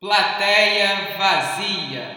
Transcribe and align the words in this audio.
Plateia 0.00 1.18
Vazia. 1.18 2.16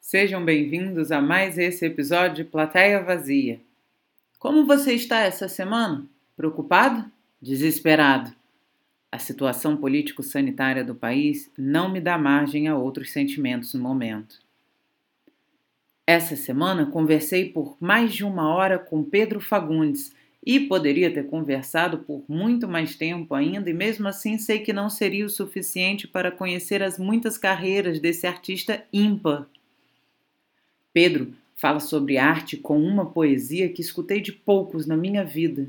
Sejam 0.00 0.44
bem-vindos 0.44 1.12
a 1.12 1.22
mais 1.22 1.56
esse 1.56 1.86
episódio 1.86 2.38
de 2.38 2.50
Plateia 2.50 3.00
Vazia. 3.00 3.60
Como 4.40 4.66
você 4.66 4.92
está 4.92 5.20
essa 5.20 5.46
semana? 5.46 6.04
Preocupado? 6.36 7.08
Desesperado? 7.40 8.34
A 9.12 9.20
situação 9.20 9.76
político-sanitária 9.76 10.82
do 10.82 10.96
país 10.96 11.48
não 11.56 11.88
me 11.88 12.00
dá 12.00 12.18
margem 12.18 12.66
a 12.66 12.76
outros 12.76 13.12
sentimentos 13.12 13.72
no 13.74 13.80
momento. 13.80 14.40
Essa 16.04 16.34
semana 16.34 16.86
conversei 16.86 17.52
por 17.52 17.76
mais 17.78 18.12
de 18.12 18.24
uma 18.24 18.52
hora 18.52 18.80
com 18.80 19.04
Pedro 19.04 19.40
Fagundes 19.40 20.12
e 20.44 20.58
poderia 20.60 21.12
ter 21.12 21.28
conversado 21.28 21.98
por 21.98 22.24
muito 22.28 22.66
mais 22.66 22.96
tempo 22.96 23.34
ainda, 23.34 23.70
e 23.70 23.74
mesmo 23.74 24.08
assim 24.08 24.36
sei 24.38 24.58
que 24.58 24.72
não 24.72 24.90
seria 24.90 25.24
o 25.24 25.30
suficiente 25.30 26.08
para 26.08 26.32
conhecer 26.32 26.82
as 26.82 26.98
muitas 26.98 27.38
carreiras 27.38 28.00
desse 28.00 28.26
artista 28.26 28.84
ímpar. 28.92 29.46
Pedro 30.92 31.32
fala 31.54 31.78
sobre 31.78 32.18
arte 32.18 32.56
com 32.56 32.82
uma 32.82 33.06
poesia 33.06 33.68
que 33.68 33.80
escutei 33.80 34.20
de 34.20 34.32
poucos 34.32 34.84
na 34.84 34.96
minha 34.96 35.24
vida. 35.24 35.68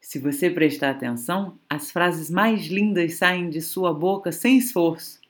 Se 0.00 0.18
você 0.18 0.48
prestar 0.48 0.90
atenção, 0.90 1.58
as 1.68 1.90
frases 1.90 2.30
mais 2.30 2.66
lindas 2.66 3.14
saem 3.14 3.50
de 3.50 3.60
sua 3.60 3.92
boca 3.92 4.32
sem 4.32 4.56
esforço. 4.56 5.20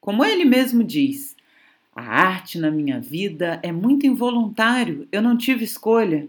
Como 0.00 0.24
ele 0.24 0.44
mesmo 0.44 0.84
diz, 0.84 1.34
a 1.92 2.02
arte 2.02 2.56
na 2.58 2.70
minha 2.70 3.00
vida 3.00 3.58
é 3.64 3.72
muito 3.72 4.06
involuntário, 4.06 5.08
eu 5.10 5.20
não 5.20 5.36
tive 5.36 5.64
escolha. 5.64 6.28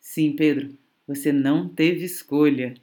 Sim, 0.00 0.32
Pedro, 0.32 0.74
você 1.06 1.32
não 1.32 1.68
teve 1.68 2.04
escolha. 2.04 2.74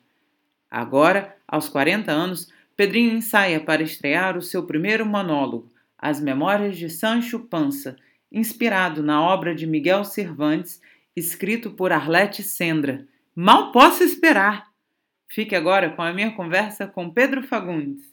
Agora, 0.70 1.36
aos 1.48 1.68
40 1.68 2.12
anos, 2.12 2.52
Pedrinho 2.76 3.14
ensaia 3.14 3.60
para 3.60 3.84
estrear 3.84 4.38
o 4.38 4.42
seu 4.42 4.66
primeiro 4.66 5.06
monólogo, 5.06 5.72
As 5.98 6.20
Memórias 6.20 6.78
de 6.78 6.90
Sancho 6.90 7.40
Panza, 7.40 7.96
inspirado 8.32 9.04
na 9.04 9.22
obra 9.22 9.54
de 9.54 9.68
Miguel 9.68 10.04
Cervantes, 10.04 10.82
escrito 11.16 11.72
por 11.72 11.92
Arlete 11.92 12.42
Sendra. 12.42 13.08
Mal 13.36 13.72
posso 13.72 14.04
esperar! 14.04 14.72
Fique 15.28 15.56
agora 15.56 15.90
com 15.90 16.02
a 16.02 16.14
minha 16.14 16.32
conversa 16.32 16.88
com 16.88 17.10
Pedro 17.10 17.44
Fagundes. 17.44 18.12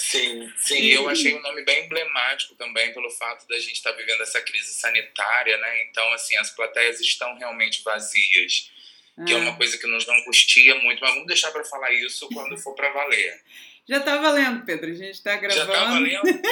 Sim, 0.00 0.50
sim, 0.56 0.86
eu 0.86 1.10
achei 1.10 1.34
um 1.34 1.42
nome 1.42 1.62
bem 1.62 1.84
emblemático 1.84 2.54
também 2.54 2.90
pelo 2.94 3.10
fato 3.10 3.46
da 3.46 3.58
gente 3.58 3.74
estar 3.74 3.92
tá 3.92 3.96
vivendo 3.96 4.22
essa 4.22 4.40
crise 4.40 4.72
sanitária, 4.72 5.58
né? 5.58 5.82
Então, 5.84 6.10
assim, 6.14 6.34
as 6.38 6.50
plateias 6.50 6.98
estão 7.00 7.36
realmente 7.36 7.82
vazias, 7.82 8.72
que 9.26 9.32
é 9.34 9.36
uma 9.36 9.50
ah. 9.50 9.56
coisa 9.56 9.76
que 9.76 9.86
nos 9.86 10.08
angustia 10.08 10.74
muito, 10.76 11.00
mas 11.00 11.10
vamos 11.10 11.26
deixar 11.26 11.50
para 11.50 11.62
falar 11.64 11.92
isso 11.92 12.26
quando 12.32 12.56
for 12.56 12.74
para 12.74 12.90
valer. 12.90 13.42
Já 13.86 13.98
está 13.98 14.16
valendo, 14.16 14.64
Pedro, 14.64 14.90
a 14.90 14.94
gente 14.94 15.16
está 15.16 15.36
gravando. 15.36 15.66
Já 15.68 15.76
está 15.76 15.90
valendo? 15.90 16.42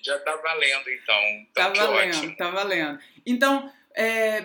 Já 0.00 0.16
está 0.16 0.36
valendo, 0.36 0.90
então. 0.90 1.20
Está 1.48 1.68
então, 1.68 1.92
valendo, 1.92 2.30
está 2.30 2.50
valendo. 2.50 3.00
Então, 3.26 3.72
é, 3.96 4.40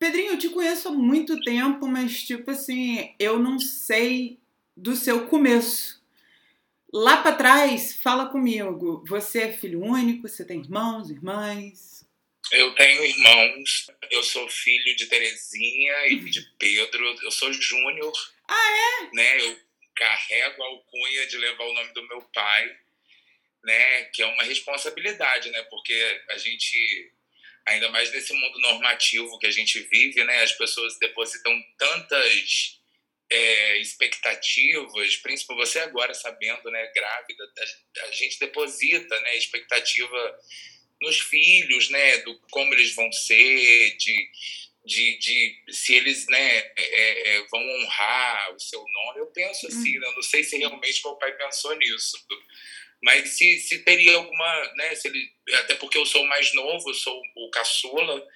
Pedrinho, 0.00 0.32
eu 0.32 0.38
te 0.38 0.48
conheço 0.48 0.88
há 0.88 0.90
muito 0.90 1.40
tempo, 1.42 1.86
mas, 1.86 2.24
tipo 2.24 2.50
assim, 2.50 3.14
eu 3.20 3.38
não 3.38 3.60
sei 3.60 4.40
do 4.76 4.96
seu 4.96 5.28
começo. 5.28 5.99
Lá 6.92 7.18
para 7.18 7.36
trás, 7.36 8.00
fala 8.02 8.26
comigo. 8.26 9.04
Você 9.06 9.42
é 9.42 9.52
filho 9.52 9.80
único? 9.80 10.28
Você 10.28 10.44
tem 10.44 10.58
irmãos, 10.58 11.08
irmãs? 11.08 12.04
Eu 12.50 12.74
tenho 12.74 13.04
irmãos. 13.04 13.86
Eu 14.10 14.24
sou 14.24 14.48
filho 14.48 14.96
de 14.96 15.06
Terezinha 15.06 16.08
e 16.08 16.18
de 16.18 16.42
Pedro. 16.58 17.04
Eu 17.22 17.30
sou 17.30 17.52
Júnior. 17.52 18.12
Ah, 18.48 19.04
é? 19.04 19.14
Né? 19.14 19.40
Eu 19.40 19.56
carrego 19.94 20.62
a 20.62 20.66
alcunha 20.66 21.26
de 21.28 21.36
levar 21.36 21.64
o 21.64 21.74
nome 21.74 21.92
do 21.92 22.08
meu 22.08 22.22
pai, 22.34 22.76
né? 23.62 24.04
Que 24.06 24.22
é 24.22 24.26
uma 24.26 24.42
responsabilidade, 24.42 25.48
né? 25.50 25.62
Porque 25.70 26.22
a 26.30 26.38
gente 26.38 27.12
ainda 27.66 27.88
mais 27.90 28.10
nesse 28.10 28.32
mundo 28.32 28.58
normativo 28.62 29.38
que 29.38 29.46
a 29.46 29.52
gente 29.52 29.78
vive, 29.78 30.24
né? 30.24 30.42
As 30.42 30.52
pessoas 30.52 30.98
depositam 30.98 31.52
tantas 31.78 32.79
é, 33.30 33.78
expectativas, 33.78 35.16
principalmente 35.16 35.68
você 35.68 35.78
agora 35.78 36.12
sabendo, 36.12 36.70
né, 36.70 36.90
grávida, 36.94 37.44
a, 37.58 38.04
a, 38.06 38.12
gente 38.12 38.38
deposita, 38.40 39.18
né, 39.20 39.36
expectativa 39.36 40.38
nos 41.00 41.20
filhos, 41.20 41.88
né, 41.90 42.18
do 42.18 42.38
como 42.50 42.74
eles 42.74 42.94
vão 42.94 43.10
ser, 43.12 43.96
de, 43.96 44.30
de, 44.84 45.18
de 45.18 45.72
se 45.72 45.94
eles, 45.94 46.26
né, 46.26 46.58
é, 46.58 46.72
é, 46.76 47.36
é 47.36 47.46
vão 47.46 47.60
honrar 47.60 48.54
o 48.54 48.58
seu 48.58 48.80
nome. 48.80 49.20
Eu 49.20 49.26
penso 49.26 49.68
assim, 49.68 49.98
né, 49.98 50.06
eu 50.08 50.14
não 50.14 50.22
sei 50.22 50.42
se 50.42 50.58
realmente 50.58 51.02
meu 51.04 51.14
pai 51.14 51.32
pensou 51.36 51.74
nisso, 51.76 52.18
mas 53.02 53.30
se, 53.30 53.60
se 53.60 53.78
teria 53.84 54.16
alguma, 54.16 54.74
né, 54.74 54.94
se 54.96 55.08
ele, 55.08 55.32
até 55.54 55.76
porque 55.76 55.96
eu 55.96 56.04
sou 56.04 56.26
mais 56.26 56.52
novo, 56.52 56.90
eu 56.90 56.94
sou 56.94 57.18
o 57.36 57.50
caçula 57.50 58.26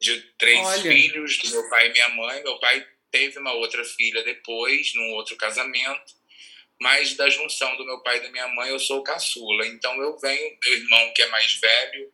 de 0.00 0.20
três 0.38 0.60
Olha. 0.60 0.92
filhos, 0.92 1.38
do 1.38 1.50
meu 1.50 1.68
pai 1.68 1.88
e 1.88 1.92
minha 1.92 2.08
mãe. 2.10 2.42
Meu 2.42 2.58
pai 2.60 2.86
teve 3.10 3.38
uma 3.38 3.52
outra 3.52 3.84
filha 3.84 4.22
depois, 4.22 4.94
num 4.94 5.10
outro 5.12 5.36
casamento, 5.36 6.18
mas 6.80 7.14
da 7.14 7.28
junção 7.28 7.76
do 7.76 7.84
meu 7.84 8.00
pai 8.02 8.18
e 8.18 8.20
da 8.20 8.30
minha 8.30 8.48
mãe 8.48 8.70
eu 8.70 8.78
sou 8.78 9.02
caçula. 9.02 9.66
Então 9.66 9.94
eu 10.00 10.16
venho, 10.18 10.58
meu 10.62 10.72
irmão 10.74 11.12
que 11.14 11.22
é 11.22 11.26
mais 11.26 11.54
velho, 11.54 12.12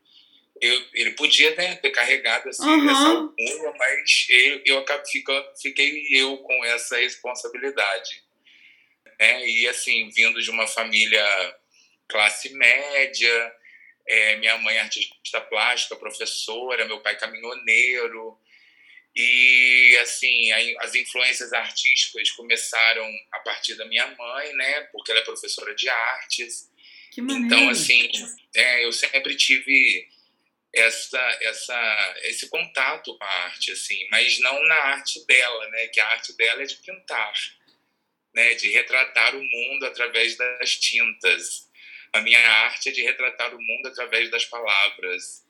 eu, 0.60 0.86
ele 0.94 1.10
podia 1.12 1.54
né, 1.56 1.76
ter 1.76 1.90
carregado 1.90 2.48
assim, 2.48 2.66
uhum. 2.66 2.90
essa 2.90 3.08
alcunha, 3.08 3.74
mas 3.76 4.26
eu, 4.28 4.62
eu 4.64 4.78
acabo 4.78 5.04
ficando, 5.06 5.46
fiquei 5.60 6.06
eu 6.10 6.38
com 6.38 6.64
essa 6.64 6.96
responsabilidade. 6.96 8.22
Né? 9.18 9.48
E 9.48 9.68
assim, 9.68 10.08
vindo 10.10 10.40
de 10.40 10.50
uma 10.50 10.66
família 10.66 11.26
classe 12.08 12.50
média, 12.54 13.52
é, 14.06 14.36
minha 14.36 14.56
mãe 14.58 14.78
artista 14.78 15.40
plástica, 15.40 15.96
professora, 15.96 16.86
meu 16.86 17.00
pai 17.00 17.16
caminhoneiro, 17.18 18.38
e, 19.16 19.96
assim, 20.02 20.50
as 20.80 20.94
influências 20.94 21.52
artísticas 21.52 22.32
começaram 22.32 23.08
a 23.32 23.38
partir 23.40 23.76
da 23.76 23.84
minha 23.86 24.06
mãe, 24.08 24.52
né? 24.54 24.80
Porque 24.92 25.12
ela 25.12 25.20
é 25.20 25.24
professora 25.24 25.72
de 25.74 25.88
artes. 25.88 26.68
Que 27.12 27.22
maneiro. 27.22 27.46
Então, 27.46 27.68
assim, 27.68 28.10
é, 28.56 28.84
eu 28.84 28.92
sempre 28.92 29.36
tive 29.36 30.08
essa, 30.74 31.38
essa, 31.42 32.14
esse 32.24 32.48
contato 32.48 33.16
com 33.16 33.24
a 33.24 33.44
arte, 33.44 33.70
assim, 33.70 34.08
mas 34.10 34.40
não 34.40 34.60
na 34.66 34.74
arte 34.74 35.24
dela, 35.26 35.68
né? 35.68 35.86
Que 35.88 36.00
a 36.00 36.08
arte 36.08 36.36
dela 36.36 36.62
é 36.62 36.66
de 36.66 36.76
pintar, 36.76 37.34
né? 38.34 38.54
De 38.54 38.68
retratar 38.70 39.36
o 39.36 39.44
mundo 39.44 39.86
através 39.86 40.36
das 40.36 40.76
tintas. 40.76 41.70
A 42.12 42.20
minha 42.20 42.40
arte 42.40 42.88
é 42.88 42.92
de 42.92 43.02
retratar 43.02 43.54
o 43.54 43.62
mundo 43.62 43.86
através 43.86 44.28
das 44.28 44.44
palavras. 44.44 45.43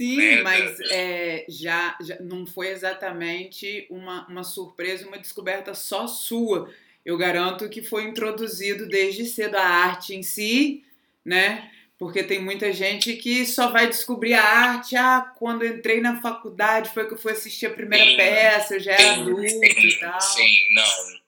Sim, 0.00 0.16
né? 0.16 0.42
mas 0.42 0.80
é, 0.90 1.44
já, 1.46 1.94
já 2.00 2.16
não 2.20 2.46
foi 2.46 2.68
exatamente 2.68 3.86
uma, 3.90 4.26
uma 4.28 4.42
surpresa, 4.42 5.06
uma 5.06 5.18
descoberta 5.18 5.74
só 5.74 6.06
sua. 6.06 6.72
Eu 7.04 7.18
garanto 7.18 7.68
que 7.68 7.82
foi 7.82 8.04
introduzido 8.04 8.88
desde 8.88 9.26
cedo 9.26 9.56
a 9.56 9.62
arte 9.62 10.14
em 10.14 10.22
si, 10.22 10.82
né? 11.22 11.70
Porque 11.98 12.22
tem 12.22 12.42
muita 12.42 12.72
gente 12.72 13.14
que 13.16 13.44
só 13.44 13.70
vai 13.70 13.88
descobrir 13.88 14.32
a 14.32 14.42
arte, 14.42 14.96
ah, 14.96 15.20
quando 15.38 15.66
entrei 15.66 16.00
na 16.00 16.18
faculdade 16.22 16.94
foi 16.94 17.06
que 17.06 17.12
eu 17.12 17.18
fui 17.18 17.32
assistir 17.32 17.66
a 17.66 17.74
primeira 17.74 18.06
sim, 18.06 18.16
peça, 18.16 18.74
eu 18.76 18.80
já 18.80 18.92
era 18.92 19.02
sim, 19.02 19.20
adulto 19.20 19.48
sim, 19.48 19.86
e 19.86 20.00
tal. 20.00 20.20
Sim, 20.22 20.74
não. 20.74 21.20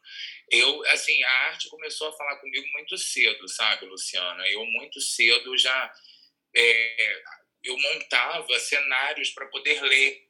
Eu, 0.50 0.86
assim, 0.86 1.22
a 1.22 1.30
arte 1.48 1.68
começou 1.68 2.08
a 2.08 2.12
falar 2.12 2.36
comigo 2.36 2.66
muito 2.72 2.96
cedo, 2.96 3.46
sabe, 3.48 3.84
Luciana? 3.84 4.48
Eu 4.48 4.64
muito 4.64 4.98
cedo 4.98 5.58
já 5.58 5.92
é, 6.56 7.22
eu 7.64 7.78
montava 7.78 8.58
cenários 8.58 9.30
para 9.30 9.46
poder 9.46 9.80
ler. 9.82 10.22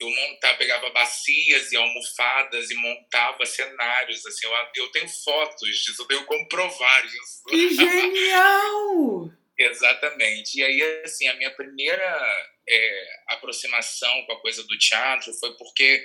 Eu 0.00 0.10
montava, 0.10 0.58
pegava 0.58 0.90
bacias 0.90 1.70
e 1.70 1.76
almofadas 1.76 2.70
e 2.70 2.74
montava 2.74 3.46
cenários. 3.46 4.24
Assim, 4.26 4.46
eu, 4.46 4.52
eu 4.76 4.90
tenho 4.90 5.08
fotos 5.08 5.68
disso, 5.68 6.02
eu 6.02 6.06
tenho 6.06 6.24
como 6.24 6.48
provar 6.48 7.04
isso. 7.06 7.44
Que 7.48 7.74
genial! 7.74 9.30
Exatamente. 9.56 10.58
E 10.58 10.64
aí, 10.64 11.02
assim, 11.04 11.28
a 11.28 11.34
minha 11.34 11.50
primeira 11.52 12.50
é, 12.68 13.24
aproximação 13.28 14.24
com 14.26 14.32
a 14.32 14.40
coisa 14.40 14.64
do 14.64 14.78
teatro 14.78 15.32
foi 15.34 15.56
porque 15.56 16.04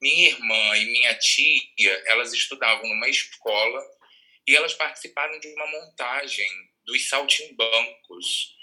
minha 0.00 0.28
irmã 0.28 0.76
e 0.76 0.86
minha 0.86 1.14
tia, 1.14 2.02
elas 2.06 2.32
estudavam 2.32 2.88
numa 2.88 3.08
escola 3.08 3.80
e 4.46 4.56
elas 4.56 4.74
participaram 4.74 5.38
de 5.38 5.48
uma 5.48 5.66
montagem 5.66 6.48
dos 6.84 7.08
saltimbancos 7.08 8.56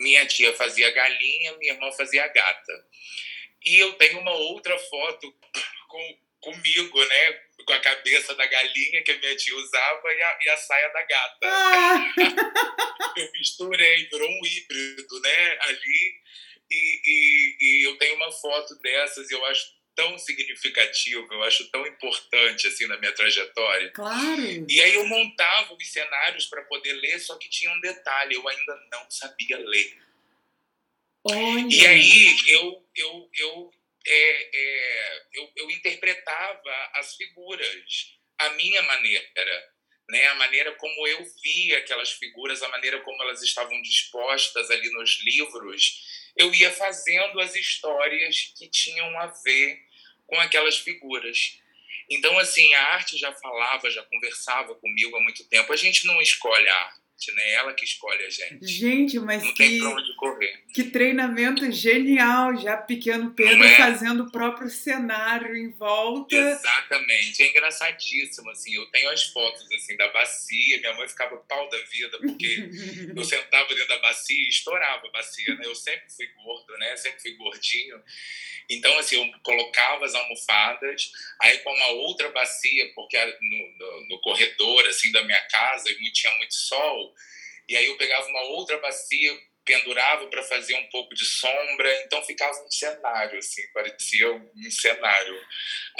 minha 0.00 0.26
tia 0.26 0.52
fazia 0.54 0.90
galinha, 0.90 1.56
minha 1.58 1.74
irmã 1.74 1.92
fazia 1.92 2.26
gata. 2.26 2.86
E 3.64 3.78
eu 3.78 3.92
tenho 3.94 4.20
uma 4.20 4.32
outra 4.32 4.76
foto 4.78 5.32
com, 5.88 6.18
comigo, 6.40 7.04
né? 7.04 7.32
Com 7.66 7.72
a 7.74 7.80
cabeça 7.80 8.34
da 8.34 8.46
galinha 8.46 9.02
que 9.02 9.12
a 9.12 9.18
minha 9.18 9.36
tia 9.36 9.54
usava 9.54 10.12
e 10.12 10.22
a, 10.22 10.38
e 10.40 10.48
a 10.48 10.56
saia 10.56 10.88
da 10.88 11.02
gata. 11.02 11.38
Ah. 11.44 12.14
eu 13.16 13.30
misturei, 13.32 14.06
virou 14.06 14.28
um 14.28 14.46
híbrido, 14.46 15.20
né? 15.20 15.58
Ali. 15.60 16.20
E, 16.72 17.00
e, 17.04 17.56
e, 17.60 17.86
eu 17.86 17.96
tenho 17.98 18.14
uma 18.14 18.30
foto 18.30 18.78
dessas 18.78 19.28
e 19.28 19.34
eu 19.34 19.44
acho 19.46 19.79
tão 20.00 20.18
significativo, 20.18 21.28
eu 21.30 21.42
acho 21.42 21.70
tão 21.70 21.86
importante 21.86 22.66
assim 22.66 22.86
na 22.86 22.96
minha 22.96 23.12
trajetória. 23.12 23.90
Claro. 23.90 24.66
E 24.66 24.80
aí 24.80 24.94
eu 24.94 25.06
montava 25.06 25.74
os 25.74 25.92
cenários 25.92 26.46
para 26.46 26.62
poder 26.62 26.94
ler, 26.94 27.18
só 27.18 27.36
que 27.36 27.50
tinha 27.50 27.70
um 27.70 27.80
detalhe, 27.80 28.34
eu 28.34 28.48
ainda 28.48 28.88
não 28.90 29.10
sabia 29.10 29.58
ler. 29.58 29.98
Olha. 31.24 31.66
E 31.68 31.86
aí 31.86 32.36
eu 32.48 32.88
eu 32.96 33.30
eu, 33.38 33.70
é, 34.06 34.50
é, 34.54 35.22
eu, 35.34 35.52
eu 35.56 35.70
interpretava 35.70 36.90
as 36.94 37.14
figuras 37.16 38.18
à 38.38 38.48
minha 38.50 38.82
maneira 38.82 39.70
né, 40.08 40.26
a 40.26 40.34
maneira 40.34 40.72
como 40.72 41.06
eu 41.06 41.24
via 41.40 41.78
aquelas 41.78 42.10
figuras, 42.10 42.62
a 42.62 42.68
maneira 42.68 43.00
como 43.00 43.22
elas 43.22 43.42
estavam 43.42 43.80
dispostas 43.80 44.68
ali 44.68 44.90
nos 44.90 45.22
livros, 45.22 46.32
eu 46.36 46.52
ia 46.52 46.72
fazendo 46.72 47.38
as 47.38 47.54
histórias 47.54 48.52
que 48.58 48.68
tinham 48.68 49.16
a 49.20 49.26
ver 49.26 49.89
com 50.30 50.40
aquelas 50.40 50.78
figuras. 50.78 51.58
Então, 52.08 52.38
assim, 52.38 52.72
a 52.74 52.94
arte 52.94 53.18
já 53.18 53.32
falava, 53.32 53.90
já 53.90 54.02
conversava 54.04 54.74
comigo 54.76 55.16
há 55.16 55.20
muito 55.20 55.44
tempo. 55.48 55.72
A 55.72 55.76
gente 55.76 56.06
não 56.06 56.20
escolhe 56.22 56.68
a 56.68 56.76
arte 56.76 57.00
né? 57.28 57.52
Ela 57.52 57.74
que 57.74 57.84
escolhe 57.84 58.24
a 58.24 58.30
gente. 58.30 58.66
Gente, 58.66 59.18
mas 59.18 59.42
não 59.42 59.52
que, 59.52 59.56
tem 59.56 59.78
pra 59.78 59.88
onde 59.90 60.16
correr. 60.16 60.62
que 60.72 60.84
treinamento 60.84 61.70
genial, 61.70 62.56
já 62.56 62.76
pequeno 62.76 63.32
Pedro 63.32 63.62
é? 63.62 63.76
fazendo 63.76 64.24
o 64.24 64.32
próprio 64.32 64.70
cenário 64.70 65.56
em 65.56 65.70
volta. 65.72 66.34
Exatamente, 66.34 67.42
é 67.42 67.50
engraçadíssimo, 67.50 68.50
assim, 68.50 68.74
eu 68.74 68.86
tenho 68.86 69.10
as 69.10 69.24
fotos, 69.24 69.70
assim, 69.72 69.96
da 69.96 70.08
bacia, 70.08 70.78
minha 70.78 70.94
mãe 70.94 71.08
ficava 71.08 71.36
pau 71.36 71.68
da 71.68 71.78
vida, 71.78 72.18
porque 72.18 72.70
eu 73.14 73.24
sentava 73.24 73.68
dentro 73.68 73.88
da 73.88 73.98
bacia 73.98 74.42
e 74.42 74.48
estourava 74.48 75.06
a 75.06 75.10
bacia, 75.10 75.54
né? 75.56 75.62
Eu 75.64 75.74
sempre 75.74 76.10
fui 76.10 76.26
gordo, 76.42 76.78
né? 76.78 76.96
Sempre 76.96 77.20
fui 77.20 77.32
gordinho. 77.32 78.02
Então, 78.68 78.96
assim, 78.98 79.16
eu 79.16 79.40
colocava 79.42 80.04
as 80.04 80.14
almofadas, 80.14 81.10
aí 81.40 81.58
com 81.58 81.74
uma 81.74 81.88
outra 81.88 82.30
bacia, 82.30 82.92
porque 82.94 83.18
no, 83.40 83.78
no, 83.78 84.08
no 84.08 84.20
corredor, 84.20 84.86
assim, 84.86 85.10
da 85.10 85.24
minha 85.24 85.40
casa, 85.48 85.92
tinha 86.12 86.32
muito 86.36 86.54
sol, 86.54 87.09
e 87.68 87.76
aí 87.76 87.86
eu 87.86 87.96
pegava 87.96 88.26
uma 88.26 88.42
outra 88.42 88.78
bacia, 88.78 89.38
pendurava 89.64 90.26
para 90.26 90.42
fazer 90.42 90.74
um 90.74 90.88
pouco 90.88 91.14
de 91.14 91.24
sombra, 91.24 92.02
então 92.04 92.22
ficava 92.24 92.58
um 92.64 92.70
cenário, 92.70 93.38
assim, 93.38 93.62
parecia 93.72 94.32
um 94.32 94.70
cenário. 94.70 95.40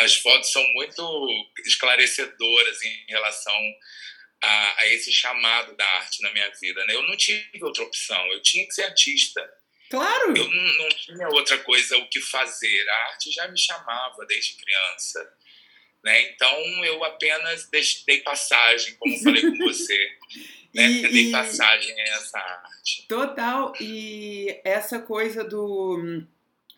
As 0.00 0.16
fotos 0.16 0.50
são 0.50 0.62
muito 0.72 1.52
esclarecedoras 1.64 2.82
em 2.82 3.06
relação 3.08 3.56
a, 4.42 4.80
a 4.80 4.88
esse 4.88 5.12
chamado 5.12 5.76
da 5.76 5.86
arte 5.96 6.22
na 6.22 6.32
minha 6.32 6.50
vida, 6.60 6.84
né? 6.86 6.94
Eu 6.94 7.02
não 7.02 7.16
tive 7.16 7.62
outra 7.62 7.84
opção, 7.84 8.26
eu 8.32 8.42
tinha 8.42 8.66
que 8.66 8.74
ser 8.74 8.84
artista. 8.84 9.48
Claro! 9.90 10.36
Eu 10.36 10.48
não, 10.48 10.78
não 10.78 10.88
tinha 10.88 11.28
outra 11.28 11.58
coisa 11.58 11.98
o 11.98 12.08
que 12.08 12.20
fazer. 12.20 12.88
A 12.88 12.96
arte 13.10 13.30
já 13.32 13.48
me 13.48 13.58
chamava 13.58 14.24
desde 14.26 14.56
criança. 14.56 15.36
Né? 16.02 16.22
Então 16.30 16.84
eu 16.84 17.04
apenas 17.04 17.68
dei 18.06 18.20
passagem, 18.20 18.94
como 18.94 19.18
falei 19.18 19.42
com 19.42 19.58
você. 19.58 19.98
Né? 20.72 20.88
E, 20.88 21.02
dei 21.08 21.28
e... 21.30 21.32
passagem 21.32 22.00
a 22.00 22.04
essa 22.14 22.38
arte. 22.38 23.04
Total. 23.08 23.72
E 23.80 24.56
essa 24.64 25.00
coisa 25.00 25.42
do, 25.42 26.22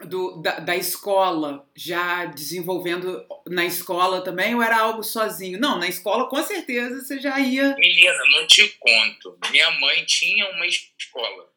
do 0.02 0.40
da, 0.40 0.60
da, 0.60 0.74
escola, 0.74 1.68
já 1.76 2.24
desenvolvendo 2.24 3.22
na 3.46 3.66
escola 3.66 4.24
também, 4.24 4.54
ou 4.54 4.62
era 4.62 4.78
algo 4.78 5.02
sozinho? 5.02 5.60
Não, 5.60 5.78
na 5.78 5.88
escola 5.88 6.26
com 6.26 6.42
certeza 6.42 7.02
você 7.02 7.20
já 7.20 7.38
ia. 7.38 7.74
Menina, 7.76 8.18
não 8.30 8.46
te 8.46 8.66
conto. 8.80 9.38
Minha 9.50 9.70
mãe 9.72 10.02
tinha 10.06 10.48
uma 10.52 10.66
escola 10.66 11.52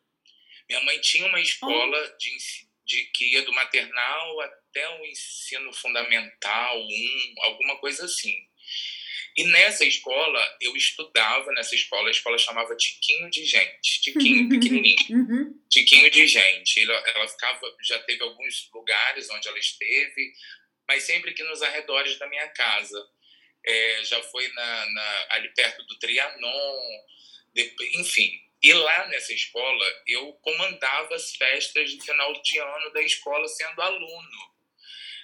minha 0.68 0.82
mãe 0.84 1.00
tinha 1.00 1.28
uma 1.28 1.40
escola 1.40 2.16
de, 2.18 2.38
de, 2.86 3.04
que 3.14 3.34
ia 3.34 3.42
do 3.42 3.54
maternal 3.54 4.42
até 4.42 5.00
o 5.00 5.06
ensino 5.06 5.74
fundamental, 5.74 6.80
um, 6.80 7.36
alguma 7.44 7.78
coisa 7.78 8.06
assim. 8.06 8.36
E 9.36 9.44
nessa 9.46 9.84
escola, 9.84 10.58
eu 10.62 10.76
estudava 10.78 11.52
nessa 11.52 11.76
escola, 11.76 12.08
a 12.08 12.12
escola 12.12 12.38
chamava 12.38 12.76
Tiquinho 12.76 13.30
de 13.30 13.44
Gente, 13.46 14.02
Tiquinho, 14.02 14.48
pequenininho, 14.50 14.96
uhum. 15.10 15.62
Tiquinho 15.70 16.10
de 16.10 16.26
Gente. 16.26 16.82
Ela, 16.82 17.04
ela 17.10 17.28
ficava, 17.28 17.76
já 17.82 18.00
teve 18.00 18.24
alguns 18.24 18.70
lugares 18.74 19.30
onde 19.30 19.48
ela 19.48 19.60
esteve, 19.60 20.34
mas 20.88 21.04
sempre 21.04 21.32
aqui 21.32 21.44
nos 21.44 21.62
arredores 21.62 22.18
da 22.18 22.30
minha 22.30 22.48
casa. 22.50 23.10
É, 23.68 24.04
já 24.04 24.22
foi 24.24 24.48
na, 24.50 24.86
na, 24.86 25.28
ali 25.32 25.50
perto 25.50 25.84
do 25.84 25.98
Trianon, 25.98 26.80
de, 27.54 27.76
enfim. 27.96 28.45
E 28.62 28.74
lá 28.74 29.08
nessa 29.08 29.34
escola, 29.34 29.86
eu 30.08 30.34
comandava 30.42 31.16
as 31.16 31.36
festas 31.36 31.92
de 31.92 32.04
final 32.04 32.34
de 32.42 32.58
ano 32.58 32.94
da 32.94 33.02
escola 33.02 33.48
sendo 33.48 33.82
aluno. 33.82 34.56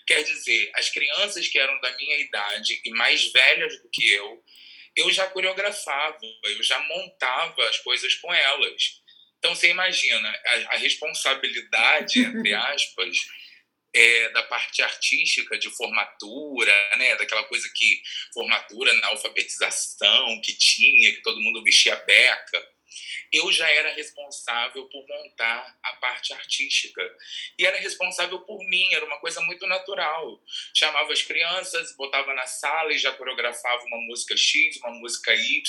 Quer 0.06 0.24
dizer, 0.24 0.72
as 0.76 0.90
crianças 0.90 1.48
que 1.48 1.58
eram 1.58 1.80
da 1.80 1.96
minha 1.98 2.20
idade 2.20 2.82
e 2.84 2.90
mais 2.92 3.32
velhas 3.32 3.82
do 3.82 3.90
que 3.90 4.12
eu, 4.12 4.44
eu 4.96 5.12
já 5.12 5.28
coreografava, 5.30 6.20
eu 6.44 6.64
já 6.64 6.80
montava 6.80 7.70
as 7.70 7.78
coisas 7.80 8.14
com 8.16 8.34
elas. 8.34 9.02
Então 9.38 9.56
você 9.56 9.70
imagina 9.70 10.30
a, 10.46 10.76
a 10.76 10.78
responsabilidade, 10.78 12.20
entre 12.20 12.54
aspas, 12.54 13.18
é, 13.94 14.30
da 14.30 14.44
parte 14.44 14.82
artística 14.82 15.58
de 15.58 15.70
formatura, 15.70 16.74
né, 16.98 17.16
daquela 17.16 17.44
coisa 17.46 17.70
que 17.76 18.02
formatura 18.34 18.94
na 18.96 19.08
alfabetização 19.08 20.40
que 20.42 20.58
tinha, 20.58 21.12
que 21.12 21.22
todo 21.22 21.42
mundo 21.42 21.64
vestia 21.64 21.96
beca 21.96 22.71
eu 23.32 23.52
já 23.52 23.70
era 23.70 23.94
responsável 23.94 24.86
por 24.88 25.06
montar 25.08 25.78
a 25.84 25.94
parte 25.94 26.34
artística. 26.34 27.02
E 27.58 27.66
era 27.66 27.78
responsável 27.78 28.40
por 28.42 28.60
mim, 28.68 28.94
era 28.94 29.06
uma 29.06 29.20
coisa 29.20 29.42
muito 29.42 29.66
natural. 29.68 30.42
Chamava 30.74 31.12
as 31.12 31.22
crianças, 31.22 31.96
botava 31.96 32.34
na 32.34 32.46
sala 32.46 32.94
e 32.94 32.98
já 32.98 33.12
coreografava 33.14 33.84
uma 33.86 33.98
música 34.08 34.36
X, 34.36 34.78
uma 34.78 34.92
música 34.92 35.34
Y, 35.34 35.62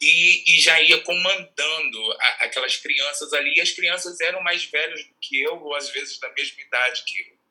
e, 0.00 0.56
e 0.56 0.60
já 0.60 0.80
ia 0.80 1.00
comandando 1.02 2.12
a, 2.12 2.28
aquelas 2.44 2.76
crianças 2.76 3.32
ali. 3.32 3.56
E 3.56 3.60
as 3.60 3.70
crianças 3.70 4.20
eram 4.20 4.42
mais 4.42 4.64
velhas 4.64 5.04
do 5.04 5.14
que 5.20 5.40
eu, 5.40 5.60
ou 5.62 5.74
às 5.74 5.90
vezes 5.90 6.18
da 6.18 6.30
mesma 6.32 6.60
idade 6.60 7.04
que 7.04 7.20
eu. 7.20 7.41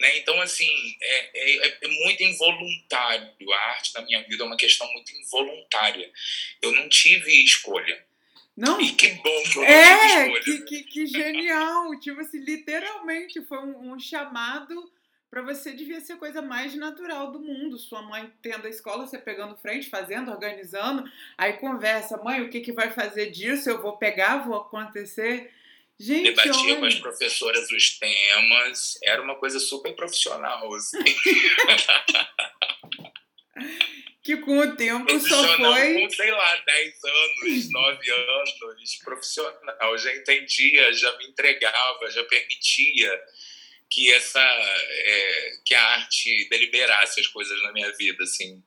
Né? 0.00 0.18
Então, 0.18 0.40
assim, 0.40 0.70
é, 1.00 1.30
é, 1.34 1.78
é, 1.82 1.88
muito 1.88 2.22
involuntário. 2.22 3.28
A 3.52 3.68
arte 3.70 3.94
na 3.94 4.02
minha 4.02 4.22
vida 4.22 4.44
é 4.44 4.46
uma 4.46 4.56
questão 4.56 4.90
muito 4.92 5.12
involuntária. 5.12 6.10
Eu 6.62 6.72
não 6.72 6.88
tive 6.88 7.42
escolha. 7.42 8.04
Não. 8.56 8.80
E 8.80 8.92
que 8.92 9.08
bom 9.10 9.42
que 9.52 9.58
eu 9.58 9.64
é, 9.64 10.28
não 10.28 10.40
que, 10.40 10.62
que, 10.62 10.82
que, 10.84 11.06
genial. 11.06 11.90
tipo 12.00 12.20
assim, 12.20 12.38
literalmente 12.38 13.40
foi 13.42 13.58
um, 13.58 13.92
um 13.92 13.98
chamado 13.98 14.90
para 15.30 15.42
você 15.42 15.72
devia 15.72 16.00
ser 16.00 16.14
a 16.14 16.16
coisa 16.16 16.40
mais 16.40 16.74
natural 16.74 17.30
do 17.30 17.40
mundo. 17.40 17.78
Sua 17.78 18.02
mãe 18.02 18.32
tendo 18.40 18.66
a 18.66 18.70
escola, 18.70 19.06
você 19.06 19.18
pegando 19.18 19.56
frente, 19.56 19.90
fazendo, 19.90 20.30
organizando, 20.30 21.04
aí 21.36 21.54
conversa, 21.54 22.16
mãe, 22.16 22.40
o 22.40 22.48
que, 22.48 22.60
que 22.60 22.72
vai 22.72 22.90
fazer 22.90 23.30
disso? 23.30 23.68
Eu 23.68 23.82
vou 23.82 23.96
pegar, 23.96 24.38
vou 24.38 24.56
acontecer. 24.56 25.52
Gente, 26.00 26.30
Debatia 26.30 26.52
olha... 26.52 26.76
com 26.76 26.84
as 26.84 26.94
professoras 26.94 27.70
os 27.72 27.98
temas, 27.98 28.98
era 29.02 29.20
uma 29.20 29.34
coisa 29.34 29.58
super 29.58 29.94
profissional, 29.96 30.72
assim. 30.74 30.98
que 34.22 34.36
com 34.36 34.58
o 34.58 34.76
tempo 34.76 35.18
só 35.18 35.56
foi. 35.56 36.00
Com, 36.00 36.10
sei 36.10 36.30
lá, 36.30 36.56
10 36.56 36.94
anos, 37.04 37.72
9 37.72 38.10
anos, 38.10 38.96
profissional. 39.02 39.98
Já 39.98 40.14
entendia, 40.14 40.92
já 40.92 41.16
me 41.18 41.26
entregava, 41.26 42.10
já 42.10 42.22
permitia 42.24 43.20
que 43.90 44.12
essa 44.12 44.38
é, 44.40 45.52
que 45.64 45.74
a 45.74 45.82
arte 45.82 46.48
deliberasse 46.48 47.20
as 47.20 47.26
coisas 47.26 47.60
na 47.62 47.72
minha 47.72 47.90
vida, 47.96 48.22
assim. 48.22 48.62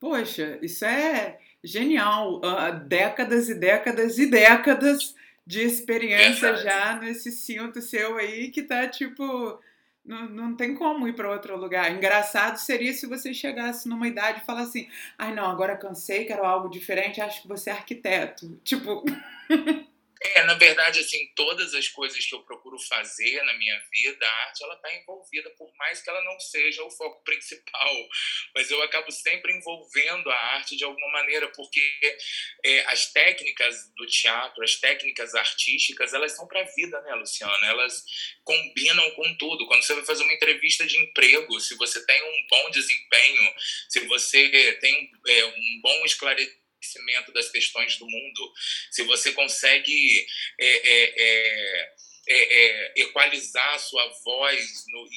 Poxa, 0.00 0.58
isso 0.62 0.84
é 0.86 1.38
genial. 1.62 2.36
Uh, 2.36 2.86
décadas 2.86 3.50
e 3.50 3.54
décadas 3.54 4.16
e 4.18 4.26
décadas 4.26 5.14
de 5.46 5.60
experiência 5.62 6.52
Verdade. 6.52 6.62
já 6.64 7.00
nesse 7.00 7.30
cinto 7.30 7.80
seu 7.80 8.16
aí 8.16 8.50
que 8.50 8.62
tá 8.62 8.88
tipo 8.88 9.58
não, 10.04 10.28
não 10.28 10.54
tem 10.54 10.74
como 10.74 11.08
ir 11.08 11.14
para 11.14 11.30
outro 11.30 11.56
lugar. 11.56 11.90
Engraçado 11.90 12.56
seria 12.58 12.92
se 12.92 13.06
você 13.06 13.32
chegasse 13.32 13.88
numa 13.88 14.06
idade 14.06 14.40
e 14.42 14.44
falasse 14.44 14.80
assim: 14.80 14.88
ai 15.16 15.34
não, 15.34 15.46
agora 15.46 15.76
cansei, 15.76 16.26
quero 16.26 16.44
algo 16.44 16.68
diferente, 16.68 17.20
acho 17.20 17.40
que 17.42 17.48
você 17.48 17.70
é 17.70 17.72
arquiteto. 17.72 18.60
Tipo. 18.62 19.02
É, 20.26 20.42
na 20.44 20.54
verdade, 20.54 21.00
assim, 21.00 21.30
todas 21.36 21.74
as 21.74 21.86
coisas 21.88 22.24
que 22.24 22.34
eu 22.34 22.42
procuro 22.44 22.78
fazer 22.78 23.42
na 23.42 23.52
minha 23.58 23.78
vida, 23.92 24.26
a 24.26 24.46
arte 24.46 24.64
ela 24.64 24.74
está 24.74 24.94
envolvida, 24.94 25.50
por 25.50 25.70
mais 25.76 26.00
que 26.00 26.08
ela 26.08 26.24
não 26.24 26.40
seja 26.40 26.82
o 26.82 26.90
foco 26.90 27.22
principal, 27.24 28.08
mas 28.54 28.70
eu 28.70 28.82
acabo 28.82 29.12
sempre 29.12 29.52
envolvendo 29.52 30.30
a 30.30 30.36
arte 30.54 30.76
de 30.76 30.84
alguma 30.84 31.12
maneira, 31.12 31.46
porque 31.48 32.18
é, 32.64 32.80
as 32.86 33.12
técnicas 33.12 33.92
do 33.94 34.06
teatro, 34.06 34.64
as 34.64 34.76
técnicas 34.76 35.34
artísticas, 35.34 36.14
elas 36.14 36.32
são 36.32 36.48
para 36.48 36.62
a 36.62 36.74
vida, 36.74 36.98
né, 37.02 37.14
Luciana? 37.16 37.66
Elas 37.66 38.02
combinam 38.44 39.10
com 39.10 39.36
tudo. 39.36 39.66
Quando 39.66 39.82
você 39.82 39.94
vai 39.94 40.06
fazer 40.06 40.22
uma 40.22 40.32
entrevista 40.32 40.86
de 40.86 40.96
emprego, 40.96 41.60
se 41.60 41.76
você 41.76 42.04
tem 42.06 42.22
um 42.22 42.46
bom 42.48 42.70
desempenho, 42.70 43.54
se 43.90 44.00
você 44.06 44.72
tem 44.80 45.10
é, 45.26 45.44
um 45.44 45.80
bom 45.82 46.04
esclarecimento 46.06 46.63
conhecimento 46.84 47.32
das 47.32 47.48
questões 47.50 47.96
do 47.98 48.06
mundo, 48.06 48.52
se 48.90 49.02
você 49.04 49.32
consegue 49.32 50.26
é, 50.60 50.66
é, 50.66 51.14
é, 51.16 51.94
é, 52.28 52.66
é 52.66 52.92
equalizar 52.96 53.74
a 53.74 53.78
sua 53.78 54.06
voz 54.24 54.84
no, 54.88 55.08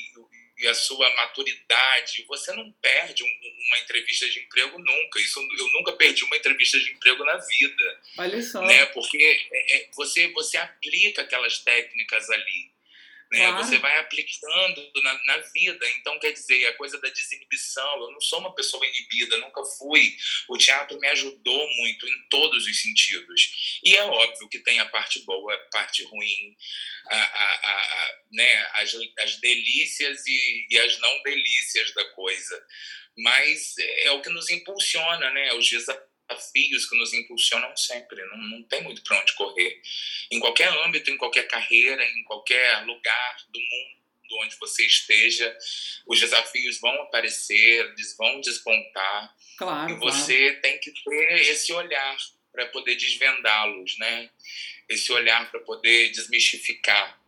e 0.60 0.68
a 0.68 0.74
sua 0.74 1.08
maturidade, 1.16 2.26
você 2.28 2.52
não 2.54 2.72
perde 2.82 3.24
um, 3.24 3.28
uma 3.28 3.78
entrevista 3.80 4.28
de 4.28 4.40
emprego 4.40 4.80
nunca. 4.80 5.20
Isso 5.20 5.40
eu 5.40 5.68
nunca 5.74 5.94
perdi 5.94 6.24
uma 6.24 6.36
entrevista 6.36 6.80
de 6.80 6.92
emprego 6.92 7.24
na 7.24 7.38
vida. 7.38 8.02
Olha 8.18 8.42
só. 8.42 8.62
Né? 8.66 8.86
Porque 8.88 9.88
você, 9.94 10.28
você 10.30 10.58
aplica 10.58 11.22
aquelas 11.22 11.60
técnicas 11.60 12.30
ali. 12.32 12.72
Né? 13.31 13.39
Claro. 13.39 13.57
Você 13.57 13.77
vai 13.77 14.00
aplicando 14.00 14.91
na, 15.03 15.25
na, 15.25 15.38
vida. 15.53 15.86
Então, 15.98 16.17
quer 16.19 16.31
dizer, 16.31 16.65
a 16.67 16.74
coisa 16.77 17.00
da 17.00 17.10
desinibição. 17.10 18.01
Eu 18.01 18.12
não 18.12 18.22
sou 18.22 18.39
uma 18.39 18.55
pessoa 18.55 18.86
inibida, 18.86 19.38
nunca 19.38 19.63
fui. 19.77 20.15
O 20.48 20.57
teatro 20.57 20.98
me 21.00 21.07
ajudou 21.10 21.69
muito 21.75 22.07
em 22.07 22.29
todos 22.29 22.65
os 22.65 22.81
sentidos. 22.81 23.79
E 23.84 23.96
é 23.96 24.03
óbvio 24.03 24.48
que 24.50 24.60
tem 24.60 24.79
a 24.79 24.86
parte 24.86 25.19
boa, 25.25 25.53
a 25.53 25.57
parte 25.72 26.03
ruim, 26.03 26.55
a, 27.10 27.17
a, 27.17 27.53
a, 27.53 28.15
né? 28.31 28.69
as, 28.75 28.96
as 29.19 29.36
delícias 29.41 30.25
e, 30.25 30.67
e 30.69 30.79
as 30.79 31.00
não 31.00 31.24
delícias 31.24 31.93
da 31.93 32.05
coisa. 32.12 32.65
Mas 33.17 33.74
é 33.77 34.12
o 34.12 34.22
que 34.22 34.29
nos 34.29 34.50
impulsiona, 34.50 35.31
né? 35.31 35.53
Os 35.53 35.67
desafios 35.67 36.17
desafios 36.27 36.88
que 36.88 36.98
nos 36.98 37.13
impulsionam 37.13 37.75
sempre, 37.75 38.24
não, 38.25 38.38
não 38.38 38.63
tem 38.63 38.84
muito 38.84 39.01
para 39.03 39.19
onde 39.19 39.34
correr. 39.34 39.81
Em 40.31 40.39
qualquer 40.39 40.69
âmbito, 40.86 41.10
em 41.10 41.17
qualquer 41.17 41.48
carreira, 41.48 42.03
em 42.03 42.24
qualquer 42.24 42.86
lugar 42.86 43.38
do 43.50 43.60
mundo 43.60 43.98
onde 44.43 44.57
você 44.57 44.86
esteja, 44.86 45.57
os 46.05 46.19
desafios 46.19 46.79
vão 46.79 47.01
aparecer, 47.03 47.86
eles 47.86 48.15
vão 48.17 48.41
despontar. 48.41 49.36
Claro, 49.57 49.91
e 49.91 49.96
você 49.96 50.50
claro. 50.50 50.62
tem 50.62 50.79
que 50.79 50.91
ter 50.91 51.41
esse 51.50 51.72
olhar 51.72 52.17
para 52.51 52.65
poder 52.67 52.96
desvendá-los, 52.96 53.98
né? 53.98 54.29
Esse 54.89 55.12
olhar 55.13 55.50
para 55.50 55.62
poder 55.62 56.10
desmistificar. 56.12 57.19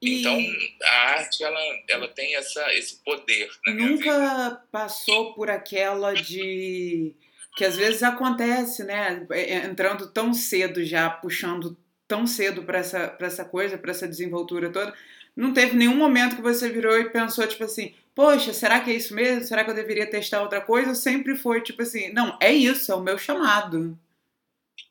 E... 0.00 0.20
Então, 0.20 0.38
a 0.82 0.90
arte, 1.10 1.42
ela, 1.42 1.60
ela 1.88 2.08
tem 2.08 2.36
essa, 2.36 2.72
esse 2.74 3.02
poder. 3.02 3.50
Nunca 3.66 4.62
passou 4.70 5.34
por 5.34 5.50
aquela 5.50 6.14
de 6.14 7.14
que 7.56 7.64
às 7.64 7.74
vezes 7.74 8.02
acontece, 8.02 8.84
né? 8.84 9.26
É, 9.32 9.54
é, 9.54 9.56
entrando 9.64 10.12
tão 10.12 10.34
cedo 10.34 10.84
já, 10.84 11.08
puxando 11.08 11.74
tão 12.06 12.26
cedo 12.26 12.62
para 12.62 12.78
essa, 12.78 13.08
pra 13.08 13.26
essa 13.26 13.46
coisa, 13.46 13.78
para 13.78 13.90
essa 13.90 14.06
desenvoltura 14.06 14.70
toda. 14.70 14.94
Não 15.34 15.54
teve 15.54 15.74
nenhum 15.74 15.96
momento 15.96 16.36
que 16.36 16.42
você 16.42 16.68
virou 16.68 17.00
e 17.00 17.08
pensou, 17.10 17.46
tipo 17.48 17.64
assim, 17.64 17.94
poxa, 18.14 18.52
será 18.52 18.80
que 18.80 18.90
é 18.90 18.94
isso 18.94 19.14
mesmo? 19.14 19.46
Será 19.46 19.64
que 19.64 19.70
eu 19.70 19.74
deveria 19.74 20.08
testar 20.08 20.42
outra 20.42 20.60
coisa? 20.60 20.94
Sempre 20.94 21.34
foi, 21.34 21.62
tipo 21.62 21.82
assim, 21.82 22.12
não, 22.12 22.38
é 22.42 22.52
isso, 22.52 22.92
é 22.92 22.94
o 22.94 23.00
meu 23.00 23.16
chamado. 23.16 23.98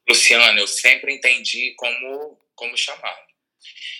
Luciana, 0.09 0.59
eu 0.59 0.67
sempre 0.67 1.13
entendi 1.13 1.75
como, 1.77 2.39
como 2.55 2.75
chamado. 2.75 3.25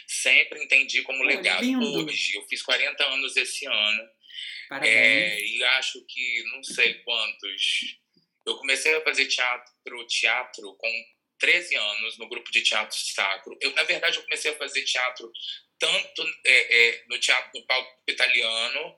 Sempre 0.08 0.64
entendi 0.64 1.04
como 1.04 1.24
legado. 1.24 1.64
Hoje, 1.64 2.36
eu 2.36 2.42
fiz 2.48 2.64
40 2.64 3.04
anos 3.06 3.38
esse 3.38 3.68
ano. 3.68 4.10
Parabéns. 4.70 4.92
É, 4.92 5.40
e 5.40 5.64
acho 5.64 6.04
que 6.08 6.44
não 6.52 6.64
sei 6.64 6.96
quantos 6.96 7.96
eu 8.46 8.58
comecei 8.58 8.96
a 8.96 9.02
fazer 9.02 9.26
teatro, 9.26 9.74
teatro 10.08 10.76
com 10.76 11.06
13 11.40 11.76
anos 11.76 12.18
no 12.18 12.30
grupo 12.30 12.52
de 12.52 12.62
teatro 12.62 12.98
sacro. 12.98 13.58
Eu, 13.62 13.72
na 13.74 13.84
verdade, 13.84 14.18
eu 14.18 14.24
comecei 14.24 14.52
a 14.52 14.58
fazer 14.58 14.84
teatro 14.84 15.32
tanto 15.78 16.24
é, 16.46 16.88
é, 16.88 17.04
no 17.08 17.20
teatro 17.20 17.52
no 17.54 17.66
palco 17.66 18.02
italiano 18.08 18.96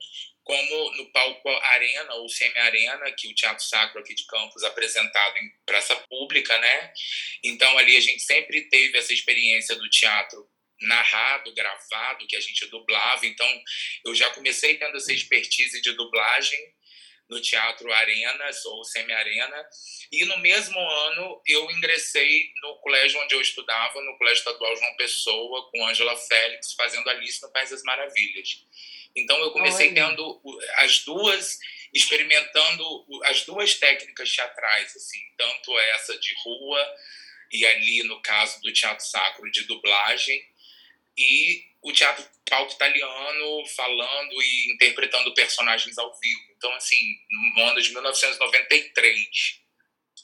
como 0.48 0.96
no 0.96 1.12
palco 1.12 1.46
Arena 1.46 2.14
ou 2.14 2.28
Semi-Arena, 2.28 3.12
que 3.12 3.28
o 3.28 3.34
Teatro 3.34 3.62
Sacro 3.62 4.00
aqui 4.00 4.14
de 4.14 4.24
Campos 4.24 4.64
apresentado 4.64 5.36
em 5.36 5.50
praça 5.66 5.94
pública, 6.08 6.56
né? 6.58 6.92
Então 7.44 7.76
ali 7.76 7.94
a 7.94 8.00
gente 8.00 8.22
sempre 8.22 8.62
teve 8.70 8.96
essa 8.96 9.12
experiência 9.12 9.76
do 9.76 9.90
teatro 9.90 10.48
narrado, 10.80 11.52
gravado, 11.52 12.26
que 12.26 12.34
a 12.34 12.40
gente 12.40 12.64
dublava. 12.70 13.26
Então 13.26 13.46
eu 14.06 14.14
já 14.14 14.30
comecei 14.30 14.78
tendo 14.78 14.96
essa 14.96 15.12
expertise 15.12 15.82
de 15.82 15.92
dublagem 15.92 16.58
no 17.28 17.40
Teatro 17.40 17.92
Arenas 17.92 18.64
ou 18.64 18.84
Semi-Arena. 18.84 19.68
E 20.10 20.24
no 20.24 20.38
mesmo 20.38 20.78
ano 20.78 21.42
eu 21.46 21.70
ingressei 21.70 22.50
no 22.62 22.76
colégio 22.76 23.20
onde 23.20 23.34
eu 23.34 23.40
estudava, 23.40 24.00
no 24.00 24.16
Colégio 24.16 24.38
Estadual 24.38 24.76
João 24.76 24.96
Pessoa, 24.96 25.70
com 25.70 25.86
Angela 25.86 26.16
Félix, 26.16 26.72
fazendo 26.72 27.08
Alice 27.10 27.42
no 27.42 27.52
País 27.52 27.70
das 27.70 27.82
Maravilhas. 27.82 28.64
Então 29.14 29.38
eu 29.40 29.50
comecei 29.50 29.88
Olha. 29.88 29.94
tendo 29.94 30.40
as 30.76 31.00
duas, 31.04 31.58
experimentando 31.92 32.84
as 33.24 33.44
duas 33.44 33.74
técnicas 33.74 34.32
teatrais, 34.32 34.96
assim, 34.96 35.20
tanto 35.36 35.78
essa 35.78 36.18
de 36.18 36.34
rua 36.44 36.96
e 37.52 37.64
ali 37.66 38.02
no 38.04 38.20
caso 38.22 38.60
do 38.60 38.72
teatro 38.72 39.04
sacro 39.04 39.50
de 39.50 39.64
dublagem 39.64 40.40
e 41.18 41.64
o 41.82 41.92
teatro 41.92 42.24
palco 42.48 42.72
italiano 42.72 43.66
falando 43.76 44.32
e 44.42 44.72
interpretando 44.72 45.34
personagens 45.34 45.98
ao 45.98 46.12
vivo. 46.18 46.40
Então, 46.56 46.72
assim, 46.74 46.96
no 47.56 47.62
ano 47.64 47.80
de 47.80 47.90
1993, 47.90 49.60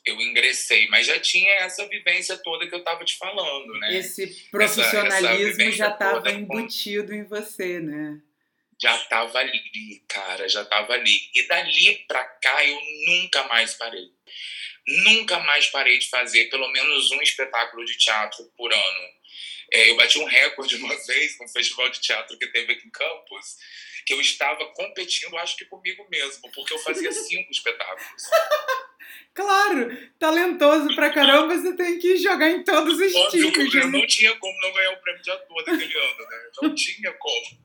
eu 0.05 0.21
ingressei, 0.21 0.87
mas 0.89 1.07
já 1.07 1.19
tinha 1.19 1.51
essa 1.55 1.87
vivência 1.89 2.37
toda 2.39 2.67
que 2.67 2.75
eu 2.75 2.79
estava 2.79 3.05
te 3.05 3.17
falando, 3.17 3.73
né? 3.79 3.97
Esse 3.97 4.27
profissionalismo 4.51 5.63
essa, 5.63 5.63
essa 5.63 5.77
já 5.77 5.89
estava 5.89 6.31
embutido 6.31 7.09
com... 7.09 7.15
em 7.15 7.25
você, 7.25 7.81
né? 7.81 8.21
Já 8.81 8.97
estava 8.97 9.39
ali, 9.39 10.03
cara, 10.09 10.49
já 10.49 10.63
estava 10.63 10.93
ali. 10.93 11.31
E 11.35 11.47
dali 11.47 12.05
para 12.07 12.25
cá 12.25 12.67
eu 12.67 12.79
nunca 13.07 13.45
mais 13.45 13.75
parei. 13.75 14.11
Nunca 14.87 15.39
mais 15.39 15.69
parei 15.69 15.99
de 15.99 16.09
fazer 16.09 16.51
pelo 16.51 16.71
menos 16.71 17.11
um 17.13 17.23
espetáculo 17.23 17.85
de 17.85 17.97
teatro 17.97 18.45
por 18.57 18.73
ano. 18.73 19.09
É, 19.73 19.91
eu 19.91 19.97
bati 19.97 20.19
um 20.19 20.25
recorde 20.25 20.77
uma 20.83 20.95
vez 21.07 21.39
num 21.39 21.49
festival 21.49 21.89
de 21.91 22.01
teatro 22.01 22.39
que 22.39 22.47
teve 22.49 22.73
aqui 22.73 22.87
em 22.87 22.91
Campos, 22.91 23.57
que 24.07 24.13
eu 24.13 24.21
estava 24.21 24.67
competindo, 24.73 25.37
acho 25.39 25.57
que 25.57 25.65
comigo 25.65 26.07
mesmo, 26.11 26.51
porque 26.53 26.75
eu 26.75 26.79
fazia 26.79 27.11
cinco 27.13 27.51
espetáculos. 27.51 28.23
Claro, 29.35 30.11
talentoso 30.19 30.95
pra 30.95 31.11
caramba, 31.11 31.57
você 31.57 31.77
tem 31.77 31.99
que 31.99 32.17
jogar 32.19 32.51
em 32.51 32.63
todos 32.63 32.99
os 32.99 33.15
Óbvio 33.15 33.53
tipos. 33.53 33.75
Eu 33.75 33.91
não 33.91 34.07
tinha 34.07 34.35
como 34.37 34.61
não 34.61 34.73
ganhar 34.73 34.93
o 34.93 35.01
prêmio 35.01 35.23
de 35.23 35.31
ator 35.31 35.65
daquele 35.65 35.99
ano, 35.99 36.19
né? 36.19 36.51
Não 36.63 36.75
tinha 36.75 37.13
como. 37.15 37.65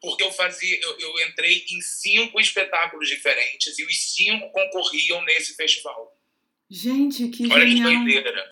Porque 0.00 0.22
eu 0.22 0.32
fazia, 0.32 0.80
eu, 0.80 0.98
eu 0.98 1.28
entrei 1.28 1.64
em 1.70 1.80
cinco 1.80 2.40
espetáculos 2.40 3.08
diferentes 3.08 3.78
e 3.78 3.84
os 3.84 4.14
cinco 4.14 4.50
concorriam 4.50 5.22
nesse 5.24 5.54
festival. 5.54 6.18
Gente, 6.68 7.28
que 7.28 7.46
Olha 7.52 7.66
genial. 7.66 7.90
que 7.90 7.96
doideira. 7.96 8.50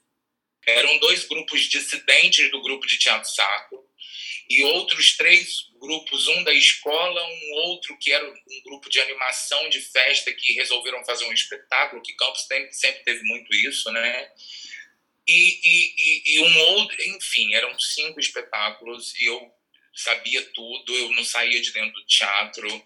Eram 0.66 0.98
dois 0.98 1.24
grupos 1.24 1.62
dissidentes 1.62 2.50
do 2.50 2.62
grupo 2.62 2.86
de 2.86 2.98
teatro 2.98 3.28
sacro 3.28 3.90
e 4.48 4.64
outros 4.64 5.16
três 5.16 5.70
grupos, 5.80 6.26
um 6.26 6.42
da 6.42 6.52
escola, 6.52 7.24
um 7.24 7.52
outro 7.68 7.96
que 7.98 8.12
era 8.12 8.28
um 8.28 8.62
grupo 8.64 8.90
de 8.90 9.00
animação 9.00 9.68
de 9.68 9.80
festa 9.80 10.32
que 10.32 10.54
resolveram 10.54 11.04
fazer 11.04 11.24
um 11.24 11.32
espetáculo, 11.32 12.02
que 12.02 12.14
Campos 12.14 12.46
sempre, 12.72 13.04
teve 13.04 13.22
muito 13.22 13.54
isso, 13.54 13.90
né? 13.92 14.28
E, 15.26 15.60
e, 15.64 16.34
e, 16.34 16.40
um 16.40 16.58
outro, 16.74 16.96
enfim, 17.04 17.54
eram 17.54 17.78
cinco 17.78 18.18
espetáculos 18.18 19.14
e 19.20 19.26
eu 19.26 19.52
sabia 19.94 20.42
tudo, 20.52 20.96
eu 20.96 21.12
não 21.12 21.22
saía 21.22 21.60
de 21.60 21.72
dentro 21.72 21.92
do 21.92 22.06
teatro. 22.06 22.84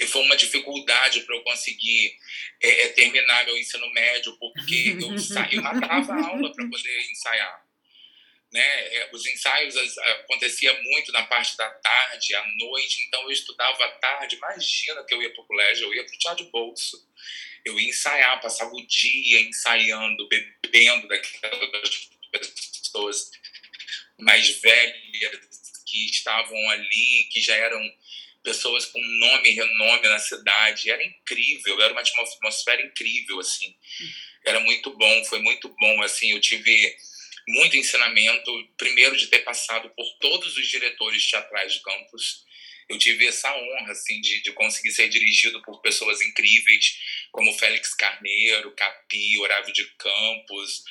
E 0.00 0.06
foi 0.06 0.22
uma 0.22 0.36
dificuldade 0.36 1.20
para 1.20 1.36
eu 1.36 1.42
conseguir 1.42 2.16
é, 2.60 2.86
é, 2.86 2.88
terminar 2.88 3.44
meu 3.44 3.56
ensino 3.56 3.88
médio, 3.92 4.36
porque 4.38 4.96
eu, 5.00 5.18
sa... 5.18 5.48
eu 5.50 5.62
matava 5.62 6.12
a 6.12 6.26
aula 6.26 6.52
para 6.52 6.68
poder 6.68 7.10
ensaiar 7.10 7.68
né? 8.52 8.94
É, 8.94 9.10
os 9.12 9.26
ensaios 9.26 9.76
acontecia 9.98 10.72
muito 10.82 11.12
na 11.12 11.24
parte 11.26 11.56
da 11.56 11.68
tarde, 11.70 12.34
à 12.34 12.46
noite, 12.58 13.04
então 13.06 13.22
eu 13.22 13.30
estudava 13.30 13.84
à 13.84 13.90
tarde. 13.98 14.36
Imagina 14.36 15.04
que 15.04 15.14
eu 15.14 15.22
ia 15.22 15.32
para 15.32 15.42
o 15.42 15.46
colégio, 15.46 15.86
eu 15.86 15.94
ia 15.94 16.04
para 16.04 16.14
o 16.14 16.18
teatro 16.18 16.44
de 16.44 16.50
bolso. 16.50 16.96
Eu 17.64 17.78
ia 17.78 17.88
ensaiar, 17.88 18.40
passava 18.40 18.74
o 18.74 18.86
dia 18.86 19.40
ensaiando, 19.40 20.28
bebendo 20.28 21.06
daquelas 21.08 22.10
pessoas 22.80 23.30
mais 24.18 24.48
velhas 24.60 25.82
que 25.86 26.06
estavam 26.06 26.70
ali, 26.70 27.28
que 27.30 27.40
já 27.40 27.54
eram 27.54 27.80
pessoas 28.42 28.86
com 28.86 29.00
nome 29.00 29.50
e 29.50 29.54
renome 29.54 30.08
na 30.08 30.18
cidade. 30.18 30.90
Era 30.90 31.04
incrível, 31.04 31.80
era 31.80 31.92
uma 31.92 32.00
atmosfera 32.00 32.82
incrível, 32.82 33.40
assim. 33.40 33.74
Era 34.44 34.60
muito 34.60 34.96
bom, 34.96 35.24
foi 35.24 35.40
muito 35.40 35.68
bom, 35.80 36.02
assim. 36.02 36.30
Eu 36.32 36.40
tive 36.40 36.96
muito 37.48 37.76
ensinamento, 37.76 38.50
primeiro 38.76 39.16
de 39.16 39.28
ter 39.28 39.40
passado 39.40 39.90
por 39.90 40.06
todos 40.20 40.56
os 40.56 40.68
diretores 40.68 41.28
teatrais 41.28 41.74
de 41.74 41.82
campus. 41.82 42.44
Eu 42.88 42.98
tive 42.98 43.26
essa 43.26 43.54
honra 43.54 43.92
assim 43.92 44.20
de, 44.20 44.42
de 44.42 44.52
conseguir 44.52 44.90
ser 44.92 45.08
dirigido 45.08 45.60
por 45.62 45.80
pessoas 45.82 46.20
incríveis 46.20 46.98
como 47.30 47.52
Félix 47.52 47.94
Carneiro, 47.94 48.74
Capi, 48.74 49.38
Horácio 49.38 49.72
de 49.72 49.84
Campos, 49.96 50.82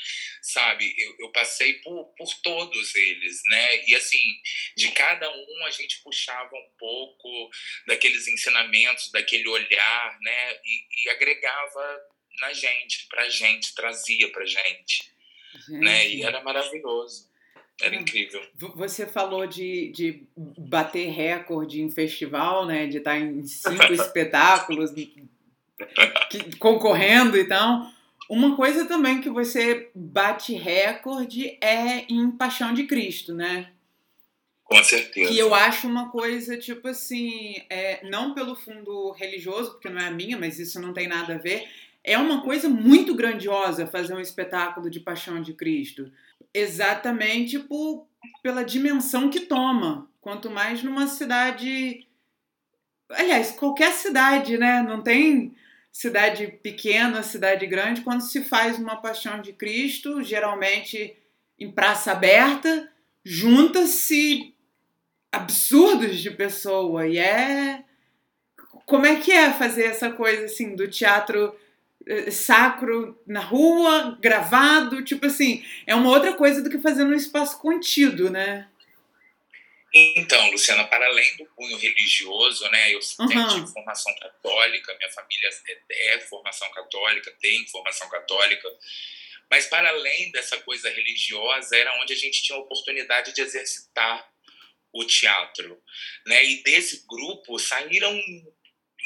sabe? 0.42 0.94
Eu, 0.98 1.16
eu 1.20 1.32
passei 1.32 1.74
por, 1.76 2.06
por 2.18 2.34
todos 2.42 2.96
eles, 2.96 3.42
né? 3.50 3.88
E 3.88 3.96
assim, 3.96 4.40
de 4.76 4.92
cada 4.92 5.30
um 5.30 5.66
a 5.66 5.72
gente 5.72 6.02
puxava 6.04 6.56
um 6.56 6.70
pouco 6.78 7.50
daqueles 7.88 8.28
ensinamentos, 8.28 9.12
daquele 9.12 9.48
olhar, 9.48 10.18
né? 10.22 10.60
E, 10.64 11.06
e 11.06 11.10
agregava 11.10 12.02
na 12.40 12.54
gente, 12.54 13.08
pra 13.08 13.28
gente, 13.30 13.74
trazia 13.74 14.32
pra 14.32 14.46
gente. 14.46 15.12
Gente. 15.68 15.80
Né? 15.80 16.10
E 16.10 16.24
era 16.24 16.42
maravilhoso. 16.44 17.28
Era 17.82 17.96
incrível. 17.96 18.42
Você 18.76 19.06
falou 19.06 19.46
de, 19.46 19.92
de 19.92 20.24
bater 20.36 21.10
recorde 21.10 21.82
em 21.82 21.92
festival, 21.92 22.66
né? 22.66 22.88
De 22.88 22.98
estar 22.98 23.20
em 23.20 23.44
cinco 23.44 23.94
espetáculos 23.94 24.92
que, 26.30 26.58
concorrendo, 26.58 27.38
então. 27.38 27.92
Uma 28.30 28.58
coisa 28.58 28.86
também 28.86 29.22
que 29.22 29.30
você 29.30 29.90
bate 29.96 30.54
recorde 30.54 31.58
é 31.62 32.12
em 32.12 32.30
Paixão 32.32 32.74
de 32.74 32.84
Cristo, 32.84 33.34
né? 33.34 33.72
Com 34.66 34.84
certeza. 34.84 35.32
Que 35.32 35.40
eu 35.40 35.56
acho 35.56 35.88
uma 35.88 36.10
coisa, 36.10 36.58
tipo 36.58 36.90
assim, 36.90 37.56
é, 37.70 38.06
não 38.10 38.34
pelo 38.34 38.54
fundo 38.54 39.12
religioso, 39.12 39.72
porque 39.72 39.88
não 39.88 40.02
é 40.02 40.08
a 40.08 40.12
minha, 40.12 40.38
mas 40.38 40.60
isso 40.60 40.82
não 40.82 40.94
tem 40.94 41.08
nada 41.08 41.36
a 41.36 41.38
ver. 41.38 41.70
É 42.08 42.18
uma 42.18 42.42
coisa 42.42 42.70
muito 42.70 43.14
grandiosa 43.14 43.86
fazer 43.86 44.14
um 44.14 44.20
espetáculo 44.22 44.90
de 44.90 44.98
Paixão 44.98 45.42
de 45.42 45.54
Cristo. 45.54 46.10
Exatamente 46.54 47.60
por, 47.60 48.08
pela 48.42 48.64
dimensão 48.64 49.30
que 49.30 49.42
toma. 49.42 50.10
Quanto 50.22 50.50
mais 50.50 50.82
numa 50.82 51.06
cidade. 51.08 52.08
Aliás, 53.10 53.52
qualquer 53.52 53.92
cidade, 53.92 54.58
né? 54.58 54.82
Não 54.82 55.04
tem 55.04 55.54
cidade 55.92 56.48
pequena, 56.64 57.22
cidade 57.24 57.68
grande. 57.68 58.00
Quando 58.00 58.22
se 58.22 58.42
faz 58.42 58.80
uma 58.80 59.02
Paixão 59.02 59.42
de 59.42 59.52
Cristo, 59.52 60.24
geralmente 60.24 61.14
em 61.60 61.70
praça 61.70 62.14
aberta, 62.14 62.90
junta-se 63.22 64.56
absurdos 65.30 66.20
de 66.20 66.32
pessoa. 66.32 67.06
E 67.06 67.18
é. 67.18 67.84
Como 68.86 69.06
é 69.06 69.18
que 69.18 69.30
é 69.30 69.52
fazer 69.52 69.84
essa 69.84 70.10
coisa 70.10 70.46
assim 70.46 70.74
do 70.74 70.88
teatro 70.88 71.54
sacro 72.32 73.22
na 73.26 73.42
rua, 73.42 74.18
gravado? 74.22 75.04
Tipo 75.04 75.26
assim, 75.26 75.66
é 75.86 75.96
uma 75.96 76.10
outra 76.10 76.34
coisa 76.34 76.62
do 76.62 76.70
que 76.70 76.80
fazer 76.80 77.04
num 77.04 77.14
espaço 77.14 77.60
contido, 77.60 78.30
né? 78.30 78.68
Então, 79.94 80.52
Luciana, 80.52 80.86
para 80.86 81.06
além 81.06 81.38
do 81.38 81.46
cunho 81.48 81.78
religioso, 81.78 82.70
né, 82.70 82.94
eu 82.94 83.00
uhum. 83.20 83.48
tive 83.48 83.74
formação 83.74 84.14
católica, 84.16 84.96
minha 84.96 85.12
família 85.12 85.50
é, 85.70 86.16
é 86.16 86.20
formação 86.20 86.70
católica, 86.72 87.34
tem 87.42 87.66
formação 87.68 88.08
católica, 88.10 88.70
mas 89.50 89.66
para 89.68 89.90
além 89.90 90.32
dessa 90.32 90.58
coisa 90.58 90.90
religiosa, 90.90 91.76
era 91.76 92.00
onde 92.02 92.14
a 92.14 92.18
gente 92.18 92.44
tinha 92.44 92.58
a 92.58 92.62
oportunidade 92.62 93.34
de 93.34 93.42
exercitar 93.42 94.30
o 94.92 95.06
teatro. 95.06 95.82
Né? 96.26 96.44
E 96.44 96.64
desse 96.64 97.06
grupo 97.08 97.58
saíram 97.58 98.20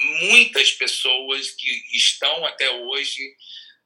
muitas 0.02 0.72
pessoas 0.72 1.52
que 1.52 1.70
estão 1.94 2.46
até 2.46 2.70
hoje 2.70 3.36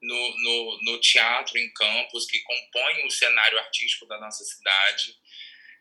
no, 0.02 0.38
no, 0.38 0.80
no 0.84 1.00
teatro 1.00 1.58
em 1.58 1.72
campos, 1.74 2.26
que 2.26 2.40
compõem 2.40 3.06
o 3.06 3.12
cenário 3.12 3.58
artístico 3.60 4.06
da 4.06 4.20
nossa 4.20 4.44
cidade. 4.44 5.16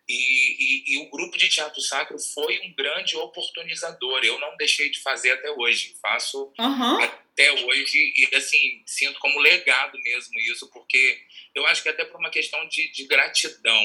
E, 0.07 0.13
e, 0.13 0.95
e, 0.95 0.99
o 0.99 1.09
grupo 1.09 1.39
de 1.39 1.49
teatro 1.49 1.81
sacro 1.81 2.19
foi 2.19 2.61
um 2.61 2.75
grande 2.75 3.17
oportunizador. 3.17 4.23
Eu 4.23 4.39
não 4.39 4.55
deixei 4.57 4.91
de 4.91 5.01
fazer 5.01 5.33
até 5.33 5.51
hoje, 5.51 5.97
faço 6.01 6.53
uhum. 6.59 7.03
até 7.03 7.51
hoje 7.53 8.13
e 8.15 8.37
assim 8.37 8.83
sinto 8.87 9.19
como 9.19 9.41
legado 9.41 9.99
mesmo 10.03 10.39
isso, 10.41 10.71
porque 10.71 11.23
eu 11.55 11.67
acho 11.67 11.83
que 11.83 11.89
até 11.89 12.05
por 12.05 12.21
uma 12.21 12.31
questão 12.31 12.69
de, 12.69 12.93
de 12.93 13.07
gratidão, 13.07 13.83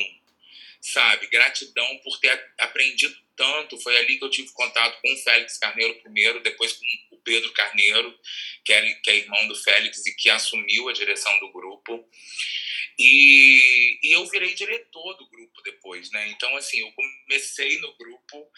sabe? 0.81 1.27
Gratidão 1.27 1.97
por 2.03 2.19
ter 2.19 2.51
aprendido 2.59 3.15
tanto. 3.35 3.79
Foi 3.79 3.95
ali 3.97 4.17
que 4.17 4.23
eu 4.23 4.29
tive 4.29 4.51
contato 4.51 4.99
com 5.01 5.13
o 5.13 5.17
Félix 5.17 5.57
Carneiro 5.57 5.95
primeiro, 6.01 6.41
depois 6.41 6.73
com 6.73 6.85
o 7.15 7.19
Pedro 7.19 7.51
Carneiro, 7.53 8.17
que 8.63 8.73
é, 8.73 8.93
que 8.95 9.09
é 9.09 9.17
irmão 9.17 9.47
do 9.47 9.55
Félix 9.55 10.05
e 10.05 10.15
que 10.15 10.29
assumiu 10.29 10.89
a 10.89 10.93
direção 10.93 11.37
do 11.39 11.51
grupo. 11.51 12.07
E, 12.97 13.97
e 14.03 14.11
eu 14.11 14.25
virei 14.27 14.53
diretor 14.53 15.13
do 15.15 15.29
grupo 15.29 15.61
depois, 15.61 16.11
né? 16.11 16.27
Então, 16.29 16.53
assim, 16.57 16.79
eu 16.81 16.91
comecei 16.91 17.79
no 17.79 17.95
grupo 17.95 18.51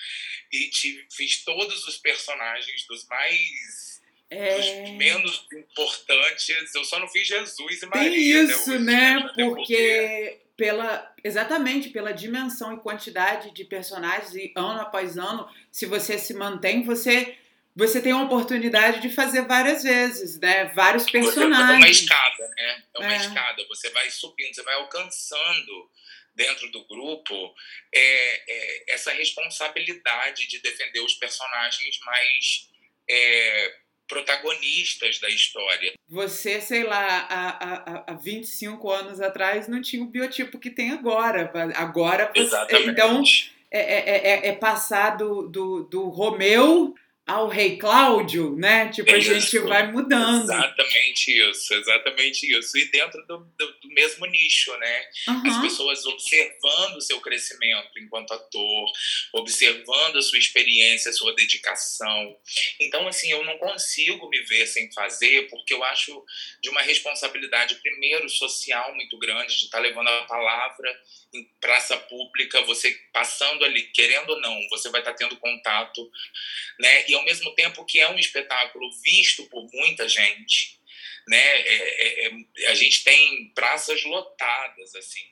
e 0.52 0.68
tive, 0.70 1.06
fiz 1.16 1.44
todos 1.44 1.88
os 1.88 1.98
personagens 1.98 2.88
dos 2.88 3.08
mais 3.08 3.92
é... 4.32 4.58
Os 4.58 4.92
menos 4.92 5.46
importantes, 5.54 6.74
eu 6.74 6.86
só 6.86 6.98
não 7.00 7.08
fiz 7.10 7.28
Jesus 7.28 7.82
e 7.82 7.86
Maria. 7.86 8.10
Tem 8.10 8.20
isso, 8.22 8.80
né? 8.80 9.20
né? 9.20 9.30
Porque, 9.36 9.36
porque 9.36 10.40
pela 10.62 11.12
exatamente 11.24 11.90
pela 11.90 12.14
dimensão 12.14 12.72
e 12.72 12.80
quantidade 12.80 13.52
de 13.52 13.66
personagens 13.66 14.36
e 14.36 14.54
ano 14.56 14.82
após 14.82 15.18
ano, 15.18 15.50
se 15.72 15.88
você 15.88 16.20
se 16.20 16.36
mantém, 16.36 16.84
você 16.84 17.36
você 17.76 18.00
tem 18.00 18.12
a 18.12 18.22
oportunidade 18.22 19.02
de 19.02 19.10
fazer 19.10 19.48
várias 19.48 19.82
vezes, 19.82 20.40
né? 20.40 20.66
Vários 20.76 21.10
personagens. 21.10 21.72
É 21.72 21.78
uma 21.78 21.90
escada, 21.90 22.48
né? 22.56 22.84
É 22.96 23.00
uma 23.00 23.14
é. 23.14 23.18
escada. 23.18 23.66
Você 23.70 23.90
vai 23.90 24.08
subindo, 24.12 24.54
você 24.54 24.62
vai 24.62 24.76
alcançando 24.76 25.90
dentro 26.36 26.70
do 26.70 26.86
grupo 26.86 27.56
é, 27.92 28.52
é 28.54 28.94
essa 28.94 29.12
responsabilidade 29.14 30.48
de 30.48 30.60
defender 30.60 31.00
os 31.00 31.16
personagens 31.16 32.00
mais 32.06 32.70
é, 33.10 33.78
protagonistas 34.12 35.20
da 35.20 35.30
história. 35.30 35.94
Você, 36.10 36.60
sei 36.60 36.84
lá, 36.84 37.26
há, 37.30 37.50
há, 37.50 38.04
há 38.08 38.14
25 38.14 38.92
anos 38.92 39.22
atrás 39.22 39.70
não 39.70 39.82
tinha 39.82 40.04
o 40.04 40.08
biotipo 40.08 40.60
que 40.60 40.70
tem 40.70 40.92
agora. 40.92 41.50
Agora, 41.76 42.30
Exatamente. 42.36 42.90
então, 42.90 43.24
é, 43.72 43.80
é, 43.80 44.18
é, 44.18 44.48
é 44.50 44.52
passar 44.52 45.16
do, 45.16 45.48
do, 45.48 45.84
do 45.86 46.10
Romeu 46.10 46.94
ao 47.32 47.48
rei 47.48 47.78
Cláudio, 47.78 48.56
né? 48.58 48.90
Tipo, 48.90 49.12
a 49.12 49.20
gente 49.20 49.58
vai 49.60 49.90
mudando. 49.92 50.44
Exatamente 50.44 51.50
isso, 51.50 51.74
exatamente 51.74 52.58
isso. 52.58 52.78
E 52.78 52.86
dentro 52.92 53.26
do, 53.26 53.38
do, 53.58 53.72
do 53.80 53.88
mesmo 53.90 54.26
nicho, 54.26 54.76
né? 54.78 55.06
Uhum. 55.30 55.48
As 55.48 55.62
pessoas 55.62 56.06
observando 56.06 56.98
o 56.98 57.02
seu 57.02 57.22
crescimento 57.22 57.98
enquanto 57.98 58.34
ator, 58.34 58.86
observando 59.34 60.18
a 60.18 60.22
sua 60.22 60.38
experiência, 60.38 61.10
a 61.10 61.14
sua 61.14 61.34
dedicação. 61.34 62.38
Então, 62.80 63.08
assim, 63.08 63.32
eu 63.32 63.44
não 63.46 63.58
consigo 63.58 64.30
me 64.30 64.42
ver 64.42 64.68
sem 64.68 64.92
fazer, 64.92 65.48
porque 65.50 65.74
eu 65.74 65.84
acho 65.86 66.24
de 66.62 66.70
uma 66.70 66.82
responsabilidade, 66.82 67.76
primeiro, 67.76 68.28
social 68.30 68.94
muito 68.94 69.18
grande, 69.18 69.58
de 69.58 69.66
estar 69.66 69.78
tá 69.78 69.84
levando 69.84 70.10
a 70.10 70.24
palavra 70.24 71.02
em 71.34 71.46
praça 71.62 71.98
pública, 71.98 72.62
você 72.64 72.92
passando 73.14 73.64
ali, 73.64 73.84
querendo 73.84 74.32
ou 74.32 74.42
não, 74.42 74.60
você 74.70 74.90
vai 74.90 75.00
estar 75.00 75.12
tá 75.12 75.18
tendo 75.18 75.38
contato, 75.38 76.12
né? 76.80 77.06
E 77.08 77.16
ao 77.22 77.26
mesmo 77.26 77.54
tempo 77.54 77.86
que 77.86 78.00
é 78.00 78.10
um 78.10 78.20
espetáculo 78.20 78.92
visto 79.02 79.46
por 79.46 79.68
muita 79.72 80.10
gente, 80.10 80.80
né? 81.28 81.38
É, 81.38 82.26
é, 82.26 82.28
é, 82.28 82.68
a 82.68 82.76
gente 82.76 83.04
tem 83.04 83.52
praças 83.54 84.04
lotadas, 84.04 84.96
assim. 84.96 85.32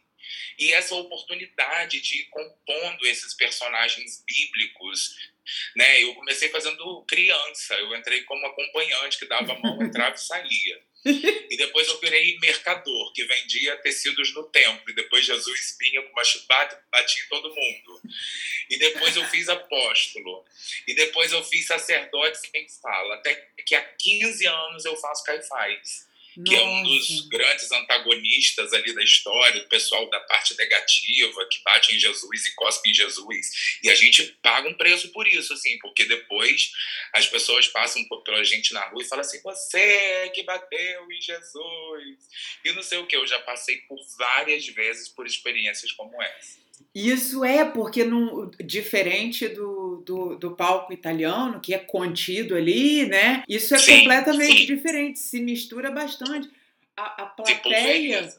E 0.59 0.71
essa 0.73 0.93
oportunidade 0.95 1.99
de 1.99 2.19
ir 2.19 2.25
compondo 2.25 3.07
esses 3.07 3.33
personagens 3.33 4.23
bíblicos, 4.25 5.15
né? 5.75 6.03
Eu 6.03 6.13
comecei 6.13 6.49
fazendo 6.49 7.03
criança, 7.07 7.73
eu 7.75 7.95
entrei 7.95 8.21
como 8.23 8.45
acompanhante 8.45 9.17
que 9.17 9.25
dava 9.25 9.53
a 9.53 9.59
mão, 9.59 9.81
entrava 9.81 10.15
e 10.15 10.19
saía. 10.19 10.81
E 11.05 11.57
depois 11.57 11.87
eu 11.87 11.99
virei 11.99 12.37
mercador, 12.39 13.13
que 13.13 13.23
vendia 13.25 13.77
tecidos 13.77 14.33
no 14.33 14.43
templo. 14.43 14.89
E 14.89 14.93
depois 14.93 15.25
Jesus 15.25 15.77
vinha 15.79 16.01
com 16.01 16.11
uma 16.11 16.23
e 16.23 16.91
batia 16.91 17.23
em 17.23 17.27
todo 17.27 17.55
mundo. 17.55 18.01
E 18.69 18.77
depois 18.77 19.15
eu 19.15 19.25
fiz 19.27 19.47
apóstolo. 19.49 20.45
E 20.87 20.93
depois 20.93 21.31
eu 21.31 21.43
fiz 21.43 21.65
sacerdote 21.67 22.37
sem 22.37 22.67
fala. 22.81 23.15
Até 23.15 23.33
que 23.65 23.75
há 23.75 23.81
15 23.81 24.45
anos 24.45 24.85
eu 24.85 24.95
faço 24.97 25.23
caifás 25.23 26.08
que 26.45 26.55
é 26.55 26.61
um 26.61 26.83
dos 26.83 27.27
grandes 27.27 27.71
antagonistas 27.71 28.73
ali 28.73 28.93
da 28.93 29.03
história, 29.03 29.61
o 29.61 29.67
pessoal 29.67 30.09
da 30.09 30.19
parte 30.21 30.55
negativa, 30.57 31.47
que 31.49 31.61
bate 31.63 31.95
em 31.95 31.99
Jesus 31.99 32.45
e 32.45 32.55
cospe 32.55 32.89
em 32.89 32.93
Jesus. 32.93 33.47
E 33.83 33.89
a 33.89 33.95
gente 33.95 34.23
paga 34.41 34.69
um 34.69 34.73
preço 34.73 35.11
por 35.11 35.27
isso, 35.27 35.53
assim, 35.53 35.77
porque 35.79 36.05
depois 36.05 36.71
as 37.13 37.27
pessoas 37.27 37.67
passam 37.67 38.03
pela 38.23 38.43
gente 38.43 38.73
na 38.73 38.85
rua 38.89 39.01
e 39.01 39.07
falam 39.07 39.21
assim: 39.21 39.41
você 39.41 39.79
é 39.79 40.29
que 40.29 40.43
bateu 40.43 41.11
em 41.11 41.21
Jesus. 41.21 42.17
E 42.63 42.71
não 42.73 42.83
sei 42.83 42.99
o 42.99 43.07
que, 43.07 43.15
eu 43.15 43.27
já 43.27 43.39
passei 43.39 43.77
por 43.81 43.99
várias 44.17 44.67
vezes 44.67 45.09
por 45.09 45.25
experiências 45.25 45.91
como 45.91 46.21
essa. 46.21 46.68
Isso 46.93 47.45
é 47.45 47.63
porque, 47.63 48.03
no, 48.03 48.51
diferente 48.59 49.47
do, 49.47 50.03
do, 50.05 50.35
do, 50.35 50.55
palco 50.55 50.91
italiano, 50.91 51.61
que 51.61 51.73
é 51.73 51.77
contido 51.77 52.55
ali, 52.55 53.05
né? 53.05 53.43
Isso 53.47 53.75
é 53.75 53.79
sim, 53.79 53.99
completamente 53.99 54.57
sim. 54.59 54.65
diferente, 54.65 55.19
se 55.19 55.39
mistura 55.39 55.91
bastante. 55.91 56.49
A, 56.97 57.23
a 57.23 57.25
plateia 57.27 58.29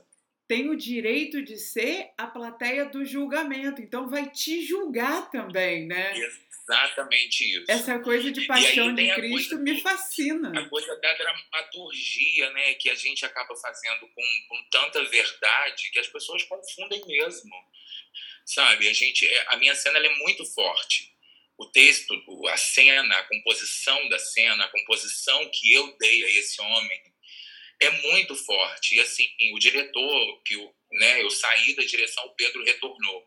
tem 0.49 0.69
o 0.69 0.77
direito 0.77 1.41
de 1.43 1.57
ser 1.57 2.11
a 2.19 2.27
plateia 2.27 2.85
do 2.85 3.05
julgamento, 3.05 3.81
então 3.81 4.11
vai 4.11 4.29
te 4.29 4.67
julgar 4.67 5.31
também, 5.31 5.87
né? 5.87 6.13
Exatamente 6.19 7.45
isso. 7.45 7.65
Essa 7.69 7.99
coisa 8.01 8.31
de 8.31 8.47
paixão 8.47 8.95
de 8.95 9.15
Cristo 9.15 9.59
me 9.59 9.81
fascina. 9.81 10.51
A 10.59 10.69
coisa 10.69 10.95
da 11.01 11.15
dramaturgia, 11.15 12.51
né? 12.51 12.75
Que 12.75 12.91
a 12.91 12.95
gente 12.95 13.25
acaba 13.25 13.55
fazendo 13.57 14.09
com, 14.09 14.23
com 14.49 14.65
tanta 14.71 15.05
verdade 15.05 15.91
que 15.93 15.99
as 15.99 16.09
pessoas 16.09 16.43
confundem 16.45 17.01
mesmo 17.07 17.55
sabe? 18.55 18.89
A 18.89 18.93
gente, 18.93 19.27
é, 19.27 19.45
a 19.49 19.57
minha 19.57 19.75
cena 19.75 19.99
é 19.99 20.17
muito 20.17 20.45
forte. 20.45 21.15
O 21.57 21.67
texto, 21.67 22.15
a 22.49 22.57
cena, 22.57 23.15
a 23.17 23.23
composição 23.25 24.09
da 24.09 24.19
cena, 24.19 24.65
a 24.65 24.69
composição 24.69 25.51
que 25.51 25.73
eu 25.73 25.97
dei 25.99 26.25
a 26.25 26.31
esse 26.41 26.61
homem 26.61 27.03
é 27.81 27.91
muito 27.91 28.35
forte. 28.35 28.97
E 28.97 29.01
assim, 29.01 29.29
o 29.53 29.59
diretor, 29.59 30.43
que 30.43 30.55
eu, 30.55 30.75
né, 30.93 31.23
eu 31.23 31.31
saí 31.31 31.75
da 31.75 31.83
direção, 31.83 32.25
o 32.25 32.35
Pedro 32.35 32.65
retornou. 32.65 33.27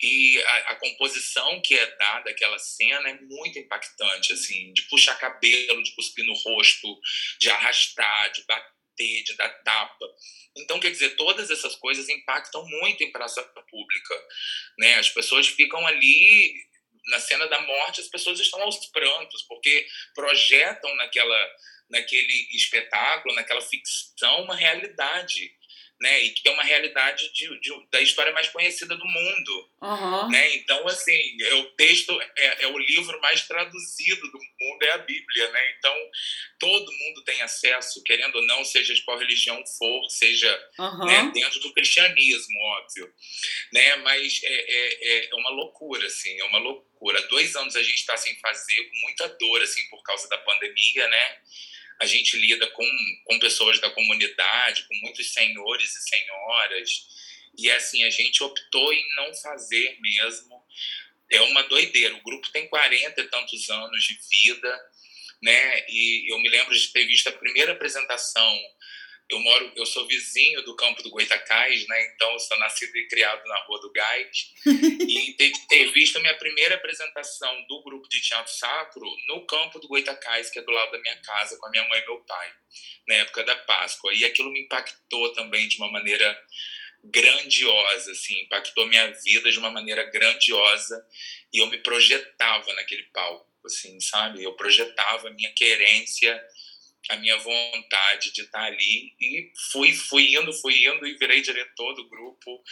E 0.00 0.40
a, 0.40 0.56
a, 0.70 0.76
composição 0.76 1.60
que 1.60 1.74
é 1.74 1.96
dada 1.96 2.30
àquela 2.30 2.58
cena 2.58 3.08
é 3.10 3.20
muito 3.20 3.58
impactante, 3.58 4.32
assim, 4.32 4.72
de 4.72 4.82
puxar 4.82 5.18
cabelo, 5.18 5.82
de 5.82 5.92
cuspir 5.92 6.24
no 6.24 6.34
rosto, 6.34 7.00
de 7.40 7.50
arrastar, 7.50 8.30
de 8.30 8.44
bater, 8.44 8.77
de 8.98 9.36
dar 9.36 9.48
tapa. 9.62 10.06
Então, 10.56 10.80
quer 10.80 10.90
dizer, 10.90 11.16
todas 11.16 11.50
essas 11.50 11.76
coisas 11.76 12.08
impactam 12.08 12.64
muito 12.66 13.02
em 13.02 13.12
praça 13.12 13.42
pública, 13.70 14.14
né? 14.78 14.94
As 14.94 15.08
pessoas 15.10 15.46
ficam 15.46 15.86
ali 15.86 16.54
na 17.08 17.20
cena 17.20 17.46
da 17.46 17.60
morte, 17.60 18.00
as 18.00 18.08
pessoas 18.08 18.38
estão 18.40 18.60
aos 18.62 18.86
prantos, 18.86 19.42
porque 19.42 19.86
projetam 20.14 20.94
naquela 20.96 21.50
naquele 21.90 22.48
espetáculo, 22.52 23.34
naquela 23.34 23.62
ficção, 23.62 24.42
uma 24.42 24.54
realidade 24.54 25.50
né? 26.00 26.22
E 26.22 26.30
que 26.30 26.48
é 26.48 26.52
uma 26.52 26.62
realidade 26.62 27.32
de, 27.32 27.60
de, 27.60 27.70
da 27.90 28.00
história 28.00 28.32
mais 28.32 28.48
conhecida 28.48 28.96
do 28.96 29.04
mundo, 29.04 29.70
uhum. 29.82 30.28
né? 30.30 30.54
Então, 30.54 30.86
assim, 30.86 31.36
é 31.42 31.54
o 31.54 31.64
texto 31.72 32.16
é, 32.36 32.64
é, 32.64 32.66
o 32.68 32.78
livro 32.78 33.20
mais 33.20 33.46
traduzido 33.46 34.30
do 34.30 34.38
mundo 34.38 34.82
é 34.84 34.92
a 34.92 34.98
Bíblia, 34.98 35.50
né? 35.50 35.74
Então, 35.76 35.94
todo 36.60 36.92
mundo 36.92 37.24
tem 37.24 37.42
acesso, 37.42 38.02
querendo 38.04 38.36
ou 38.36 38.46
não, 38.46 38.64
seja 38.64 38.94
de 38.94 39.02
qual 39.02 39.18
religião 39.18 39.60
for, 39.78 40.08
seja 40.08 40.70
uhum. 40.78 41.06
né, 41.06 41.30
dentro 41.34 41.58
do 41.60 41.72
cristianismo, 41.72 42.60
óbvio, 42.60 43.12
né? 43.72 43.96
Mas 43.96 44.40
é, 44.44 44.50
é, 44.50 45.30
é 45.30 45.34
uma 45.34 45.50
loucura, 45.50 46.06
assim, 46.06 46.38
é 46.38 46.44
uma 46.44 46.58
loucura. 46.58 47.20
Dois 47.28 47.56
anos 47.56 47.74
a 47.74 47.82
gente 47.82 47.96
está 47.96 48.16
sem 48.16 48.38
fazer, 48.38 48.84
com 48.84 48.96
muita 49.02 49.28
dor, 49.28 49.62
assim, 49.62 49.88
por 49.90 50.02
causa 50.04 50.28
da 50.28 50.38
pandemia, 50.38 51.08
né? 51.08 51.38
A 52.00 52.06
gente 52.06 52.36
lida 52.36 52.66
com, 52.68 52.86
com 53.24 53.38
pessoas 53.38 53.80
da 53.80 53.90
comunidade, 53.90 54.86
com 54.86 54.94
muitos 55.02 55.32
senhores 55.32 55.94
e 55.96 56.08
senhoras, 56.08 57.08
e 57.58 57.68
assim, 57.72 58.04
a 58.04 58.10
gente 58.10 58.42
optou 58.42 58.92
em 58.92 59.14
não 59.16 59.34
fazer 59.34 59.98
mesmo. 60.00 60.64
É 61.30 61.40
uma 61.40 61.62
doideira. 61.64 62.14
O 62.14 62.22
grupo 62.22 62.48
tem 62.50 62.68
40 62.68 63.20
e 63.20 63.28
tantos 63.28 63.68
anos 63.68 64.04
de 64.04 64.18
vida, 64.30 64.90
né? 65.42 65.84
E 65.88 66.32
eu 66.32 66.38
me 66.38 66.48
lembro 66.48 66.74
de 66.74 66.88
ter 66.92 67.04
visto 67.04 67.28
a 67.28 67.32
primeira 67.32 67.72
apresentação 67.72 68.58
eu 69.30 69.38
moro, 69.40 69.72
eu 69.76 69.84
sou 69.84 70.06
vizinho 70.06 70.62
do 70.62 70.74
campo 70.74 71.02
do 71.02 71.10
Goitacás, 71.10 71.86
né? 71.86 72.12
Então 72.14 72.32
eu 72.32 72.38
sou 72.38 72.58
nascido 72.58 72.96
e 72.96 73.06
criado 73.08 73.44
na 73.46 73.56
Rua 73.64 73.80
do 73.80 73.92
Gás 73.92 74.54
e 74.66 75.34
ter, 75.34 75.52
ter, 75.68 75.92
visto 75.92 76.16
a 76.16 76.20
minha 76.20 76.36
primeira 76.38 76.76
apresentação 76.76 77.66
do 77.68 77.82
grupo 77.82 78.08
de 78.08 78.22
teatro 78.22 78.52
sacro 78.52 79.04
no 79.26 79.46
campo 79.46 79.78
do 79.78 79.88
Goitacás, 79.88 80.48
que 80.48 80.58
é 80.58 80.62
do 80.62 80.70
lado 80.70 80.92
da 80.92 81.00
minha 81.00 81.16
casa, 81.20 81.58
com 81.58 81.66
a 81.66 81.70
minha 81.70 81.86
mãe 81.88 82.00
e 82.00 82.06
meu 82.06 82.20
pai, 82.20 82.52
na 83.06 83.14
época 83.16 83.44
da 83.44 83.54
Páscoa. 83.54 84.14
E 84.14 84.24
aquilo 84.24 84.50
me 84.50 84.62
impactou 84.62 85.32
também 85.34 85.68
de 85.68 85.76
uma 85.76 85.90
maneira 85.90 86.42
grandiosa, 87.04 88.10
assim, 88.12 88.40
impactou 88.40 88.86
minha 88.86 89.10
vida 89.12 89.50
de 89.50 89.58
uma 89.58 89.70
maneira 89.70 90.04
grandiosa 90.04 91.06
e 91.52 91.58
eu 91.58 91.66
me 91.66 91.78
projetava 91.78 92.72
naquele 92.74 93.04
palco, 93.04 93.46
assim, 93.64 94.00
sabe? 94.00 94.42
Eu 94.42 94.54
projetava 94.54 95.28
a 95.28 95.32
minha 95.32 95.52
querência 95.52 96.42
a 97.08 97.16
minha 97.16 97.36
vontade 97.38 98.32
de 98.32 98.42
estar 98.42 98.64
ali 98.64 99.14
e 99.20 99.52
fui 99.72 99.92
fui 99.92 100.34
indo 100.34 100.52
fui 100.52 100.86
indo 100.86 101.06
e 101.06 101.16
virei 101.16 101.40
diretor 101.40 101.94
do 101.94 102.08
grupo. 102.08 102.62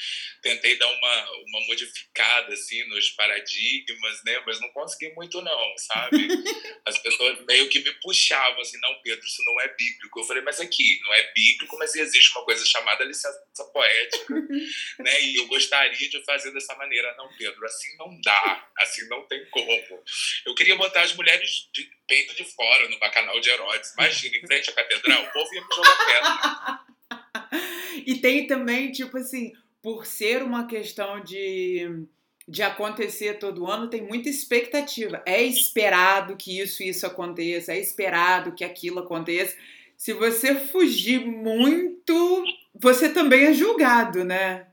Tentei 0.42 0.76
dar 0.76 0.88
uma 0.88 1.30
uma 1.48 1.60
modificada 1.66 2.52
assim 2.52 2.84
nos 2.88 3.10
paradigmas 3.10 4.22
né? 4.24 4.42
Mas 4.46 4.60
não 4.60 4.68
consegui 4.70 5.12
muito 5.14 5.40
não 5.42 5.78
sabe? 5.78 6.28
As 6.86 6.98
pessoas 6.98 7.44
meio 7.46 7.68
que 7.68 7.80
me 7.80 7.92
puxavam 8.00 8.60
assim 8.60 8.78
não 8.80 9.00
Pedro 9.02 9.24
isso 9.24 9.42
não 9.44 9.60
é 9.60 9.68
bíblico. 9.68 10.20
Eu 10.20 10.24
falei 10.24 10.42
mas 10.42 10.60
aqui 10.60 11.00
não 11.02 11.14
é 11.14 11.32
bíblico 11.32 11.76
mas 11.78 11.94
existe 11.94 12.30
uma 12.32 12.44
coisa 12.44 12.64
chamada 12.64 13.04
licença 13.04 13.64
poética 13.72 14.34
né? 15.00 15.22
E 15.22 15.36
eu 15.36 15.46
gostaria 15.46 16.08
de 16.08 16.22
fazer 16.24 16.52
dessa 16.52 16.74
maneira. 16.76 17.14
Não 17.16 17.28
Pedro 17.36 17.64
assim 17.64 17.96
não 17.96 18.20
dá 18.20 18.68
assim 18.78 19.08
não 19.08 19.26
tem 19.26 19.44
como. 19.50 20.04
Eu 20.44 20.54
queria 20.54 20.76
botar 20.76 21.02
as 21.02 21.14
mulheres 21.14 21.68
de 21.72 21.88
peito 22.06 22.34
de 22.34 22.44
fora 22.44 22.88
no 22.88 22.98
bacanal 22.98 23.38
de 23.40 23.50
Herodes. 23.50 23.92
Imagina, 23.92 24.36
em 24.36 24.46
frente 24.46 24.70
à 24.70 24.72
catedral, 24.72 25.22
o 25.24 25.32
povo 25.32 25.54
ia 25.54 25.60
me 25.60 25.74
jogar 25.74 26.06
pedra. 26.06 27.60
e 28.06 28.14
tem 28.16 28.46
também, 28.46 28.92
tipo 28.92 29.16
assim, 29.16 29.52
por 29.82 30.06
ser 30.06 30.42
uma 30.42 30.66
questão 30.66 31.20
de, 31.20 32.06
de 32.48 32.62
acontecer 32.62 33.38
todo 33.38 33.66
ano, 33.66 33.90
tem 33.90 34.02
muita 34.02 34.28
expectativa. 34.28 35.22
É 35.26 35.42
esperado 35.42 36.36
que 36.36 36.60
isso 36.60 36.82
e 36.82 36.88
isso 36.88 37.06
aconteça, 37.06 37.72
é 37.72 37.78
esperado 37.78 38.54
que 38.54 38.64
aquilo 38.64 39.00
aconteça. 39.00 39.56
Se 39.96 40.12
você 40.12 40.54
fugir 40.54 41.24
muito, 41.24 42.44
você 42.74 43.08
também 43.08 43.46
é 43.46 43.52
julgado, 43.54 44.24
né? 44.24 44.66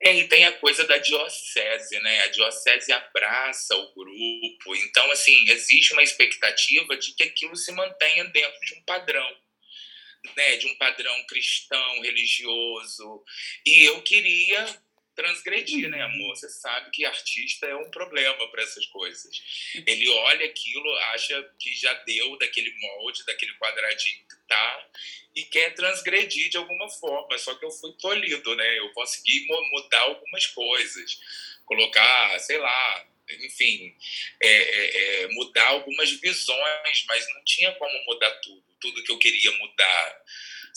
É, 0.00 0.14
e 0.14 0.28
tem 0.28 0.44
a 0.44 0.52
coisa 0.52 0.86
da 0.86 0.96
diocese, 0.98 1.98
né? 2.00 2.20
A 2.20 2.28
diocese 2.28 2.92
abraça 2.92 3.74
o 3.74 3.94
grupo. 3.94 4.76
Então, 4.76 5.10
assim, 5.10 5.36
existe 5.50 5.92
uma 5.92 6.02
expectativa 6.02 6.96
de 6.96 7.14
que 7.14 7.24
aquilo 7.24 7.56
se 7.56 7.72
mantenha 7.72 8.24
dentro 8.26 8.60
de 8.60 8.74
um 8.74 8.82
padrão, 8.84 9.36
né? 10.36 10.56
De 10.56 10.68
um 10.68 10.76
padrão 10.76 11.26
cristão, 11.26 12.00
religioso. 12.02 13.24
E 13.66 13.84
eu 13.84 14.00
queria 14.02 14.82
transgredir, 15.18 15.90
né, 15.90 16.00
amor? 16.02 16.36
Você 16.36 16.48
sabe 16.48 16.92
que 16.92 17.04
artista 17.04 17.66
é 17.66 17.74
um 17.74 17.90
problema 17.90 18.48
para 18.52 18.62
essas 18.62 18.86
coisas. 18.86 19.42
Ele 19.84 20.08
olha 20.08 20.46
aquilo, 20.46 20.94
acha 21.12 21.50
que 21.58 21.74
já 21.74 21.92
deu 22.04 22.38
daquele 22.38 22.72
molde, 22.78 23.26
daquele 23.26 23.52
quadradinho 23.54 24.20
que 24.28 24.36
tá, 24.46 24.88
e 25.34 25.42
quer 25.42 25.74
transgredir 25.74 26.48
de 26.50 26.56
alguma 26.56 26.88
forma. 26.88 27.36
Só 27.36 27.52
que 27.56 27.64
eu 27.64 27.70
fui 27.72 27.92
tolhido, 27.94 28.54
né? 28.54 28.78
Eu 28.78 28.90
consegui 28.92 29.44
mudar 29.72 30.02
algumas 30.02 30.46
coisas, 30.46 31.20
colocar, 31.66 32.38
sei 32.38 32.58
lá, 32.58 33.06
enfim, 33.40 33.92
é, 34.40 34.48
é, 34.48 35.22
é, 35.22 35.28
mudar 35.32 35.66
algumas 35.66 36.12
visões, 36.12 37.04
mas 37.08 37.26
não 37.34 37.44
tinha 37.44 37.72
como 37.72 38.04
mudar 38.04 38.30
tudo, 38.36 38.64
tudo 38.80 39.02
que 39.02 39.10
eu 39.10 39.18
queria 39.18 39.50
mudar 39.50 40.24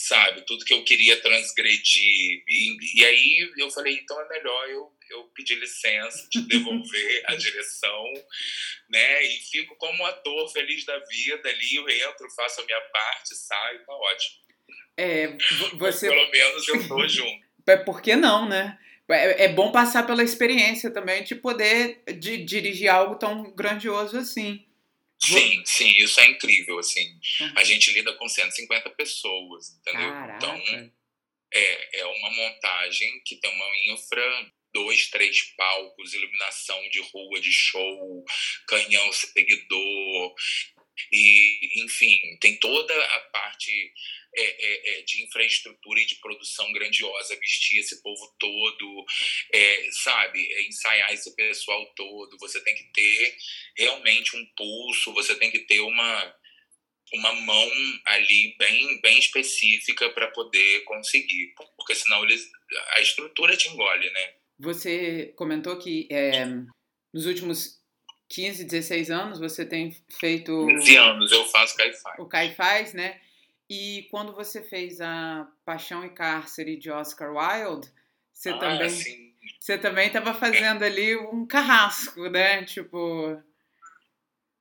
sabe? 0.07 0.41
Tudo 0.45 0.65
que 0.65 0.73
eu 0.73 0.83
queria 0.83 1.19
transgredir. 1.21 2.43
E, 2.47 2.77
e 2.95 3.05
aí 3.05 3.51
eu 3.57 3.69
falei, 3.69 3.95
então 3.95 4.19
é 4.19 4.27
melhor 4.29 4.69
eu, 4.69 4.91
eu 5.11 5.23
pedir 5.35 5.55
licença, 5.55 6.27
de 6.31 6.41
devolver 6.47 7.23
a 7.27 7.35
direção, 7.35 8.03
né? 8.89 9.23
E 9.23 9.39
fico 9.51 9.75
como 9.75 10.05
ator 10.05 10.51
feliz 10.51 10.85
da 10.85 10.97
vida 10.99 11.49
ali, 11.49 11.75
eu 11.75 11.89
entro, 11.89 12.29
faço 12.35 12.61
a 12.61 12.65
minha 12.65 12.81
parte, 12.81 13.35
saio, 13.35 13.85
tá 13.85 13.93
ótimo. 13.93 14.41
É, 14.97 15.37
você... 15.75 16.09
Pelo 16.09 16.31
menos 16.31 16.67
eu 16.67 16.87
tô 16.87 17.07
junto. 17.07 17.51
Por 17.85 18.01
que 18.01 18.15
não, 18.15 18.49
né? 18.49 18.77
É, 19.09 19.45
é 19.45 19.47
bom 19.49 19.71
passar 19.71 20.05
pela 20.05 20.23
experiência 20.23 20.89
também 20.89 21.23
de 21.23 21.35
poder 21.35 22.01
de, 22.19 22.37
dirigir 22.37 22.89
algo 22.89 23.15
tão 23.15 23.43
grandioso 23.53 24.17
assim. 24.17 24.65
Sim, 25.23 25.63
sim, 25.65 25.95
isso 25.97 26.19
é 26.19 26.27
incrível, 26.27 26.79
assim. 26.79 27.07
Uhum. 27.39 27.53
A 27.55 27.63
gente 27.63 27.91
lida 27.91 28.13
com 28.13 28.27
150 28.27 28.89
pessoas, 28.91 29.69
entendeu? 29.79 30.09
Caraca. 30.09 30.37
Então, 30.37 30.91
é, 31.53 31.99
é 31.99 32.05
uma 32.05 32.29
montagem 32.31 33.21
que 33.25 33.35
tem 33.35 33.51
uma 33.53 33.93
infra, 33.93 34.51
dois, 34.73 35.09
três 35.09 35.41
palcos, 35.55 36.13
iluminação 36.13 36.81
de 36.89 37.01
rua, 37.01 37.39
de 37.39 37.51
show, 37.51 38.25
canhão 38.67 39.11
seguidor, 39.11 40.33
e, 41.11 41.83
enfim, 41.83 42.37
tem 42.39 42.57
toda 42.57 42.93
a 42.93 43.19
parte 43.31 43.93
é, 44.33 44.41
é, 44.41 44.99
é, 44.99 45.01
de 45.03 45.23
infraestrutura 45.23 45.99
e 45.99 46.05
de 46.05 46.15
produção 46.15 46.71
grandiosa, 46.71 47.35
vestir 47.35 47.79
esse 47.79 48.01
povo 48.01 48.33
todo, 48.39 49.05
é, 49.53 49.89
sabe, 50.03 50.39
é, 50.39 50.67
ensaiar 50.67 51.11
esse 51.13 51.35
pessoal 51.35 51.85
todo. 51.95 52.37
Você 52.39 52.63
tem 52.63 52.73
que 52.75 52.85
ter 52.93 53.37
realmente 53.75 54.35
um 54.37 54.45
pulso, 54.55 55.13
você 55.13 55.35
tem 55.35 55.51
que 55.51 55.59
ter 55.59 55.81
uma, 55.81 56.35
uma 57.13 57.33
mão 57.33 57.71
ali 58.05 58.55
bem, 58.57 59.01
bem 59.01 59.19
específica 59.19 60.09
para 60.11 60.29
poder 60.31 60.81
conseguir, 60.85 61.53
porque 61.75 61.95
senão 61.95 62.23
eles, 62.23 62.49
a 62.95 63.01
estrutura 63.01 63.57
te 63.57 63.67
engole, 63.67 64.09
né? 64.11 64.33
Você 64.59 65.33
comentou 65.35 65.77
que 65.77 66.07
é, 66.11 66.45
nos 67.13 67.25
últimos 67.25 67.81
15, 68.29 68.63
16 68.63 69.11
anos 69.11 69.39
você 69.39 69.65
tem 69.65 69.91
feito. 70.19 70.67
15 70.67 70.95
anos 70.95 71.31
eu 71.31 71.43
faço 71.45 71.75
Caifás. 71.75 72.19
O 72.19 72.25
Caifás, 72.27 72.93
né? 72.93 73.19
E 73.73 74.05
quando 74.11 74.33
você 74.33 74.61
fez 74.61 74.99
a 74.99 75.47
Paixão 75.63 76.05
e 76.05 76.09
Cárcere 76.09 76.75
de 76.75 76.91
Oscar 76.91 77.31
Wilde, 77.31 77.89
você 78.33 78.49
ah, 78.49 78.57
também 78.57 78.89
sim. 78.89 79.33
você 79.61 79.77
também 79.77 80.07
estava 80.07 80.33
fazendo 80.33 80.83
ali 80.83 81.15
um 81.15 81.47
carrasco, 81.47 82.29
né? 82.29 82.65
Tipo 82.65 83.41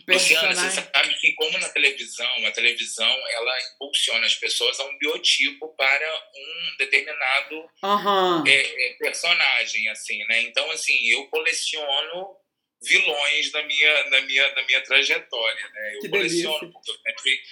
Luciana, 0.06 0.54
você 0.54 0.80
sabe 0.80 1.14
que 1.14 1.32
como 1.32 1.58
na 1.58 1.68
televisão, 1.70 2.46
a 2.46 2.52
televisão 2.52 3.10
ela 3.32 3.58
impulsiona 3.74 4.24
as 4.24 4.36
pessoas 4.36 4.78
a 4.78 4.84
um 4.86 4.96
biotipo 4.96 5.74
para 5.76 6.30
um 6.32 6.76
determinado 6.78 7.68
uhum. 7.82 8.46
é, 8.46 8.60
é, 8.60 8.94
personagem, 8.94 9.88
assim, 9.88 10.24
né? 10.28 10.42
Então, 10.42 10.70
assim, 10.70 10.96
eu 11.08 11.26
coleciono 11.26 12.36
vilões 12.80 13.52
na 13.52 13.62
minha, 13.64 14.10
na 14.10 14.20
minha, 14.20 14.54
na 14.54 14.62
minha 14.66 14.80
trajetória, 14.82 15.68
né? 15.68 15.96
Eu 15.96 16.00
que 16.00 16.08
coleciono, 16.08 16.60
delícia. 16.60 16.72
porque 16.72 16.90
eu 16.92 16.96
sempre 16.96 17.42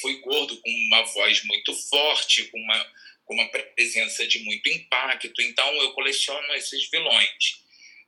fui 0.00 0.20
gordo 0.20 0.56
com 0.56 0.70
uma 0.70 1.02
voz 1.02 1.42
muito 1.44 1.74
forte, 1.88 2.44
com 2.44 2.58
uma, 2.58 2.92
com 3.24 3.34
uma 3.34 3.48
presença 3.48 4.26
de 4.26 4.38
muito 4.40 4.68
impacto. 4.68 5.42
Então, 5.42 5.72
eu 5.76 5.92
coleciono 5.92 6.54
esses 6.54 6.88
vilões. 6.90 7.62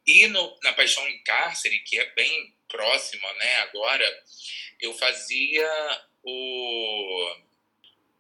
E 0.07 0.27
no, 0.29 0.59
na 0.63 0.73
Paixão 0.73 1.07
em 1.09 1.23
Cárcere, 1.23 1.79
que 1.81 1.99
é 1.99 2.07
bem 2.15 2.55
próxima, 2.69 3.33
né, 3.35 3.57
agora, 3.59 4.25
eu 4.81 4.93
fazia 4.95 5.69
o 6.23 7.37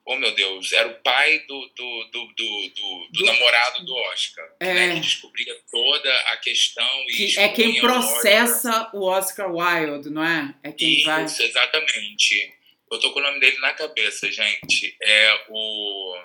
oh 0.06 0.16
meu 0.16 0.32
Deus, 0.34 0.72
era 0.72 0.88
o 0.88 0.94
pai 1.02 1.40
do, 1.40 1.66
do, 1.74 2.04
do, 2.04 2.26
do, 2.28 2.68
do, 2.68 3.08
do 3.10 3.24
namorado 3.24 3.84
do 3.84 3.94
Oscar, 3.94 4.48
é. 4.60 4.72
né, 4.72 4.94
que 4.94 5.00
descobria 5.00 5.52
toda 5.70 6.16
a 6.30 6.36
questão 6.36 7.04
e 7.08 7.12
que 7.12 7.38
É 7.38 7.48
quem 7.48 7.80
processa 7.80 8.90
o 8.94 9.04
Oscar. 9.04 9.50
o 9.50 9.52
Oscar 9.52 9.52
Wilde, 9.52 10.10
não 10.10 10.24
é? 10.24 10.54
É 10.62 10.70
quem 10.70 10.98
Isso, 10.98 11.06
vai... 11.06 11.24
exatamente. 11.24 12.55
Eu 12.90 13.00
tô 13.00 13.12
com 13.12 13.18
o 13.18 13.22
nome 13.22 13.40
dele 13.40 13.58
na 13.58 13.72
cabeça, 13.72 14.30
gente. 14.30 14.96
É 15.02 15.44
o... 15.48 16.24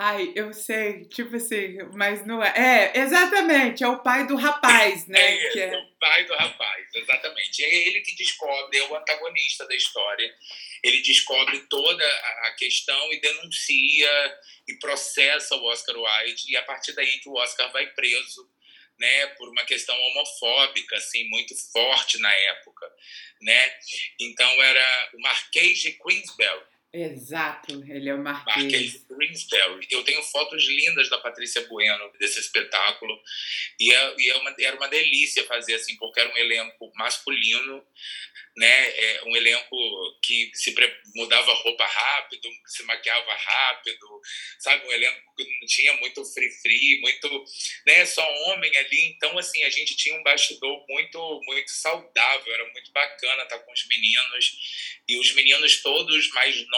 Ai, 0.00 0.32
eu 0.36 0.52
sei, 0.52 1.06
tipo 1.06 1.34
assim, 1.34 1.76
mas 1.94 2.24
não 2.24 2.40
é. 2.42 2.52
É, 2.94 2.98
exatamente, 3.00 3.82
é 3.82 3.88
o 3.88 4.00
pai 4.00 4.28
do 4.28 4.36
rapaz, 4.36 5.08
né? 5.08 5.18
É, 5.18 5.50
que 5.50 5.60
é... 5.60 5.76
o 5.76 5.98
pai 5.98 6.24
do 6.24 6.34
rapaz, 6.34 6.86
exatamente. 6.94 7.64
É 7.64 7.88
ele 7.88 8.00
que 8.02 8.14
descobre, 8.14 8.78
é 8.78 8.84
o 8.84 8.96
antagonista 8.96 9.66
da 9.66 9.74
história 9.74 10.32
ele 10.82 11.00
descobre 11.02 11.58
toda 11.68 12.04
a 12.44 12.54
questão 12.56 13.12
e 13.12 13.20
denuncia 13.20 14.38
e 14.68 14.74
processa 14.78 15.54
o 15.56 15.64
Oscar 15.64 15.96
Wilde 15.96 16.44
e 16.48 16.56
a 16.56 16.62
partir 16.62 16.92
daí 16.92 17.18
que 17.20 17.28
o 17.28 17.34
Oscar 17.34 17.70
vai 17.72 17.86
preso 17.88 18.48
né, 18.98 19.26
por 19.38 19.48
uma 19.48 19.64
questão 19.64 19.98
homofóbica 19.98 20.96
assim 20.96 21.28
muito 21.28 21.54
forte 21.72 22.18
na 22.18 22.32
época, 22.32 22.86
né? 23.40 23.78
Então 24.20 24.50
era 24.62 25.10
o 25.14 25.20
Marquês 25.20 25.78
de 25.78 25.92
Queensberry 25.92 26.77
Exato, 26.90 27.84
ele 27.86 28.08
é 28.08 28.14
o 28.14 28.22
Marquês. 28.22 28.56
Marquês 28.56 29.06
Greensbury. 29.10 29.88
Eu 29.90 30.02
tenho 30.04 30.22
fotos 30.22 30.66
lindas 30.66 31.10
da 31.10 31.18
Patrícia 31.18 31.66
Bueno 31.66 32.10
desse 32.18 32.40
espetáculo 32.40 33.20
e, 33.78 33.92
é, 33.92 34.14
e 34.16 34.30
é 34.30 34.36
uma, 34.36 34.54
era 34.58 34.76
uma 34.76 34.88
delícia 34.88 35.44
fazer 35.46 35.74
assim, 35.74 35.96
porque 35.96 36.18
era 36.18 36.32
um 36.32 36.36
elenco 36.38 36.90
masculino, 36.96 37.86
né? 38.56 38.88
É 38.88 39.22
um 39.24 39.36
elenco 39.36 39.76
que 40.22 40.50
se 40.54 40.74
mudava 41.14 41.52
roupa 41.52 41.84
rápido, 41.84 42.48
se 42.66 42.82
maquiava 42.84 43.34
rápido, 43.34 44.20
sabe? 44.58 44.86
Um 44.86 44.92
elenco 44.92 45.34
que 45.36 45.44
não 45.44 45.66
tinha 45.66 45.92
muito 45.98 46.24
free-free, 46.24 47.00
muito, 47.00 47.44
né? 47.86 48.06
Só 48.06 48.26
homem 48.46 48.74
ali. 48.78 49.08
Então, 49.10 49.36
assim, 49.36 49.62
a 49.64 49.70
gente 49.70 49.94
tinha 49.94 50.18
um 50.18 50.22
bastidor 50.22 50.84
muito, 50.88 51.40
muito 51.44 51.70
saudável, 51.70 52.54
era 52.54 52.72
muito 52.72 52.90
bacana 52.92 53.42
estar 53.42 53.58
com 53.58 53.72
os 53.72 53.86
meninos 53.86 54.98
e 55.06 55.18
os 55.18 55.32
meninos 55.34 55.82
todos 55.82 56.30
mais 56.30 56.56
novos 56.68 56.77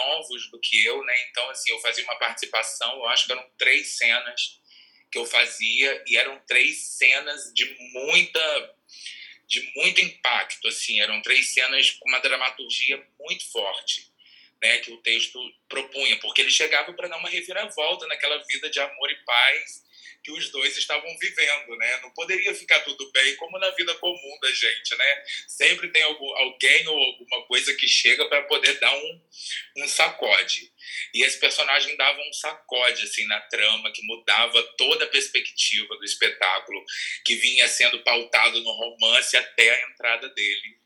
do 0.51 0.59
que 0.59 0.85
eu, 0.85 1.03
né? 1.03 1.15
Então, 1.29 1.49
assim, 1.49 1.71
eu 1.71 1.79
fazia 1.79 2.03
uma 2.03 2.17
participação, 2.17 2.93
eu 2.95 3.07
acho 3.07 3.25
que 3.25 3.31
eram 3.31 3.49
três 3.57 3.97
cenas 3.97 4.59
que 5.11 5.17
eu 5.17 5.25
fazia 5.25 6.03
e 6.07 6.15
eram 6.15 6.39
três 6.47 6.97
cenas 6.97 7.51
de 7.53 7.65
muita 7.93 8.75
de 9.47 9.69
muito 9.75 9.99
impacto, 9.99 10.65
assim, 10.69 11.01
eram 11.01 11.21
três 11.21 11.53
cenas 11.53 11.91
com 11.91 12.07
uma 12.07 12.21
dramaturgia 12.21 13.05
muito 13.19 13.51
forte, 13.51 14.09
né, 14.61 14.77
que 14.77 14.91
o 14.93 14.97
texto 15.01 15.37
propunha, 15.67 16.17
porque 16.21 16.41
ele 16.41 16.49
chegava 16.49 16.93
para 16.93 17.09
dar 17.09 17.17
uma 17.17 17.27
reviravolta 17.27 18.07
naquela 18.07 18.41
vida 18.45 18.69
de 18.69 18.79
amor 18.79 19.11
e 19.11 19.25
paz 19.25 19.83
que 20.23 20.31
os 20.31 20.49
dois 20.49 20.77
estavam 20.77 21.17
vivendo, 21.17 21.75
né? 21.77 21.99
Não 22.01 22.11
poderia 22.11 22.53
ficar 22.53 22.79
tudo 22.81 23.11
bem 23.11 23.35
como 23.37 23.57
na 23.59 23.69
vida 23.71 23.93
comum 23.95 24.39
da 24.41 24.51
gente, 24.51 24.95
né? 24.95 25.23
Sempre 25.47 25.89
tem 25.89 26.03
algum, 26.03 26.35
alguém 26.37 26.87
ou 26.87 26.97
alguma 26.97 27.45
coisa 27.47 27.73
que 27.75 27.87
chega 27.87 28.27
para 28.27 28.43
poder 28.43 28.79
dar 28.79 28.93
um, 28.95 29.21
um 29.77 29.87
sacode. 29.87 30.71
E 31.13 31.23
esse 31.23 31.39
personagem 31.39 31.95
dava 31.95 32.19
um 32.19 32.33
sacode 32.33 33.03
assim 33.03 33.25
na 33.25 33.39
trama 33.41 33.91
que 33.91 34.01
mudava 34.03 34.61
toda 34.77 35.05
a 35.05 35.09
perspectiva 35.09 35.95
do 35.97 36.05
espetáculo, 36.05 36.83
que 37.25 37.35
vinha 37.35 37.67
sendo 37.67 38.03
pautado 38.03 38.61
no 38.61 38.71
romance 38.71 39.35
até 39.37 39.69
a 39.69 39.89
entrada 39.89 40.29
dele. 40.29 40.80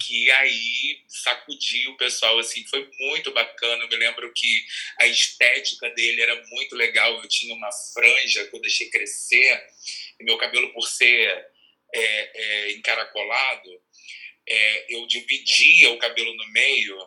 Que 0.00 0.30
aí 0.30 1.00
sacudiu 1.08 1.92
o 1.92 1.96
pessoal, 1.96 2.38
assim, 2.38 2.64
foi 2.66 2.88
muito 2.98 3.30
bacana. 3.32 3.84
Eu 3.84 3.88
me 3.88 3.96
lembro 3.96 4.32
que 4.34 4.64
a 5.00 5.06
estética 5.06 5.88
dele 5.90 6.20
era 6.20 6.44
muito 6.46 6.74
legal. 6.76 7.14
Eu 7.14 7.28
tinha 7.28 7.54
uma 7.54 7.70
franja 7.92 8.46
que 8.46 8.56
eu 8.56 8.60
deixei 8.60 8.90
crescer, 8.90 9.62
e 10.20 10.24
meu 10.24 10.36
cabelo, 10.38 10.72
por 10.72 10.86
ser 10.86 11.46
é, 11.94 12.30
é, 12.34 12.72
encaracolado, 12.72 13.82
é, 14.48 14.94
eu 14.94 15.06
dividia 15.06 15.90
o 15.90 15.98
cabelo 15.98 16.34
no 16.34 16.48
meio 16.52 16.98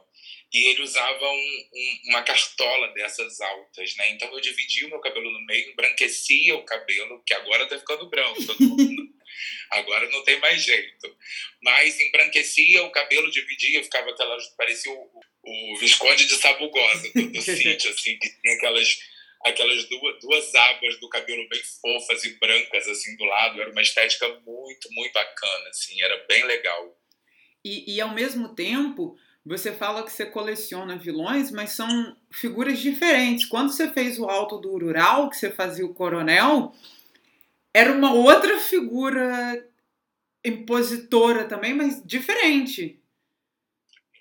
e 0.53 0.69
ele 0.69 0.83
usava 0.83 1.29
um, 1.29 1.69
um, 1.73 1.99
uma 2.11 2.23
cartola 2.23 2.87
dessas 2.93 3.41
altas, 3.41 3.93
né? 3.97 4.11
Então 4.11 4.31
eu 4.31 4.39
dividia 4.39 4.87
o 4.87 4.89
meu 4.89 4.99
cabelo 4.99 5.29
no 5.29 5.45
meio, 5.45 5.69
embranquecia 5.69 6.55
o 6.55 6.63
cabelo, 6.63 7.21
que 7.25 7.33
agora 7.33 7.67
tá 7.67 7.77
ficando 7.77 8.09
branco, 8.09 8.45
todo 8.45 8.61
mundo 8.61 9.03
Agora 9.71 10.09
não 10.09 10.23
tem 10.23 10.39
mais 10.39 10.61
jeito. 10.61 11.15
Mas 11.61 11.99
embranquecia 11.99 12.83
o 12.83 12.91
cabelo, 12.91 13.31
dividia, 13.31 13.83
ficava 13.83 14.11
aquelas. 14.11 14.47
parecia 14.57 14.91
o, 14.91 15.09
o 15.43 15.77
Visconde 15.77 16.25
de 16.25 16.35
Sabugosa 16.35 17.11
do, 17.13 17.31
do 17.31 17.41
sítio, 17.41 17.91
assim, 17.91 18.17
que 18.17 18.29
tinha 18.41 18.55
aquelas, 18.55 18.99
aquelas 19.45 19.85
duas, 19.85 20.19
duas 20.19 20.55
abas 20.55 20.99
do 20.99 21.09
cabelo 21.09 21.47
bem 21.49 21.61
fofas 21.81 22.23
e 22.25 22.37
brancas, 22.39 22.87
assim, 22.87 23.15
do 23.17 23.25
lado. 23.25 23.61
Era 23.61 23.71
uma 23.71 23.81
estética 23.81 24.27
muito, 24.45 24.89
muito 24.91 25.13
bacana, 25.13 25.69
assim, 25.69 26.01
era 26.01 26.25
bem 26.27 26.43
legal. 26.45 26.97
E, 27.63 27.95
e 27.95 28.01
ao 28.01 28.13
mesmo 28.13 28.53
tempo, 28.53 29.17
você 29.45 29.71
fala 29.71 30.03
que 30.03 30.11
você 30.11 30.25
coleciona 30.25 30.97
vilões, 30.97 31.51
mas 31.51 31.71
são 31.71 32.17
figuras 32.31 32.79
diferentes. 32.79 33.45
Quando 33.45 33.71
você 33.71 33.87
fez 33.91 34.17
o 34.17 34.25
Alto 34.25 34.57
do 34.57 34.71
Rural, 34.71 35.29
que 35.29 35.37
você 35.37 35.51
fazia 35.51 35.85
o 35.85 35.93
coronel, 35.93 36.73
era 37.75 37.91
uma 37.91 38.13
outra 38.13 38.57
figura 38.57 39.69
impositora 40.45 41.43
também, 41.43 41.73
mas 41.73 42.01
diferente. 42.05 43.01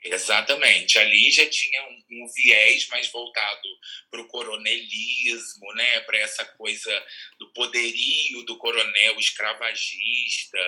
Exatamente. 0.03 0.99
Ali 0.99 1.31
já 1.31 1.49
tinha 1.49 1.83
um, 1.85 2.25
um 2.25 2.27
viés 2.35 2.88
mais 2.88 3.07
voltado 3.12 3.69
para 4.11 4.21
o 4.21 4.27
coronelismo, 4.27 5.73
né? 5.75 6.01
para 6.01 6.19
essa 6.19 6.45
coisa 6.45 7.07
do 7.38 7.53
poderio 7.53 8.43
do 8.43 8.59
coronel 8.59 9.19
escravagista. 9.21 10.59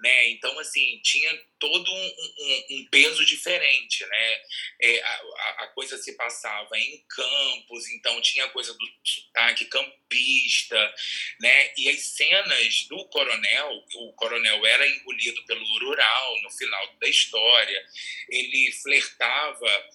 Né? 0.00 0.30
Então, 0.30 0.58
assim, 0.58 1.00
tinha 1.04 1.38
todo 1.62 1.92
um, 1.92 2.06
um, 2.06 2.66
um 2.72 2.86
peso 2.90 3.24
diferente. 3.24 4.04
Né? 4.04 4.40
É, 4.80 5.00
a, 5.00 5.48
a, 5.60 5.66
coisa 5.68 5.96
se 5.96 6.16
passava 6.16 6.76
em 6.76 7.04
campos, 7.08 7.88
então 7.90 8.20
tinha 8.20 8.46
a 8.46 8.48
coisa 8.48 8.74
do 8.74 8.86
sotaque 9.04 9.66
campista. 9.66 10.94
Né? 11.40 11.72
E 11.78 11.88
as 11.88 12.00
cenas 12.00 12.86
do 12.88 13.04
coronel, 13.04 13.84
o 13.94 14.12
coronel 14.14 14.66
era 14.66 14.88
engolido 14.88 15.40
pelo 15.46 15.64
rural 15.78 16.42
no 16.42 16.50
final 16.50 16.94
da 17.00 17.08
história, 17.08 17.86
ele 18.28 18.72
flertava 18.82 19.88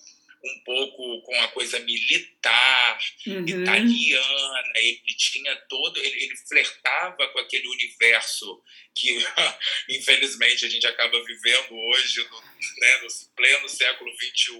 um 0.47 0.59
pouco 0.63 1.21
com 1.21 1.41
a 1.41 1.47
coisa 1.49 1.79
militar, 1.79 2.99
uhum. 3.25 3.45
italiana, 3.45 4.71
ele 4.75 5.15
tinha 5.17 5.55
todo, 5.69 5.97
ele, 5.99 6.23
ele, 6.23 6.35
flertava 6.47 7.27
com 7.27 7.39
aquele 7.39 7.67
universo 7.67 8.63
que, 8.95 9.17
infelizmente, 9.89 10.65
a 10.65 10.69
gente 10.69 10.87
acaba 10.87 11.23
vivendo 11.23 11.75
hoje, 11.75 12.27
no, 12.29 12.41
né, 12.41 13.01
no 13.01 13.35
pleno 13.35 13.69
século 13.69 14.11
XXI, 14.13 14.59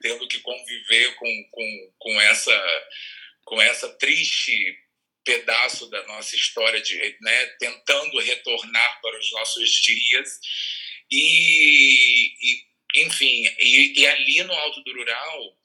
tendo 0.00 0.28
que 0.28 0.40
conviver 0.40 1.14
com, 1.16 1.48
com, 1.50 1.92
com, 1.98 2.20
essa, 2.20 2.90
com 3.44 3.60
essa 3.60 3.88
triste 3.98 4.78
pedaço 5.24 5.88
da 5.88 6.04
nossa 6.06 6.36
história, 6.36 6.80
de, 6.80 6.96
né, 7.20 7.46
tentando 7.58 8.18
retornar 8.18 9.00
para 9.00 9.18
os 9.18 9.32
nossos 9.32 9.70
dias. 9.70 10.40
E, 11.10 12.32
e 12.40 12.71
enfim, 12.96 13.44
e, 13.58 14.00
e, 14.00 14.06
ali 14.06 14.42
no 14.44 14.52
Alto 14.52 14.82
do 14.82 14.92
Rural 14.92 15.58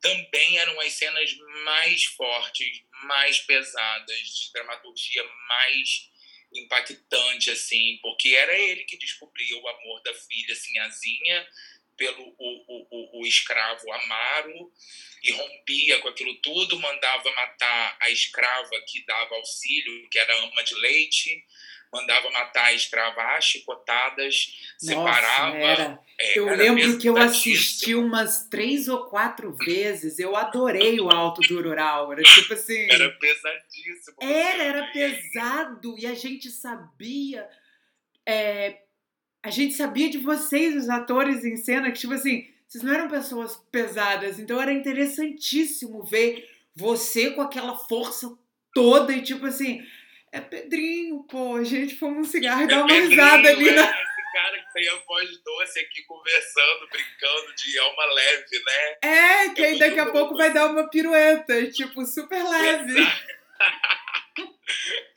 também 0.00 0.58
eram 0.58 0.80
as 0.80 0.92
cenas 0.92 1.34
mais 1.64 2.04
fortes, 2.04 2.82
mais 3.04 3.38
pesadas, 3.40 4.18
de 4.18 4.52
dramaturgia 4.52 5.24
mais 5.48 6.10
impactante, 6.54 7.50
assim, 7.50 7.98
porque 8.00 8.28
era 8.28 8.56
ele 8.56 8.84
que 8.84 8.96
descobria 8.98 9.56
o 9.58 9.68
amor 9.68 10.02
da 10.02 10.14
filha 10.14 10.54
Sinhazinha 10.54 11.46
pelo 11.96 12.22
o, 12.38 12.64
o, 12.68 13.20
o, 13.20 13.26
escravo 13.26 13.90
Amaro 13.90 14.72
e 15.22 15.32
rompia 15.32 15.98
com 16.00 16.08
aquilo 16.08 16.34
tudo, 16.42 16.78
mandava 16.78 17.32
matar 17.32 17.96
a 18.00 18.10
escrava 18.10 18.80
que 18.86 19.04
dava 19.06 19.34
auxílio, 19.34 20.08
que 20.10 20.18
era 20.18 20.38
ama 20.44 20.62
de 20.62 20.74
leite, 20.74 21.44
mandava 21.92 22.30
matar 22.30 22.66
a 22.66 22.72
escrava 22.72 23.36
às 23.36 23.44
chicotadas, 23.44 24.56
Nossa, 24.82 24.94
separava. 24.94 25.56
Era. 25.56 26.00
É, 26.18 26.38
eu 26.38 26.48
era 26.48 26.56
lembro 26.56 26.98
que 26.98 27.08
eu 27.08 27.16
assisti 27.16 27.94
umas 27.94 28.48
três 28.48 28.88
ou 28.88 29.06
quatro 29.06 29.52
vezes. 29.52 30.18
Eu 30.18 30.36
adorei 30.36 31.00
o 31.00 31.10
Alto 31.10 31.40
do 31.42 31.62
Rural. 31.62 32.12
Era 32.12 32.22
tipo 32.22 32.52
assim. 32.52 32.86
Era 32.90 33.10
pesadíssimo. 33.10 34.16
Era, 34.20 34.62
era 34.62 34.86
pesado. 34.92 35.96
E 35.98 36.06
a 36.06 36.14
gente 36.14 36.50
sabia. 36.50 37.48
É, 38.26 38.78
a 39.42 39.50
gente 39.50 39.74
sabia 39.74 40.10
de 40.10 40.18
vocês, 40.18 40.74
os 40.74 40.88
atores 40.88 41.44
em 41.44 41.56
cena, 41.56 41.92
que, 41.92 42.00
tipo 42.00 42.12
assim, 42.12 42.48
vocês 42.66 42.82
não 42.82 42.92
eram 42.92 43.08
pessoas 43.08 43.56
pesadas, 43.70 44.40
então 44.40 44.60
era 44.60 44.72
interessantíssimo 44.72 46.02
ver 46.02 46.48
você 46.74 47.30
com 47.30 47.40
aquela 47.40 47.76
força 47.76 48.36
toda 48.74 49.12
e 49.12 49.22
tipo 49.22 49.46
assim, 49.46 49.82
é 50.36 50.40
Pedrinho, 50.40 51.24
pô, 51.24 51.56
a 51.56 51.64
gente 51.64 51.96
fuma 51.96 52.20
um 52.20 52.24
cigarro 52.24 52.60
e 52.60 52.64
é 52.64 52.66
dá 52.66 52.84
uma 52.84 52.92
risada 52.92 53.48
ali 53.48 53.70
na. 53.70 53.82
É 53.82 53.84
esse 53.84 54.32
cara 54.32 54.58
que 54.58 54.72
tem 54.74 54.88
a 54.88 54.96
voz 54.96 55.38
doce 55.42 55.80
aqui 55.80 56.02
conversando, 56.02 56.88
brincando 56.90 57.54
de 57.54 57.78
alma 57.78 58.04
leve, 58.12 58.64
né? 58.64 58.96
É, 59.02 59.48
que 59.50 59.62
é 59.62 59.66
aí 59.68 59.78
daqui 59.78 59.98
a 59.98 60.12
pouco 60.12 60.36
vai 60.36 60.52
dar 60.52 60.66
uma 60.66 60.90
pirueta, 60.90 61.70
tipo, 61.70 62.04
super 62.04 62.42
leve. 62.42 62.92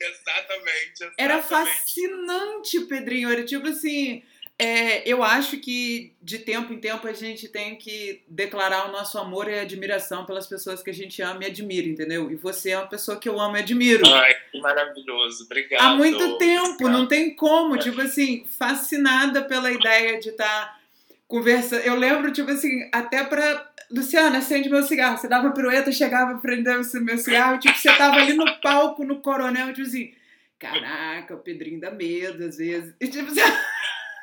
exatamente. 0.00 1.14
Era 1.18 1.42
fascinante, 1.42 2.80
Pedrinho. 2.80 3.30
Era 3.30 3.44
tipo 3.44 3.68
assim. 3.68 4.24
É, 4.62 5.08
eu 5.08 5.24
acho 5.24 5.56
que 5.56 6.12
de 6.20 6.38
tempo 6.38 6.70
em 6.70 6.78
tempo 6.78 7.08
a 7.08 7.14
gente 7.14 7.48
tem 7.48 7.76
que 7.76 8.20
declarar 8.28 8.90
o 8.90 8.92
nosso 8.92 9.16
amor 9.16 9.48
e 9.48 9.58
admiração 9.58 10.26
pelas 10.26 10.46
pessoas 10.46 10.82
que 10.82 10.90
a 10.90 10.92
gente 10.92 11.22
ama 11.22 11.44
e 11.44 11.46
admira, 11.46 11.88
entendeu? 11.88 12.30
E 12.30 12.34
você 12.34 12.72
é 12.72 12.76
uma 12.76 12.86
pessoa 12.86 13.18
que 13.18 13.26
eu 13.26 13.40
amo 13.40 13.56
e 13.56 13.60
admiro. 13.60 14.06
Ai, 14.06 14.34
que 14.52 14.60
maravilhoso, 14.60 15.44
obrigado. 15.44 15.80
Há 15.80 15.96
muito 15.96 16.36
tempo, 16.36 16.74
obrigado. 16.74 16.92
não 16.92 17.06
tem 17.08 17.34
como, 17.34 17.78
tipo 17.78 18.02
assim, 18.02 18.44
fascinada 18.58 19.40
pela 19.44 19.72
ideia 19.72 20.20
de 20.20 20.28
estar 20.28 20.44
tá 20.44 20.78
conversando. 21.26 21.80
Eu 21.80 21.94
lembro, 21.94 22.30
tipo 22.30 22.50
assim, 22.50 22.86
até 22.92 23.24
pra. 23.24 23.66
Luciana, 23.90 24.38
acende 24.38 24.68
meu 24.68 24.82
cigarro. 24.82 25.16
Você 25.16 25.26
dava 25.26 25.52
pirueta, 25.52 25.90
chegava, 25.90 26.38
prender 26.38 26.78
o 26.78 27.00
meu 27.00 27.16
cigarro, 27.16 27.58
tipo, 27.58 27.78
você 27.78 27.90
tava 27.96 28.16
ali 28.16 28.34
no 28.34 28.60
palco, 28.60 29.04
no 29.04 29.22
coronel, 29.22 29.72
tipo 29.72 29.88
assim, 29.88 30.12
caraca, 30.58 31.34
o 31.34 31.38
Pedrinho 31.38 31.80
dá 31.80 31.90
medo 31.90 32.44
às 32.44 32.58
vezes. 32.58 32.94
E 33.00 33.08
tipo 33.08 33.30
assim. 33.30 33.40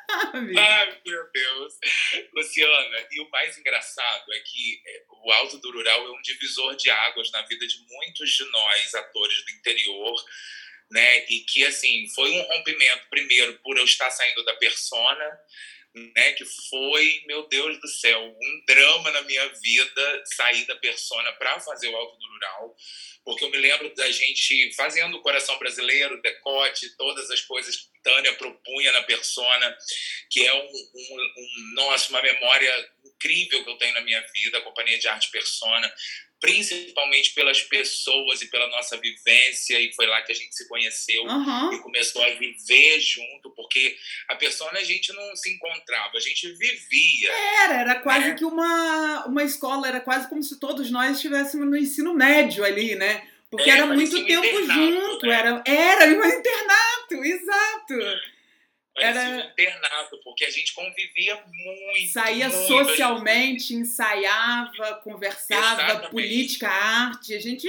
Ai, 0.08 1.00
meu 1.04 1.30
Deus. 1.30 1.74
Luciana, 2.32 3.06
e 3.10 3.20
o 3.20 3.30
mais 3.30 3.58
engraçado 3.58 4.32
é 4.32 4.40
que 4.40 4.82
é, 4.86 5.04
o 5.08 5.32
Alto 5.32 5.58
do 5.58 5.70
Rural 5.70 6.06
é 6.06 6.10
um 6.10 6.22
divisor 6.22 6.74
de 6.76 6.90
águas 6.90 7.30
na 7.30 7.42
vida 7.42 7.66
de 7.66 7.78
muitos 7.86 8.30
de 8.30 8.44
nós, 8.50 8.94
atores 8.94 9.44
do 9.44 9.50
interior, 9.50 10.24
né? 10.90 11.26
E 11.26 11.40
que, 11.40 11.64
assim, 11.66 12.08
foi 12.14 12.30
um 12.30 12.42
rompimento, 12.42 13.06
primeiro, 13.10 13.58
por 13.58 13.76
eu 13.76 13.84
estar 13.84 14.10
saindo 14.10 14.44
da 14.44 14.54
persona, 14.54 15.40
né, 16.14 16.32
que 16.32 16.44
foi, 16.44 17.22
meu 17.26 17.48
Deus 17.48 17.80
do 17.80 17.88
céu, 17.88 18.20
um 18.20 18.64
drama 18.66 19.10
na 19.10 19.22
minha 19.22 19.48
vida 19.48 20.22
sair 20.34 20.64
da 20.66 20.76
persona 20.76 21.32
para 21.32 21.60
fazer 21.60 21.88
o 21.88 21.96
Alto 21.96 22.18
do 22.18 22.26
Rural, 22.26 22.76
porque 23.24 23.44
eu 23.44 23.50
me 23.50 23.58
lembro 23.58 23.94
da 23.94 24.10
gente 24.10 24.72
fazendo 24.74 25.16
o 25.16 25.22
Coração 25.22 25.58
Brasileiro, 25.58 26.20
decote, 26.22 26.96
todas 26.96 27.30
as 27.30 27.40
coisas 27.42 27.76
que 27.76 27.88
Tânia 28.02 28.32
propunha 28.34 28.90
na 28.92 29.02
persona, 29.02 29.76
que 30.30 30.46
é 30.46 30.54
um, 30.54 30.66
um, 30.66 31.32
um 31.36 31.74
nossa, 31.74 32.08
uma 32.10 32.22
memória 32.22 32.90
incrível 33.04 33.64
que 33.64 33.70
eu 33.70 33.76
tenho 33.76 33.94
na 33.94 34.00
minha 34.00 34.24
vida, 34.32 34.58
a 34.58 34.62
Companhia 34.62 34.98
de 34.98 35.08
Arte 35.08 35.30
Persona, 35.30 35.92
principalmente 36.40 37.34
pelas 37.34 37.62
pessoas 37.62 38.42
e 38.42 38.46
pela 38.46 38.68
nossa 38.68 38.96
vivência, 38.96 39.80
e 39.80 39.92
foi 39.94 40.06
lá 40.06 40.22
que 40.22 40.32
a 40.32 40.34
gente 40.34 40.54
se 40.54 40.68
conheceu 40.68 41.24
uhum. 41.24 41.72
e 41.72 41.78
começou 41.80 42.22
a 42.22 42.30
viver 42.30 43.00
junto, 43.00 43.50
porque 43.50 43.96
a 44.28 44.36
persona 44.36 44.78
a 44.78 44.84
gente 44.84 45.12
não 45.12 45.34
se 45.34 45.52
encontrava, 45.52 46.16
a 46.16 46.20
gente 46.20 46.52
vivia. 46.52 47.32
Era, 47.64 47.80
era 47.80 47.94
quase 47.96 48.28
né? 48.28 48.34
que 48.34 48.44
uma, 48.44 49.26
uma 49.26 49.42
escola, 49.42 49.88
era 49.88 50.00
quase 50.00 50.28
como 50.28 50.42
se 50.42 50.60
todos 50.60 50.90
nós 50.90 51.16
estivéssemos 51.16 51.68
no 51.68 51.76
ensino 51.76 52.14
médio 52.14 52.64
ali, 52.64 52.94
né? 52.94 53.26
Porque 53.50 53.70
é, 53.70 53.74
era 53.74 53.86
muito 53.86 54.24
tempo 54.24 54.66
junto, 54.66 55.26
né? 55.26 55.34
era, 55.34 55.62
era 55.66 56.04
um 56.06 56.22
internato, 56.24 57.24
exato. 57.24 58.37
Era 59.00 59.20
um 59.20 59.38
internato, 59.40 60.20
porque 60.22 60.44
a 60.44 60.50
gente 60.50 60.72
convivia 60.74 61.36
muito. 61.46 62.12
Saía 62.12 62.48
muito, 62.48 62.66
socialmente, 62.66 63.68
gente... 63.68 63.74
ensaiava, 63.74 64.94
conversava, 65.02 65.82
Exatamente. 65.82 66.10
política, 66.10 66.68
arte. 66.68 67.34
A 67.34 67.40
gente. 67.40 67.68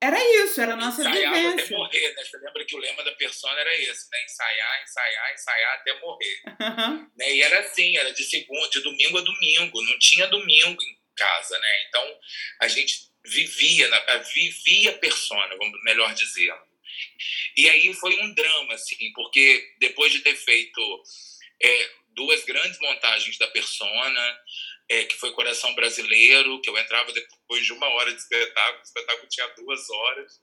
Era 0.00 0.18
isso, 0.44 0.60
era 0.60 0.72
a 0.72 0.76
nossa 0.76 1.00
ensaiava 1.00 1.36
vivência. 1.36 1.64
até 1.64 1.76
morrer, 1.76 2.14
né? 2.14 2.24
Você 2.24 2.36
lembra 2.38 2.64
que 2.64 2.74
o 2.74 2.78
lema 2.78 3.04
da 3.04 3.12
persona 3.12 3.60
era 3.60 3.74
esse, 3.76 4.10
né? 4.10 4.24
Ensaiar, 4.24 4.82
ensaiar, 4.82 5.32
ensaiar 5.32 5.74
até 5.74 6.00
morrer. 6.00 6.42
Uhum. 6.60 7.10
Né? 7.16 7.34
E 7.36 7.42
era 7.42 7.60
assim, 7.60 7.96
era 7.96 8.12
de 8.12 8.24
segunda, 8.24 8.68
de 8.68 8.80
domingo 8.80 9.18
a 9.18 9.20
domingo, 9.20 9.82
não 9.82 9.98
tinha 10.00 10.26
domingo 10.26 10.82
em 10.82 10.98
casa, 11.14 11.56
né? 11.58 11.84
Então 11.88 12.18
a 12.60 12.68
gente 12.68 13.12
vivia, 13.24 13.88
vivia 14.34 14.92
persona, 14.94 15.56
vamos 15.56 15.80
melhor 15.84 16.12
dizer. 16.14 16.52
E 17.56 17.68
aí 17.68 17.92
foi 17.94 18.18
um 18.20 18.34
drama, 18.34 18.74
assim, 18.74 19.12
porque 19.14 19.74
depois 19.78 20.12
de 20.12 20.20
ter 20.20 20.34
feito 20.34 21.02
é, 21.62 21.90
duas 22.14 22.44
grandes 22.44 22.78
montagens 22.80 23.38
da 23.38 23.46
persona, 23.48 24.38
é, 24.88 25.04
que 25.04 25.16
foi 25.16 25.32
Coração 25.32 25.74
Brasileiro, 25.74 26.60
que 26.60 26.68
eu 26.68 26.76
entrava 26.76 27.12
depois 27.12 27.64
de 27.64 27.72
uma 27.72 27.88
hora 27.88 28.12
de 28.12 28.20
espetáculo, 28.20 28.78
o 28.78 28.82
espetáculo 28.82 29.28
tinha 29.28 29.48
duas 29.56 29.90
horas. 29.90 30.40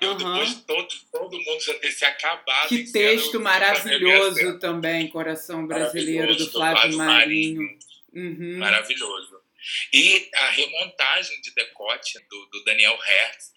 Eu 0.00 0.10
uhum. 0.12 0.16
depois 0.16 0.54
todo, 0.64 0.88
todo 1.12 1.40
mundo 1.40 1.60
já 1.62 1.74
ter 1.74 1.92
se 1.92 2.04
acabado. 2.04 2.68
Que 2.68 2.90
texto 2.90 3.40
maravilhoso 3.40 4.58
também, 4.58 5.08
Coração 5.08 5.66
Brasileiro, 5.66 6.34
do 6.34 6.50
Flávio, 6.50 6.94
Flávio 6.94 6.98
Marinho. 6.98 7.62
Marinho. 7.62 7.78
Uhum. 8.14 8.58
Maravilhoso. 8.58 9.42
E 9.92 10.30
a 10.34 10.50
remontagem 10.50 11.40
de 11.40 11.54
decote 11.54 12.18
do, 12.28 12.46
do 12.46 12.64
Daniel 12.64 12.96
Hertz, 12.96 13.52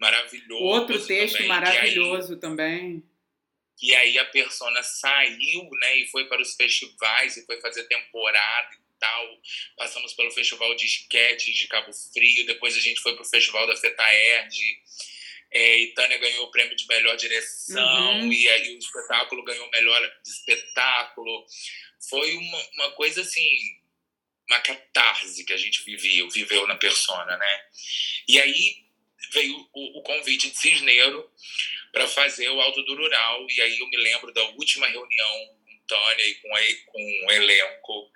maravilhoso. 0.00 0.64
Outro 0.64 1.06
texto 1.06 1.34
também, 1.34 1.48
maravilhoso 1.48 2.32
aí, 2.32 2.40
também. 2.40 3.04
E 3.82 3.94
aí 3.94 4.18
a 4.18 4.24
persona 4.26 4.82
saiu, 4.82 5.68
né, 5.80 5.96
e 5.98 6.06
foi 6.08 6.26
para 6.26 6.42
os 6.42 6.54
festivais 6.54 7.36
e 7.36 7.46
foi 7.46 7.60
fazer 7.60 7.84
temporada 7.84 8.74
e 8.74 8.98
tal. 8.98 9.40
Passamos 9.76 10.12
pelo 10.14 10.30
Festival 10.30 10.74
de 10.74 10.86
Esquetes 10.86 11.54
de 11.54 11.66
Cabo 11.66 11.92
Frio, 11.92 12.46
depois 12.46 12.76
a 12.76 12.80
gente 12.80 13.00
foi 13.00 13.14
para 13.14 13.22
o 13.22 13.28
Festival 13.28 13.66
da 13.66 13.76
Fetaerd. 13.76 14.56
É, 15.52 15.78
e 15.78 15.94
Tânia 15.94 16.16
ganhou 16.18 16.46
o 16.46 16.50
prêmio 16.50 16.76
de 16.76 16.86
melhor 16.86 17.16
direção, 17.16 18.20
uhum. 18.20 18.32
e 18.32 18.48
aí 18.48 18.74
o 18.76 18.78
espetáculo 18.78 19.42
ganhou 19.42 19.68
melhor 19.70 20.00
de 20.22 20.30
espetáculo. 20.30 21.44
Foi 22.08 22.32
uma, 22.36 22.68
uma 22.74 22.90
coisa 22.92 23.22
assim 23.22 23.80
uma 24.48 24.60
catarse 24.60 25.44
que 25.44 25.52
a 25.52 25.56
gente 25.56 25.84
vivia, 25.84 26.28
viveu 26.28 26.66
na 26.66 26.74
persona, 26.74 27.36
né? 27.36 27.64
E 28.26 28.40
aí 28.40 28.84
veio 29.32 29.56
o, 29.72 29.98
o 29.98 30.02
convite 30.02 30.50
de 30.50 30.56
Cisneiro 30.56 31.30
para 31.92 32.06
fazer 32.06 32.48
o 32.48 32.60
Alto 32.60 32.82
do 32.84 32.96
Rural, 32.96 33.46
e 33.50 33.60
aí 33.62 33.78
eu 33.78 33.88
me 33.88 33.96
lembro 33.96 34.32
da 34.32 34.42
última 34.50 34.86
reunião 34.86 35.58
com 35.64 35.78
Tânia 35.86 36.24
e 36.24 36.34
com, 36.36 36.54
a, 36.54 36.60
com 36.86 37.26
o 37.26 37.32
elenco, 37.32 38.10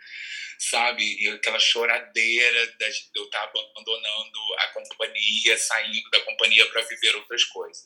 sabe? 0.58 1.22
E 1.22 1.28
aquela 1.28 1.58
choradeira 1.58 2.66
de 2.66 2.84
eu 3.16 3.24
estar 3.24 3.42
abandonando 3.42 4.38
a 4.58 4.68
companhia, 4.68 5.58
saindo 5.58 6.10
da 6.10 6.20
companhia 6.20 6.66
para 6.66 6.82
viver 6.82 7.16
outras 7.16 7.44
coisas. 7.44 7.84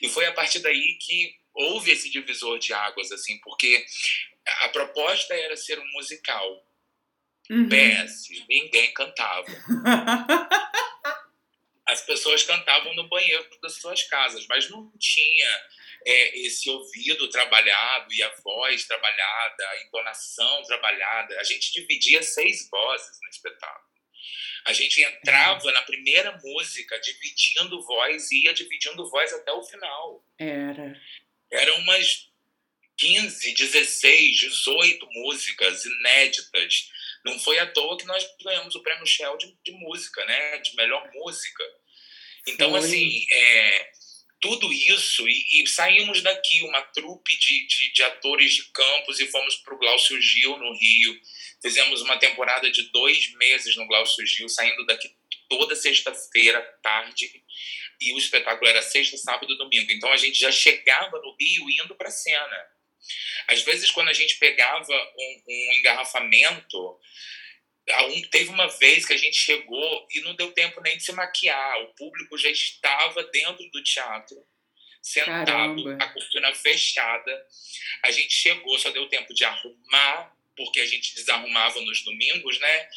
E 0.00 0.08
foi 0.08 0.26
a 0.26 0.32
partir 0.32 0.60
daí 0.60 0.98
que 1.00 1.34
houve 1.52 1.90
esse 1.90 2.10
divisor 2.10 2.58
de 2.58 2.72
águas, 2.72 3.10
assim, 3.10 3.38
porque 3.40 3.84
a 4.46 4.68
proposta 4.68 5.34
era 5.34 5.56
ser 5.56 5.78
um 5.78 5.92
musical, 5.92 6.64
Uhum. 7.50 7.68
PS, 7.68 8.28
ninguém 8.48 8.92
cantava. 8.92 9.46
As 11.86 12.00
pessoas 12.00 12.42
cantavam 12.42 12.94
no 12.94 13.08
banheiro 13.08 13.48
das 13.62 13.74
suas 13.74 14.02
casas, 14.04 14.44
mas 14.48 14.68
não 14.68 14.90
tinha 14.98 15.64
é, 16.04 16.38
esse 16.40 16.68
ouvido 16.68 17.28
trabalhado 17.30 18.12
e 18.12 18.22
a 18.22 18.34
voz 18.42 18.84
trabalhada, 18.86 19.68
a 19.68 19.82
entonação 19.82 20.62
trabalhada. 20.64 21.38
A 21.38 21.44
gente 21.44 21.72
dividia 21.72 22.22
seis 22.22 22.68
vozes 22.68 23.18
no 23.22 23.28
espetáculo. 23.28 23.86
A 24.64 24.72
gente 24.72 25.00
entrava 25.00 25.70
na 25.70 25.82
primeira 25.82 26.36
música 26.42 26.98
dividindo 26.98 27.80
voz 27.82 28.32
e 28.32 28.44
ia 28.44 28.52
dividindo 28.52 29.08
voz 29.08 29.32
até 29.32 29.52
o 29.52 29.62
final. 29.62 30.24
Era. 30.38 31.00
Eram 31.52 31.78
umas 31.78 32.28
15, 32.96 33.54
16, 33.54 34.36
18 34.38 35.06
músicas 35.12 35.84
inéditas 35.84 36.90
não 37.26 37.40
foi 37.40 37.58
à 37.58 37.66
toa 37.66 37.98
que 37.98 38.06
nós 38.06 38.24
ganhamos 38.40 38.76
o 38.76 38.82
prêmio 38.82 39.04
Shell 39.04 39.36
de, 39.36 39.52
de 39.64 39.72
música, 39.72 40.24
né? 40.24 40.58
De 40.58 40.76
melhor 40.76 41.10
música. 41.12 41.64
Então, 42.46 42.70
foi. 42.70 42.80
assim, 42.80 43.26
é, 43.30 43.90
tudo 44.40 44.72
isso, 44.72 45.28
e, 45.28 45.62
e, 45.62 45.66
saímos 45.66 46.22
daqui, 46.22 46.62
uma 46.62 46.82
trupe 46.82 47.36
de, 47.36 47.66
de, 47.66 47.92
de 47.92 48.02
atores 48.02 48.54
de 48.54 48.64
campos, 48.70 49.18
e 49.18 49.26
fomos 49.26 49.56
para 49.56 49.74
o 49.74 49.78
Glaucio 49.78 50.20
Gil, 50.20 50.56
no 50.58 50.72
Rio. 50.74 51.20
Fizemos 51.62 52.02
uma 52.02 52.18
temporada 52.18 52.70
de 52.70 52.90
dois 52.90 53.32
meses 53.34 53.76
no 53.76 53.86
Glaucio 53.86 54.24
Gil, 54.26 54.48
saindo 54.48 54.84
daqui 54.86 55.10
toda 55.48 55.74
sexta-feira, 55.74 56.60
tarde, 56.82 57.42
e 58.00 58.12
o 58.12 58.18
espetáculo 58.18 58.68
era 58.68 58.82
sexta, 58.82 59.16
sábado 59.16 59.52
e 59.52 59.58
domingo. 59.58 59.90
Então 59.90 60.12
a 60.12 60.16
gente 60.16 60.38
já 60.38 60.52
chegava 60.52 61.18
no 61.18 61.34
Rio 61.40 61.70
indo 61.70 61.94
para 61.94 62.08
a 62.08 62.12
cena. 62.12 62.66
Às 63.48 63.62
vezes, 63.62 63.90
quando 63.90 64.08
a 64.08 64.12
gente 64.12 64.36
pegava 64.36 64.92
um, 64.92 65.42
um 65.48 65.72
engarrafamento, 65.74 66.98
teve 68.30 68.50
uma 68.50 68.66
vez 68.66 69.06
que 69.06 69.12
a 69.12 69.16
gente 69.16 69.36
chegou 69.36 70.06
e 70.10 70.20
não 70.20 70.34
deu 70.34 70.52
tempo 70.52 70.80
nem 70.80 70.96
de 70.96 71.04
se 71.04 71.12
maquiar. 71.12 71.82
O 71.82 71.94
público 71.94 72.36
já 72.36 72.50
estava 72.50 73.22
dentro 73.24 73.68
do 73.70 73.82
teatro, 73.82 74.36
sentado, 75.00 75.44
Caramba. 75.44 76.04
a 76.04 76.12
cortina 76.12 76.54
fechada. 76.54 77.46
A 78.02 78.10
gente 78.10 78.34
chegou, 78.34 78.78
só 78.78 78.90
deu 78.90 79.08
tempo 79.08 79.32
de 79.32 79.44
arrumar 79.44 80.36
porque 80.56 80.80
a 80.80 80.86
gente 80.86 81.14
desarrumava 81.14 81.80
nos 81.82 82.02
domingos, 82.02 82.58
né? 82.58 82.88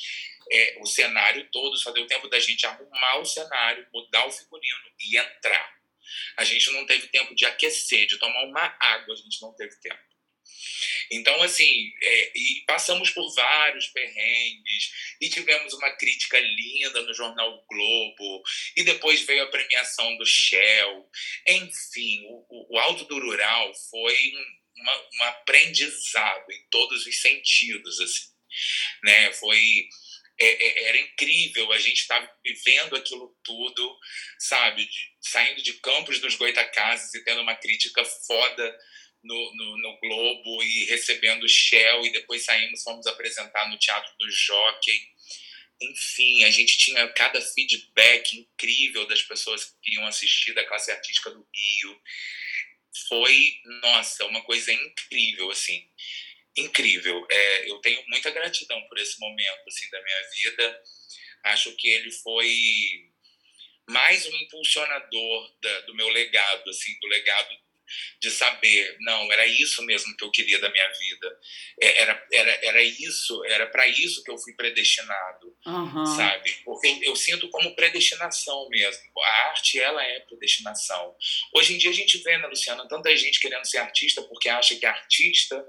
É, 0.51 0.77
o 0.79 0.85
cenário 0.85 1.47
todo, 1.51 1.77
só 1.77 1.91
deu 1.91 2.07
tempo 2.07 2.27
da 2.29 2.39
gente 2.39 2.65
arrumar 2.65 3.17
o 3.19 3.25
cenário, 3.25 3.85
mudar 3.93 4.25
o 4.25 4.31
figurino 4.31 4.91
e 4.99 5.17
entrar. 5.17 5.77
A 6.37 6.43
gente 6.43 6.71
não 6.71 6.85
teve 6.85 7.07
tempo 7.07 7.35
de 7.35 7.45
aquecer, 7.45 8.07
de 8.07 8.17
tomar 8.17 8.45
uma 8.45 8.75
água, 8.79 9.13
a 9.13 9.17
gente 9.17 9.41
não 9.41 9.53
teve 9.53 9.75
tempo. 9.79 10.08
Então, 11.11 11.41
assim, 11.41 11.91
é, 12.01 12.31
e 12.35 12.63
passamos 12.67 13.09
por 13.11 13.33
vários 13.33 13.87
perrengues, 13.87 14.91
e 15.19 15.29
tivemos 15.29 15.73
uma 15.73 15.91
crítica 15.91 16.39
linda 16.39 17.01
no 17.01 17.13
jornal 17.13 17.53
o 17.53 17.65
Globo, 17.67 18.43
e 18.75 18.83
depois 18.83 19.21
veio 19.21 19.43
a 19.43 19.47
premiação 19.51 20.17
do 20.17 20.25
Shell. 20.25 21.09
Enfim, 21.47 22.25
o, 22.27 22.75
o 22.75 22.79
Alto 22.79 23.05
do 23.05 23.19
Rural 23.19 23.73
foi 23.89 24.33
um, 24.33 24.81
uma, 24.81 24.97
um 25.13 25.23
aprendizado 25.23 26.51
em 26.51 26.67
todos 26.69 27.05
os 27.05 27.21
sentidos, 27.21 27.99
assim. 27.99 28.29
Né? 29.03 29.31
Foi 29.33 29.87
é, 30.41 30.45
é, 30.47 30.89
era 30.89 30.97
incrível, 30.97 31.71
a 31.73 31.77
gente 31.77 31.99
estava 31.99 32.29
vivendo 32.43 32.95
aquilo 32.95 33.37
tudo, 33.43 33.97
sabe? 34.39 34.89
Saindo 35.19 35.61
de 35.61 35.73
campos 35.73 36.19
dos 36.19 36.35
Goitacazes 36.35 37.13
e 37.13 37.23
tendo 37.25 37.41
uma 37.41 37.55
crítica 37.55 38.05
foda 38.05 38.79
no, 39.23 39.55
no, 39.55 39.77
no, 39.77 39.99
Globo 39.99 40.63
e 40.63 40.85
recebendo 40.85 41.47
Shell, 41.47 42.05
e 42.05 42.11
depois 42.11 42.43
saímos, 42.43 42.83
fomos 42.83 43.05
apresentar 43.07 43.69
no 43.69 43.77
Teatro 43.77 44.11
do 44.17 44.31
Jockey. 44.31 45.01
Enfim, 45.81 46.43
a 46.43 46.51
gente 46.51 46.77
tinha 46.77 47.07
cada 47.09 47.41
feedback 47.41 48.37
incrível 48.37 49.07
das 49.07 49.21
pessoas 49.23 49.75
que 49.81 49.95
iam 49.95 50.05
assistir 50.05 50.53
da 50.53 50.65
classe 50.65 50.91
artística 50.91 51.29
do 51.31 51.47
Rio. 51.53 52.01
Foi, 53.07 53.53
nossa, 53.81 54.25
uma 54.25 54.41
coisa 54.41 54.73
incrível, 54.73 55.49
assim 55.51 55.87
incrível. 56.57 57.25
É, 57.29 57.69
eu 57.69 57.79
tenho 57.79 58.03
muita 58.07 58.29
gratidão 58.31 58.81
por 58.87 58.97
esse 58.97 59.19
momento 59.19 59.67
assim 59.67 59.89
da 59.89 60.01
minha 60.01 60.29
vida. 60.31 60.83
Acho 61.43 61.75
que 61.75 61.87
ele 61.87 62.11
foi 62.11 63.09
mais 63.89 64.25
um 64.25 64.35
impulsionador 64.35 65.55
da, 65.61 65.81
do 65.81 65.95
meu 65.95 66.09
legado, 66.09 66.69
assim, 66.69 66.99
do 66.99 67.07
legado 67.07 67.57
de 68.19 68.29
saber, 68.31 68.97
não, 69.01 69.31
era 69.31 69.45
isso 69.45 69.83
mesmo 69.83 70.15
que 70.15 70.23
eu 70.23 70.31
queria 70.31 70.59
da 70.59 70.69
minha 70.69 70.89
vida. 70.93 71.39
É, 71.81 72.01
era, 72.01 72.27
era, 72.31 72.65
era 72.65 72.83
isso, 72.83 73.43
era 73.45 73.67
para 73.67 73.87
isso 73.87 74.23
que 74.23 74.31
eu 74.31 74.37
fui 74.37 74.53
predestinado, 74.53 75.55
uhum. 75.65 76.05
sabe? 76.05 76.51
Porque 76.63 76.87
eu, 76.87 77.03
eu, 77.03 77.15
sinto 77.15 77.49
como 77.49 77.75
predestinação 77.75 78.67
mesmo. 78.69 79.01
A 79.19 79.49
arte, 79.49 79.79
ela 79.79 80.03
é 80.03 80.19
predestinação. 80.21 81.15
Hoje 81.53 81.73
em 81.73 81.77
dia 81.77 81.89
a 81.89 81.93
gente 81.93 82.17
vê, 82.19 82.37
né, 82.37 82.47
Luciana, 82.47 82.87
tanta 82.87 83.15
gente 83.15 83.39
querendo 83.39 83.65
ser 83.65 83.79
artista 83.79 84.21
porque 84.23 84.49
acha 84.49 84.75
que 84.75 84.85
artista 84.85 85.65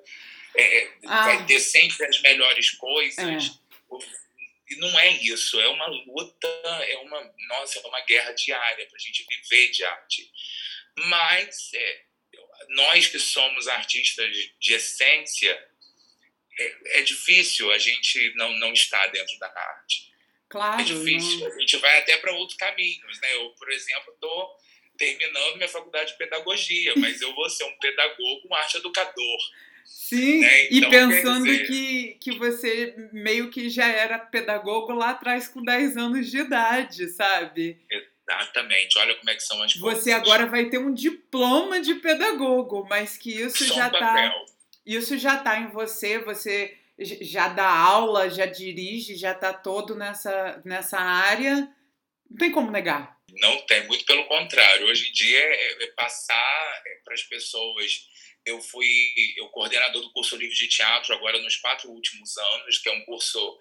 é, 0.56 0.88
ah. 1.06 1.24
vai 1.24 1.46
ter 1.46 1.60
sempre 1.60 2.06
as 2.06 2.20
melhores 2.20 2.70
coisas. 2.70 3.18
É. 3.18 3.70
E 4.70 4.76
não 4.76 5.00
é 5.00 5.10
isso, 5.16 5.60
é 5.60 5.68
uma 5.68 5.86
luta, 5.88 6.46
é 6.86 6.96
uma, 6.98 7.34
nossa, 7.48 7.80
é 7.80 7.86
uma 7.88 8.00
guerra 8.02 8.30
diária 8.32 8.86
para 8.86 8.96
a 8.96 9.00
gente 9.00 9.26
viver 9.28 9.70
de 9.70 9.84
arte. 9.84 10.30
Mas 10.96 11.72
é, 11.74 12.02
nós 12.70 13.06
que 13.06 13.18
somos 13.18 13.68
artistas 13.68 14.30
de 14.58 14.74
essência, 14.74 15.68
é, 16.58 16.98
é, 16.98 17.02
difícil 17.02 17.70
a 17.72 17.78
gente 17.78 18.32
não, 18.36 18.52
não 18.58 18.72
estar 18.72 19.06
dentro 19.08 19.38
da 19.38 19.46
arte. 19.46 20.10
Claro. 20.48 20.80
É 20.80 20.84
difícil. 20.84 21.40
Não... 21.40 21.56
A 21.56 21.60
gente 21.60 21.76
vai 21.78 21.98
até 21.98 22.16
para 22.16 22.32
outros 22.32 22.58
caminhos. 22.58 23.20
Né? 23.20 23.34
Eu, 23.34 23.50
por 23.50 23.70
exemplo, 23.70 24.12
estou 24.12 24.56
terminando 24.98 25.56
minha 25.56 25.68
faculdade 25.68 26.12
de 26.12 26.18
pedagogia, 26.18 26.92
mas 26.96 27.20
eu 27.22 27.34
vou 27.34 27.48
ser 27.48 27.64
um 27.64 27.78
pedagogo, 27.78 28.48
um 28.50 28.54
arte 28.54 28.76
educador. 28.76 29.38
Sim, 29.84 30.40
né? 30.40 30.68
então, 30.70 30.88
e 30.88 30.90
pensando 30.90 31.44
dizer... 31.44 31.66
que, 31.66 32.18
que 32.20 32.32
você 32.32 32.94
meio 33.12 33.50
que 33.50 33.70
já 33.70 33.88
era 33.88 34.18
pedagogo 34.18 34.92
lá 34.92 35.10
atrás 35.10 35.48
com 35.48 35.64
10 35.64 35.96
anos 35.96 36.30
de 36.30 36.38
idade, 36.38 37.08
sabe? 37.08 37.80
Exatamente, 38.30 38.98
olha 38.98 39.14
como 39.16 39.30
é 39.30 39.34
que 39.34 39.42
são 39.42 39.60
as 39.62 39.74
coisas. 39.74 40.02
Você 40.04 40.12
agora 40.12 40.46
vai 40.46 40.66
ter 40.66 40.78
um 40.78 40.94
diploma 40.94 41.80
de 41.80 41.94
pedagogo, 41.96 42.86
mas 42.88 43.16
que 43.16 43.30
isso 43.30 43.66
já 43.66 43.88
um 43.88 43.90
tá. 43.90 44.34
Isso 44.86 45.18
já 45.18 45.38
tá 45.38 45.58
em 45.58 45.70
você, 45.70 46.18
você 46.18 46.76
já 46.98 47.48
dá 47.48 47.68
aula, 47.68 48.30
já 48.30 48.46
dirige, 48.46 49.16
já 49.16 49.34
tá 49.34 49.52
todo 49.52 49.94
nessa, 49.94 50.60
nessa 50.64 50.98
área. 50.98 51.68
Não 52.30 52.38
tem 52.38 52.50
como 52.50 52.70
negar. 52.70 53.16
Não 53.32 53.58
tem, 53.66 53.86
muito 53.86 54.04
pelo 54.04 54.24
contrário. 54.24 54.86
Hoje 54.86 55.08
em 55.08 55.12
dia 55.12 55.38
é, 55.38 55.84
é 55.84 55.86
passar 55.88 56.82
é, 56.86 57.00
para 57.04 57.14
as 57.14 57.22
pessoas 57.22 58.08
eu 58.46 58.60
fui 58.60 58.86
o 59.42 59.48
coordenador 59.48 60.00
do 60.02 60.12
curso 60.12 60.36
livre 60.36 60.54
de 60.54 60.68
teatro 60.68 61.14
agora 61.14 61.40
nos 61.40 61.56
quatro 61.56 61.90
últimos 61.90 62.36
anos, 62.36 62.78
que 62.78 62.88
é 62.88 62.92
um 62.92 63.04
curso 63.04 63.58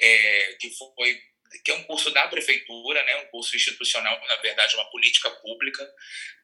é, 0.00 0.56
que 0.60 0.70
foi 0.70 1.20
que 1.64 1.70
é 1.70 1.74
um 1.74 1.84
curso 1.84 2.10
da 2.10 2.26
prefeitura, 2.28 3.02
né, 3.04 3.16
um 3.16 3.26
curso 3.26 3.54
institucional, 3.54 4.20
na 4.26 4.36
verdade, 4.36 4.74
uma 4.74 4.90
política 4.90 5.30
pública, 5.30 5.88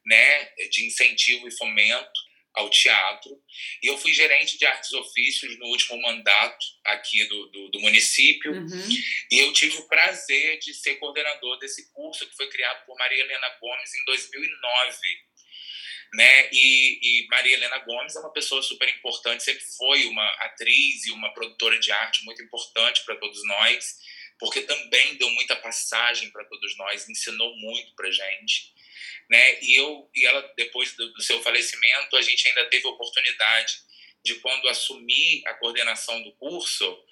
né, 0.07 0.45
de 0.71 0.87
incentivo 0.87 1.49
e 1.49 1.57
fomento 1.57 2.29
ao 2.55 2.69
teatro. 2.71 3.31
E 3.83 3.87
eu 3.87 3.97
fui 3.99 4.13
gerente 4.13 4.59
de 4.59 4.67
artes 4.67 4.93
ofícios 4.93 5.59
no 5.59 5.67
último 5.67 6.01
mandato 6.01 6.67
aqui 6.85 7.25
do, 7.25 7.47
do, 7.51 7.71
do 7.71 7.81
município. 7.81 8.53
Uhum. 8.53 8.89
E 9.31 9.39
eu 9.39 9.53
tive 9.53 9.77
o 9.77 9.87
prazer 9.87 10.59
de 10.59 10.75
ser 10.75 10.97
coordenador 10.97 11.59
desse 11.59 11.93
curso 11.93 12.29
que 12.29 12.37
foi 12.37 12.49
criado 12.49 12.85
por 12.85 12.97
Maria 12.99 13.21
Helena 13.23 13.49
Gomes 13.61 13.95
em 13.95 14.05
2009 14.07 15.29
né? 16.15 16.49
E, 16.53 16.99
e, 17.03 17.27
Maria 17.29 17.55
Helena 17.55 17.79
Gomes 17.81 18.17
é 18.17 18.21
uma 18.21 18.33
pessoa 18.33 18.63
super 18.63 18.89
importante, 18.89 19.43
sempre 19.43 19.63
foi 19.77 20.07
uma 20.07 20.27
atriz 20.41 21.07
e 21.07 21.11
uma 21.11 21.33
produtora 21.35 21.79
de 21.79 21.93
arte 21.93 22.25
muito 22.25 22.43
importante 22.43 23.05
para 23.05 23.17
todos 23.17 23.47
nós, 23.47 23.97
porque 24.39 24.63
também 24.63 25.17
deu 25.17 25.29
muita 25.31 25.57
passagem 25.57 26.31
para 26.31 26.45
todos 26.45 26.77
nós, 26.77 27.09
ensinou 27.09 27.57
muito 27.57 27.95
para 27.95 28.11
gente, 28.11 28.73
né? 29.29 29.63
E 29.63 29.79
eu 29.79 30.09
e 30.15 30.25
ela 30.25 30.41
depois 30.57 30.95
do, 30.95 31.13
do 31.13 31.23
seu 31.23 31.43
falecimento, 31.43 32.17
a 32.17 32.23
gente 32.23 32.47
ainda 32.47 32.67
teve 32.67 32.87
a 32.87 32.91
oportunidade 32.91 33.81
de 34.25 34.37
quando 34.37 34.69
assumir 34.69 35.43
a 35.47 35.55
coordenação 35.55 36.23
do 36.23 36.33
curso, 36.33 37.05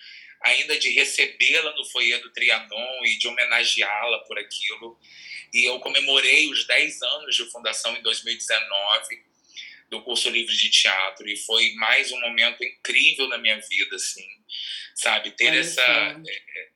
ainda 0.43 0.79
de 0.79 0.91
recebê-la 0.91 1.72
no 1.72 1.85
foyer 1.87 2.20
do 2.20 2.33
Trianon 2.33 3.05
e 3.05 3.18
de 3.18 3.29
homenageá-la 3.29 4.18
por 4.20 4.39
aquilo. 4.39 4.99
E 5.53 5.64
eu 5.64 5.79
comemorei 5.81 6.49
os 6.49 6.66
10 6.66 7.03
anos 7.03 7.37
de 7.37 7.51
fundação 7.51 7.97
em 7.97 8.03
2019 8.03 9.24
do 9.89 10.03
curso 10.03 10.29
livre 10.29 10.55
de 10.55 10.68
teatro 10.68 11.29
e 11.29 11.37
foi 11.37 11.72
mais 11.74 12.11
um 12.11 12.20
momento 12.20 12.62
incrível 12.62 13.29
na 13.29 13.39
minha 13.39 13.59
vida, 13.61 13.97
assim, 13.97 14.27
sabe? 14.95 15.31
Ter 15.31 15.55
essa, 15.55 15.83
é, 15.83 16.61
é, 16.61 16.68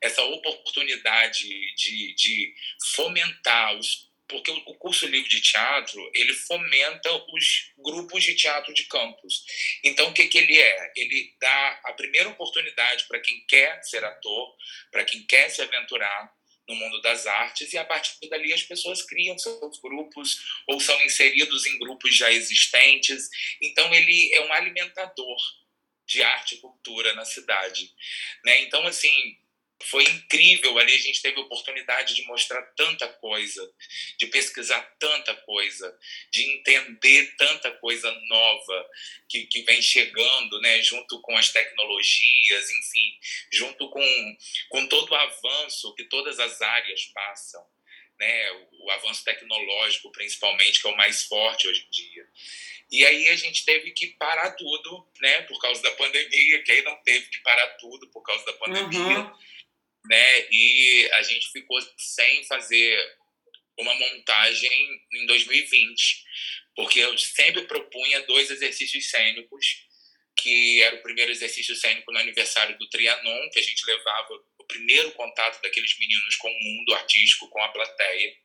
essa 0.00 0.22
oportunidade 0.22 1.48
de, 1.74 2.14
de 2.14 2.54
fomentar 2.94 3.74
os 3.76 4.08
porque 4.28 4.50
o 4.50 4.74
curso 4.74 5.06
livre 5.06 5.28
de 5.28 5.40
teatro 5.40 6.10
ele 6.14 6.34
fomenta 6.34 7.10
os 7.32 7.72
grupos 7.78 8.22
de 8.22 8.34
teatro 8.34 8.74
de 8.74 8.84
campus. 8.84 9.44
Então, 9.82 10.10
o 10.10 10.12
que, 10.12 10.26
que 10.26 10.36
ele 10.36 10.60
é? 10.60 10.92
Ele 10.94 11.34
dá 11.40 11.80
a 11.84 11.94
primeira 11.94 12.28
oportunidade 12.28 13.04
para 13.08 13.20
quem 13.20 13.40
quer 13.46 13.82
ser 13.82 14.04
ator, 14.04 14.54
para 14.92 15.04
quem 15.04 15.22
quer 15.22 15.48
se 15.48 15.62
aventurar 15.62 16.30
no 16.68 16.74
mundo 16.74 17.00
das 17.00 17.26
artes, 17.26 17.72
e 17.72 17.78
a 17.78 17.84
partir 17.84 18.28
dali 18.28 18.52
as 18.52 18.62
pessoas 18.62 19.02
criam 19.02 19.38
seus 19.38 19.80
grupos 19.80 20.38
ou 20.66 20.78
são 20.78 21.02
inseridos 21.02 21.64
em 21.64 21.78
grupos 21.78 22.14
já 22.14 22.30
existentes. 22.30 23.30
Então, 23.62 23.92
ele 23.94 24.34
é 24.34 24.42
um 24.42 24.52
alimentador 24.52 25.38
de 26.06 26.22
arte 26.22 26.56
e 26.56 26.58
cultura 26.58 27.14
na 27.14 27.24
cidade. 27.24 27.90
Né? 28.44 28.60
Então, 28.62 28.86
assim, 28.86 29.38
foi 29.84 30.04
incrível. 30.04 30.78
Ali 30.78 30.94
a 30.94 30.98
gente 30.98 31.22
teve 31.22 31.38
a 31.38 31.42
oportunidade 31.42 32.14
de 32.14 32.24
mostrar 32.24 32.62
tanta 32.76 33.08
coisa 33.08 33.62
de 34.18 34.26
pesquisar 34.26 34.80
tanta 34.98 35.34
coisa 35.34 35.96
de 36.30 36.42
entender 36.42 37.34
tanta 37.36 37.70
coisa 37.72 38.10
nova 38.28 38.90
que, 39.28 39.46
que 39.46 39.62
vem 39.62 39.80
chegando 39.80 40.60
né 40.60 40.82
junto 40.82 41.20
com 41.20 41.36
as 41.36 41.50
tecnologias 41.50 42.70
enfim 42.70 43.18
junto 43.52 43.88
com 43.90 44.36
com 44.68 44.86
todo 44.88 45.10
o 45.10 45.14
avanço 45.14 45.94
que 45.94 46.04
todas 46.04 46.38
as 46.40 46.60
áreas 46.60 47.04
passam 47.06 47.64
né 48.18 48.52
o, 48.52 48.86
o 48.86 48.90
avanço 48.90 49.24
tecnológico 49.24 50.10
principalmente 50.10 50.80
que 50.80 50.88
é 50.88 50.90
o 50.90 50.96
mais 50.96 51.24
forte 51.24 51.68
hoje 51.68 51.86
em 51.86 51.90
dia. 51.90 52.26
E 52.90 53.04
aí 53.04 53.28
a 53.28 53.36
gente 53.36 53.66
teve 53.66 53.90
que 53.90 54.06
parar 54.18 54.52
tudo, 54.52 55.06
né, 55.20 55.42
por 55.42 55.60
causa 55.60 55.82
da 55.82 55.90
pandemia, 55.90 56.62
que 56.62 56.72
aí 56.72 56.82
não 56.82 56.96
teve 57.02 57.26
que 57.26 57.38
parar 57.40 57.66
tudo 57.76 58.08
por 58.08 58.22
causa 58.22 58.46
da 58.46 58.54
pandemia. 58.54 59.20
Uhum 59.20 59.38
né? 60.08 60.46
E 60.50 61.10
a 61.12 61.22
gente 61.22 61.50
ficou 61.52 61.78
sem 61.96 62.44
fazer 62.44 63.16
uma 63.78 63.94
montagem 63.94 65.00
em 65.14 65.26
2020, 65.26 66.24
porque 66.74 66.98
eu 66.98 67.16
sempre 67.18 67.62
propunha 67.62 68.22
dois 68.22 68.50
exercícios 68.50 69.10
cênicos, 69.10 69.66
que 70.40 70.82
era 70.82 70.96
o 70.96 71.02
primeiro 71.02 71.30
exercício 71.30 71.74
cênico 71.76 72.12
no 72.12 72.18
aniversário 72.18 72.76
do 72.78 72.88
Trianon, 72.88 73.50
que 73.50 73.58
a 73.58 73.62
gente 73.62 73.84
levava 73.86 74.34
o 74.58 74.64
primeiro 74.64 75.12
contato 75.12 75.60
daqueles 75.62 75.98
meninos 75.98 76.36
com 76.36 76.48
o 76.48 76.64
mundo 76.64 76.94
artístico, 76.94 77.48
com 77.48 77.62
a 77.62 77.68
plateia, 77.68 78.36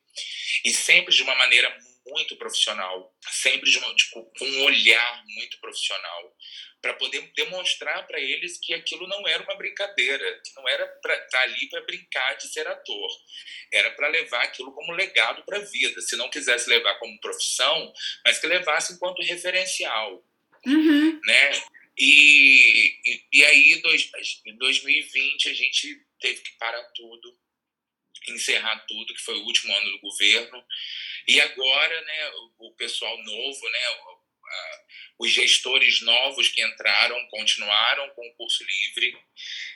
e 0.65 0.71
sempre 0.71 1.13
de 1.13 1.23
uma 1.23 1.35
maneira 1.35 1.75
muito 2.05 2.35
profissional, 2.35 3.15
sempre 3.29 3.69
de 3.69 3.77
uma, 3.77 3.95
com 4.11 4.45
um 4.45 4.63
olhar 4.63 5.23
muito 5.25 5.59
profissional, 5.59 6.35
para 6.83 6.95
poder 6.95 7.31
demonstrar 7.33 8.05
para 8.05 8.19
eles 8.19 8.59
que 8.59 8.73
aquilo 8.73 9.07
não 9.07 9.25
era 9.25 9.41
uma 9.41 9.55
brincadeira, 9.55 10.41
que 10.43 10.53
não 10.53 10.67
era 10.67 10.85
para 11.01 11.13
estar 11.13 11.29
tá 11.29 11.41
ali 11.43 11.69
para 11.69 11.79
brincar 11.83 12.33
de 12.35 12.49
ser 12.49 12.67
ator, 12.67 13.09
era 13.71 13.89
para 13.91 14.09
levar 14.09 14.43
aquilo 14.43 14.73
como 14.73 14.91
legado 14.91 15.45
para 15.45 15.59
a 15.59 15.61
vida. 15.61 16.01
Se 16.01 16.17
não 16.17 16.29
quisesse 16.29 16.69
levar 16.69 16.95
como 16.95 17.19
profissão, 17.21 17.93
mas 18.25 18.37
que 18.37 18.47
levasse 18.47 18.91
enquanto 18.91 19.23
referencial, 19.23 20.21
uhum. 20.65 21.21
né? 21.23 21.51
E, 21.97 22.99
e, 23.05 23.23
e 23.31 23.45
aí, 23.45 23.81
dois, 23.81 24.11
em 24.45 24.57
2020, 24.57 25.49
a 25.49 25.53
gente 25.53 26.05
teve 26.19 26.41
que 26.41 26.51
parar 26.57 26.83
tudo, 26.95 27.39
encerrar 28.27 28.85
tudo, 28.89 29.13
que 29.13 29.21
foi 29.21 29.35
o 29.35 29.45
último 29.45 29.73
ano 29.73 29.89
do 29.89 29.99
governo. 30.01 30.61
E 31.29 31.39
agora, 31.39 32.01
né, 32.01 32.29
o, 32.59 32.67
o 32.67 32.75
pessoal 32.75 33.17
novo, 33.23 33.69
né, 33.69 33.79
os 35.19 35.31
gestores 35.31 36.01
novos 36.01 36.49
que 36.49 36.63
entraram 36.63 37.27
continuaram 37.27 38.09
com 38.11 38.27
o 38.27 38.33
curso 38.33 38.63
livre 38.63 39.17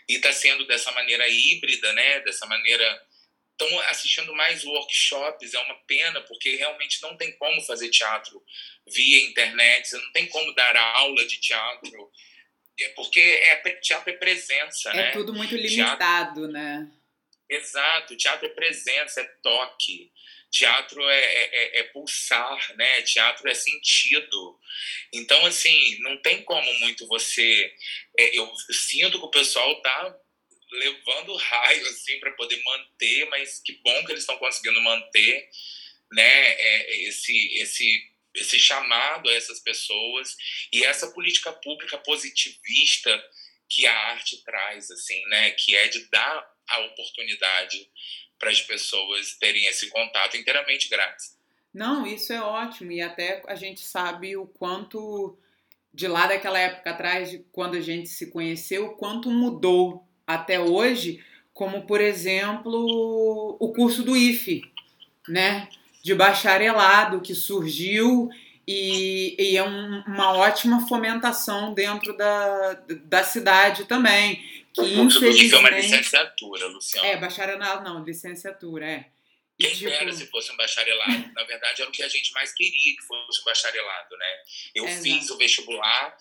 e 0.09 0.15
está 0.15 0.34
sendo 0.34 0.65
dessa 0.65 0.91
maneira 0.91 1.28
híbrida, 1.28 1.93
né? 1.93 2.21
Dessa 2.21 2.45
maneira 2.45 3.05
estão 3.51 3.80
assistindo 3.89 4.36
mais 4.36 4.63
workshops 4.63 5.53
é 5.53 5.59
uma 5.59 5.75
pena 5.86 6.21
porque 6.21 6.55
realmente 6.55 7.01
não 7.01 7.17
tem 7.17 7.32
como 7.38 7.61
fazer 7.63 7.89
teatro 7.89 8.43
via 8.86 9.25
internet, 9.25 9.93
não 9.93 10.11
tem 10.11 10.28
como 10.28 10.53
dar 10.53 10.75
aula 10.75 11.25
de 11.25 11.39
teatro 11.39 12.11
é 12.80 12.89
porque 12.89 13.19
é 13.19 13.55
teatro 13.82 14.11
é 14.11 14.13
presença, 14.13 14.89
é 14.91 14.93
né? 14.93 15.09
É 15.09 15.11
tudo 15.11 15.34
muito 15.34 15.55
limitado, 15.55 15.97
teatro, 15.97 16.47
né? 16.47 16.91
Exato, 17.49 18.15
teatro 18.15 18.45
é 18.45 18.49
presença, 18.49 19.21
é 19.21 19.23
toque. 19.41 20.11
Teatro 20.51 21.01
é, 21.09 21.19
é, 21.19 21.49
é, 21.51 21.79
é, 21.79 21.83
pulsar, 21.83 22.75
né? 22.77 23.01
Teatro 23.01 23.47
é 23.49 23.53
sentido. 23.53 24.59
Então, 25.13 25.45
assim, 25.45 25.99
não 25.99 26.21
tem 26.21 26.41
como 26.43 26.71
muito 26.79 27.07
você. 27.07 27.73
É, 28.17 28.37
eu 28.37 28.49
sinto 28.71 29.19
que 29.19 29.25
o 29.25 29.31
pessoal 29.31 29.81
tá 29.81 30.17
levando 30.71 31.35
raio, 31.37 31.85
assim, 31.87 32.19
para 32.19 32.31
poder 32.31 32.61
manter, 32.63 33.25
mas 33.25 33.59
que 33.59 33.73
bom 33.83 34.05
que 34.05 34.11
eles 34.11 34.23
estão 34.23 34.37
conseguindo 34.37 34.81
manter, 34.81 35.49
né? 36.13 36.53
É, 36.53 36.97
esse, 37.03 37.55
esse, 37.57 38.11
esse 38.35 38.59
chamado 38.59 39.29
a 39.29 39.33
essas 39.33 39.59
pessoas 39.59 40.35
e 40.71 40.83
essa 40.85 41.11
política 41.11 41.51
pública 41.51 41.97
positivista 41.97 43.31
que 43.69 43.85
a 43.85 43.97
arte 44.11 44.43
traz, 44.45 44.89
assim, 44.91 45.21
né? 45.25 45.51
Que 45.51 45.75
é 45.75 45.89
de 45.89 46.09
dar 46.09 46.57
a 46.69 46.79
oportunidade 46.79 47.89
para 48.39 48.49
as 48.49 48.61
pessoas 48.61 49.35
terem 49.39 49.65
esse 49.65 49.89
contato 49.89 50.38
inteiramente 50.38 50.89
grátis. 50.89 51.38
Não, 51.73 52.07
isso 52.07 52.33
é 52.33 52.41
ótimo 52.41 52.91
e 52.91 53.01
até 53.01 53.43
a 53.47 53.55
gente 53.55 53.81
sabe 53.81 54.35
o 54.35 54.47
quanto 54.47 55.38
de 55.93 56.07
lá 56.07 56.27
daquela 56.27 56.59
época 56.59 56.91
atrás, 56.91 57.31
de 57.31 57.39
quando 57.51 57.75
a 57.75 57.81
gente 57.81 58.07
se 58.09 58.29
conheceu, 58.31 58.85
o 58.85 58.95
quanto 58.95 59.29
mudou 59.31 60.07
até 60.25 60.59
hoje, 60.59 61.23
como 61.53 61.88
por 61.88 62.01
exemplo 62.01 63.57
o 63.59 63.73
curso 63.73 64.03
do 64.03 64.15
IFE, 64.15 64.61
né, 65.27 65.67
de 66.03 66.13
bacharelado 66.13 67.21
que 67.21 67.33
surgiu 67.33 68.29
e, 68.67 69.35
e 69.39 69.57
é 69.57 69.63
um, 69.63 70.03
uma 70.05 70.33
ótima 70.33 70.85
fomentação 70.88 71.73
dentro 71.73 72.15
da, 72.17 72.73
da 73.05 73.23
cidade 73.23 73.85
também. 73.85 74.43
Que 74.78 74.93
o 74.93 74.95
curso 74.95 75.19
do 75.19 75.28
IFE 75.28 75.55
é 75.55 75.57
uma 75.57 75.69
licenciatura, 75.71 76.67
Luciano. 76.67 77.07
É, 77.07 77.17
bacharelado 77.17 77.84
não, 77.84 78.03
licenciatura, 78.03 78.86
é. 78.86 79.11
Quem 79.59 79.71
tipo... 79.71 79.89
dera 79.89 80.11
se 80.11 80.28
fosse 80.28 80.51
um 80.51 80.55
bacharelado. 80.55 81.34
Na 81.34 81.43
verdade, 81.43 81.82
era 81.82 81.89
o 81.89 81.93
que 81.93 82.03
a 82.03 82.07
gente 82.07 82.32
mais 82.32 82.53
queria 82.53 82.95
que 82.95 83.01
fosse 83.01 83.41
um 83.41 83.43
bacharelado, 83.43 84.15
né? 84.15 84.43
Eu 84.75 84.86
é, 84.86 85.01
fiz 85.01 85.30
não. 85.30 85.36
o 85.36 85.39
vestibular, 85.39 86.15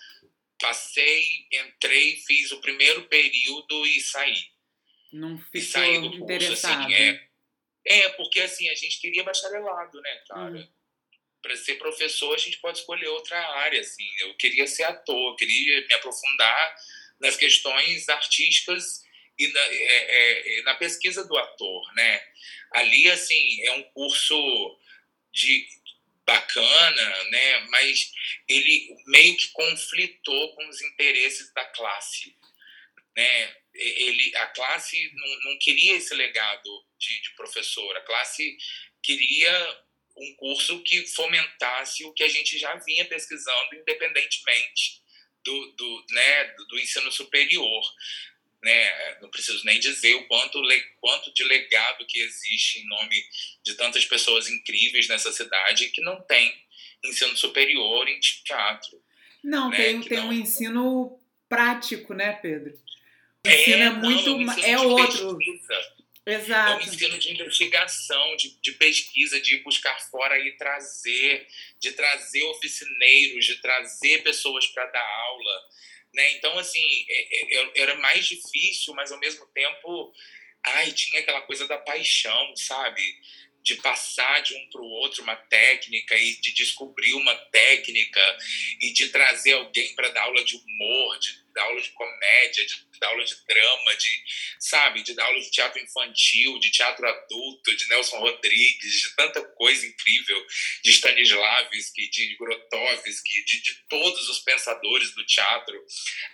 passei, 0.59 1.47
entrei, 1.53 2.17
fiz 2.27 2.51
o 2.53 2.61
primeiro 2.63 3.05
período 3.09 3.87
e 3.87 4.01
saí. 4.01 4.49
Não 5.13 5.37
ficou 5.39 5.61
e 5.61 5.61
saí 5.61 6.01
do 6.01 6.19
curso, 6.19 6.53
assim, 6.53 6.95
é, 6.95 7.29
é, 7.87 8.09
porque 8.11 8.41
assim, 8.41 8.71
a 8.71 8.75
gente 8.75 9.01
queria 9.01 9.23
bacharelado, 9.23 10.01
né, 10.01 10.23
cara? 10.29 10.53
Uhum. 10.53 10.69
Para 11.43 11.57
ser 11.57 11.75
professor, 11.75 12.35
a 12.35 12.39
gente 12.39 12.59
pode 12.59 12.79
escolher 12.79 13.07
outra 13.09 13.39
área, 13.59 13.81
assim. 13.81 14.05
Eu 14.21 14.35
queria 14.37 14.67
ser 14.67 14.85
ator, 14.85 15.37
queria 15.37 15.87
me 15.87 15.95
aprofundar 15.95 16.77
nas 17.21 17.37
questões 17.37 18.09
artísticas 18.09 19.05
e 19.39 19.49
na, 19.49 19.61
é, 19.61 20.59
é, 20.59 20.63
na 20.63 20.75
pesquisa 20.75 21.27
do 21.27 21.37
ator, 21.37 21.95
né? 21.95 22.23
Ali, 22.73 23.11
assim, 23.11 23.63
é 23.65 23.73
um 23.73 23.83
curso 23.85 24.79
de 25.33 25.67
bacana, 26.25 27.25
né? 27.25 27.59
Mas 27.69 28.13
ele 28.49 28.97
meio 29.07 29.37
que 29.37 29.49
conflitou 29.49 30.55
com 30.55 30.69
os 30.69 30.81
interesses 30.83 31.53
da 31.53 31.65
classe, 31.67 32.35
né? 33.17 33.57
Ele, 33.75 34.35
a 34.37 34.47
classe 34.47 35.11
não, 35.15 35.51
não 35.51 35.59
queria 35.59 35.97
esse 35.97 36.15
legado 36.15 36.87
de, 36.99 37.21
de 37.21 37.31
professor, 37.37 37.97
a 37.97 38.01
classe 38.01 38.57
queria 39.03 39.85
um 40.17 40.35
curso 40.37 40.83
que 40.83 41.07
fomentasse 41.09 42.03
o 42.05 42.13
que 42.15 42.25
a 42.25 42.29
gente 42.29 42.59
já 42.59 42.75
vinha 42.77 43.05
pesquisando 43.05 43.75
independentemente 43.75 45.03
do, 45.47 45.73
do, 45.73 46.05
né, 46.11 46.45
do, 46.69 46.79
ensino 46.79 47.11
superior. 47.13 47.83
Né? 48.63 49.19
Não 49.23 49.31
preciso 49.31 49.65
nem 49.65 49.79
dizer 49.79 50.15
o 50.15 50.27
quanto, 50.27 50.61
quanto 51.01 51.33
de 51.33 51.45
legado 51.45 52.05
que 52.05 52.19
existe 52.19 52.81
em 52.81 52.87
nome 52.87 53.25
de 53.63 53.75
tantas 53.75 54.05
pessoas 54.05 54.51
incríveis 54.51 55.07
nessa 55.09 55.31
cidade 55.31 55.91
que 55.91 56.03
não 56.03 56.21
tem 56.23 56.53
ensino 57.05 57.37
superior 57.37 58.09
em 58.09 58.19
teatro. 58.19 59.01
Não, 59.43 59.71
né? 59.71 59.77
tem, 59.77 60.01
tem 60.01 60.19
não... 60.19 60.29
um 60.29 60.33
ensino 60.33 61.21
prático, 61.49 62.13
né, 62.13 62.33
Pedro? 62.33 62.77
O 63.47 63.49
ensino 63.49 63.83
é, 63.83 63.87
é 63.87 63.91
muito. 63.91 64.39
Não, 64.39 64.53
é 64.59 64.81
outro. 64.81 65.39
Pesquisa. 65.39 65.97
Exato. 66.27 66.73
É 66.73 66.85
um 66.85 66.93
ensino 66.93 67.19
de 67.19 67.33
investigação, 67.33 68.37
de, 68.37 68.59
de 68.61 68.73
pesquisa, 68.73 69.41
de 69.41 69.59
buscar 69.59 69.97
fora 70.11 70.37
e 70.41 70.57
trazer, 70.57 71.47
de 71.79 71.93
trazer 71.93 72.43
oficineiros, 72.47 73.45
de 73.45 73.55
trazer 73.63 74.25
pessoas 74.25 74.67
para 74.67 74.87
dar 74.87 75.07
aula. 75.07 75.69
Né? 76.13 76.33
Então, 76.33 76.59
assim, 76.59 76.85
é, 77.09 77.59
é, 77.59 77.71
era 77.77 77.95
mais 77.97 78.27
difícil, 78.27 78.93
mas 78.95 79.13
ao 79.13 79.21
mesmo 79.21 79.47
tempo, 79.55 80.13
ai, 80.65 80.91
tinha 80.91 81.21
aquela 81.21 81.43
coisa 81.43 81.69
da 81.69 81.79
paixão, 81.79 82.57
sabe? 82.57 83.03
De 83.63 83.77
passar 83.77 84.43
de 84.43 84.55
um 84.57 84.71
para 84.71 84.81
o 84.81 84.91
outro 84.91 85.23
uma 85.23 85.37
técnica 85.37 86.17
e 86.17 86.41
de 86.41 86.53
descobrir 86.55 87.15
uma 87.15 87.37
técnica 87.37 88.39
e 88.81 88.93
de 88.93 89.11
trazer 89.11 89.53
alguém 89.53 89.95
para 89.95 90.09
dar 90.09 90.23
aula 90.23 90.45
de 90.45 90.57
humor, 90.57 91.19
de 91.21 91.46
dar 91.57 91.65
aula 91.65 91.81
de 91.81 91.91
comédia, 91.91 92.67
de 92.67 93.01
dar 93.01 93.09
aula 93.09 93.25
de 93.25 93.35
drama, 93.49 93.97
de, 93.97 94.25
sabe, 94.61 95.03
de 95.03 95.15
dar 95.15 95.25
aula 95.25 95.41
de 95.41 95.51
teatro 95.51 95.83
infantil, 95.83 96.59
de 96.59 96.71
teatro 96.71 97.09
adulto, 97.09 97.75
de 97.75 97.89
Nelson 97.89 98.19
Rodrigues, 98.19 99.01
de 99.03 99.17
tanta 99.17 99.43
coisa 99.43 99.87
incrível, 99.87 100.47
de 100.85 100.91
Stanislavski, 100.91 102.09
de 102.11 102.37
Grotowski, 102.37 103.45
de, 103.45 103.63
de 103.63 103.75
todos 103.89 104.29
os 104.29 104.39
pensadores 104.41 105.15
do 105.15 105.25
teatro. 105.25 105.85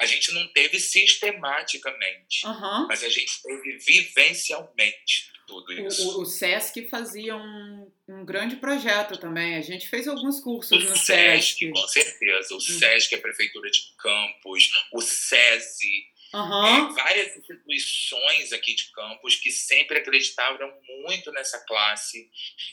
A 0.01 0.07
gente 0.07 0.33
não 0.33 0.47
teve 0.53 0.79
sistematicamente, 0.81 2.45
uhum. 2.45 2.87
mas 2.89 3.03
a 3.05 3.09
gente 3.09 3.41
teve 3.43 3.79
vivencialmente 3.79 5.33
tudo 5.47 5.73
isso. 5.73 6.09
O, 6.09 6.19
o, 6.19 6.23
o 6.23 6.27
SESC 6.27 6.89
fazia 6.89 7.37
um, 7.37 7.93
um 8.13 8.25
grande 8.25 8.57
projeto 8.57 9.19
também. 9.19 9.57
A 9.57 9.61
gente 9.61 9.89
fez 9.89 10.07
alguns 10.07 10.41
cursos 10.41 10.73
o 10.73 10.91
no 10.91 10.97
SESC. 10.97 11.67
SESC. 11.67 11.71
Com 11.71 11.89
certeza. 11.89 12.55
O 12.55 12.57
hum. 12.57 12.61
SESC 12.61 13.15
a 13.15 13.19
Prefeitura 13.19 13.71
de 13.71 13.95
Campos, 13.99 14.71
o 14.93 15.01
SESI. 15.01 16.13
Uhum. 16.35 16.67
É, 16.67 16.95
várias 16.95 17.37
instituições 17.37 18.53
aqui 18.55 18.75
de 18.75 18.91
Campos 18.93 19.37
que 19.37 19.51
sempre 19.51 19.99
acreditavam 19.99 20.73
muito 21.05 21.31
nessa 21.33 21.61
classe 21.67 22.31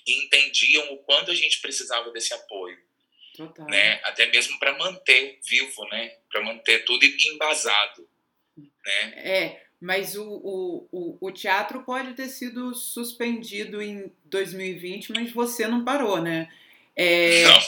e 0.08 0.26
entendiam 0.26 0.94
o 0.94 0.98
quanto 1.00 1.30
a 1.30 1.36
gente 1.36 1.60
precisava 1.60 2.10
desse 2.12 2.34
apoio. 2.34 2.78
Total. 3.36 3.66
Né? 3.68 4.00
Até 4.04 4.28
mesmo 4.28 4.58
para 4.60 4.78
manter 4.78 5.40
vivo, 5.46 5.86
né? 5.90 6.16
para 6.30 6.42
manter 6.42 6.86
tudo 6.86 7.06
embasado. 7.06 8.10
Né? 8.58 9.14
É, 9.18 9.69
mas 9.80 10.16
o, 10.16 10.24
o, 10.24 10.88
o, 10.92 11.18
o, 11.22 11.32
teatro 11.32 11.84
pode 11.84 12.14
ter 12.14 12.28
sido 12.28 12.74
suspendido 12.74 13.82
em 13.82 14.12
2020, 14.26 15.14
mas 15.14 15.32
você 15.32 15.68
não 15.68 15.86
parou, 15.86 16.22
né? 16.22 16.52
É... 16.96 17.44
Não. 17.44 17.60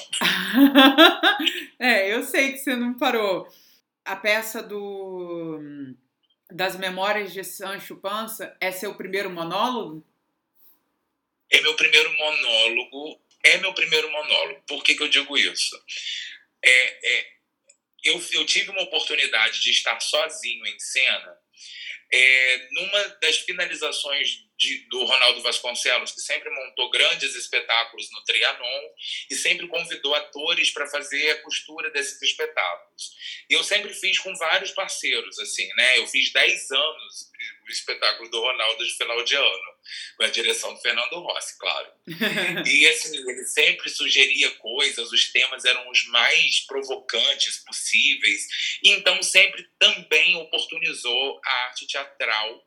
é, 1.79 2.13
eu 2.13 2.23
sei 2.23 2.51
que 2.51 2.57
você 2.57 2.75
não 2.75 2.95
parou. 2.95 3.47
A 4.03 4.15
peça 4.15 4.61
do 4.61 5.59
das 6.51 6.75
Memórias 6.75 7.31
de 7.31 7.45
Sancho 7.45 7.95
Panza 7.95 8.57
é 8.59 8.71
seu 8.71 8.93
primeiro 8.95 9.29
monólogo? 9.29 10.05
É 11.49 11.61
meu 11.61 11.75
primeiro 11.75 12.11
monólogo. 12.13 13.21
É 13.43 13.57
meu 13.57 13.73
primeiro 13.73 14.11
monólogo. 14.11 14.61
Por 14.67 14.83
que, 14.83 14.95
que 14.95 15.03
eu 15.03 15.07
digo 15.07 15.37
isso? 15.37 15.81
É, 16.61 17.13
é, 17.13 17.27
eu, 18.03 18.21
eu 18.33 18.45
tive 18.45 18.69
uma 18.69 18.83
oportunidade 18.83 19.61
de 19.61 19.71
estar 19.71 19.99
sozinho 20.01 20.65
em 20.65 20.77
cena 20.77 21.40
é, 22.13 22.67
numa 22.71 23.07
das 23.21 23.37
finalizações 23.37 24.45
de, 24.61 24.77
do 24.89 25.03
Ronaldo 25.05 25.41
Vasconcelos, 25.41 26.11
que 26.11 26.21
sempre 26.21 26.47
montou 26.51 26.91
grandes 26.91 27.35
espetáculos 27.35 28.11
no 28.11 28.23
Trianon 28.23 28.89
e 29.31 29.35
sempre 29.35 29.67
convidou 29.67 30.13
atores 30.13 30.69
para 30.69 30.85
fazer 30.85 31.31
a 31.31 31.41
costura 31.41 31.89
desses 31.89 32.21
espetáculos. 32.21 33.11
E 33.49 33.55
eu 33.55 33.63
sempre 33.63 33.91
fiz 33.91 34.19
com 34.19 34.35
vários 34.35 34.69
parceiros, 34.71 35.39
assim, 35.39 35.67
né? 35.75 35.97
Eu 35.97 36.05
fiz 36.05 36.31
10 36.31 36.71
anos 36.71 37.31
o 37.67 37.71
espetáculo 37.71 38.29
do 38.29 38.39
Ronaldo 38.39 38.85
de 38.85 38.93
final 38.93 39.23
de 39.23 39.35
ano, 39.35 39.75
com 40.15 40.23
a 40.25 40.27
direção 40.27 40.73
do 40.75 40.79
Fernando 40.79 41.19
Rossi, 41.19 41.57
claro. 41.57 41.91
e 42.67 42.87
assim, 42.87 43.17
ele 43.17 43.45
sempre 43.45 43.89
sugeria 43.89 44.51
coisas, 44.51 45.11
os 45.11 45.31
temas 45.31 45.65
eram 45.65 45.89
os 45.89 46.05
mais 46.07 46.59
provocantes 46.67 47.57
possíveis, 47.65 48.47
e 48.83 48.91
então 48.91 49.23
sempre 49.23 49.67
também 49.79 50.35
oportunizou 50.35 51.41
a 51.43 51.51
arte 51.65 51.87
teatral 51.87 52.63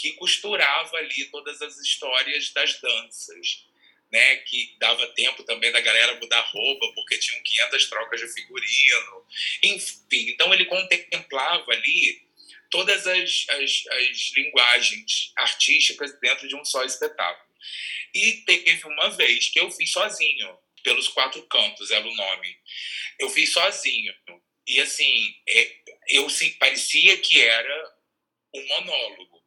que 0.00 0.12
costurava 0.12 0.96
ali 0.96 1.26
todas 1.26 1.60
as 1.60 1.78
histórias 1.78 2.50
das 2.50 2.80
danças. 2.80 3.68
Né, 4.10 4.38
que 4.38 4.74
dava 4.80 5.06
tempo 5.14 5.44
também 5.44 5.70
da 5.70 5.80
galera 5.80 6.18
mudar 6.18 6.40
roupa, 6.40 6.92
porque 6.96 7.16
tinham 7.18 7.40
500 7.44 7.88
trocas 7.88 8.20
de 8.20 8.26
figurino. 8.26 9.24
Enfim, 9.62 10.30
então 10.30 10.52
ele 10.52 10.64
contemplava 10.64 11.70
ali 11.70 12.20
todas 12.70 13.06
as, 13.06 13.46
as, 13.50 13.84
as 13.86 14.32
linguagens 14.36 15.32
artísticas 15.36 16.18
dentro 16.18 16.48
de 16.48 16.56
um 16.56 16.64
só 16.64 16.84
espetáculo. 16.84 17.54
E 18.12 18.32
teve 18.44 18.84
uma 18.86 19.10
vez 19.10 19.48
que 19.48 19.60
eu 19.60 19.70
fiz 19.70 19.92
sozinho, 19.92 20.58
pelos 20.82 21.08
quatro 21.08 21.42
cantos, 21.44 21.90
era 21.90 22.06
o 22.06 22.14
nome. 22.14 22.56
Eu 23.18 23.30
fiz 23.30 23.52
sozinho. 23.52 24.12
E 24.66 24.80
assim, 24.80 25.36
é, 25.48 25.76
eu 26.08 26.26
parecia 26.58 27.16
que 27.18 27.40
era 27.40 27.94
um 28.54 28.66
monólogo. 28.66 29.39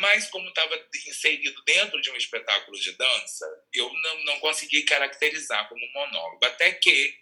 Mas, 0.00 0.28
como 0.28 0.48
estava 0.48 0.74
inserido 1.06 1.62
dentro 1.64 2.00
de 2.00 2.10
um 2.10 2.16
espetáculo 2.16 2.78
de 2.78 2.92
dança, 2.92 3.46
eu 3.72 3.92
não, 3.92 4.24
não 4.24 4.40
consegui 4.40 4.82
caracterizar 4.82 5.68
como 5.68 5.92
monólogo. 5.92 6.44
Até 6.44 6.72
que 6.72 7.14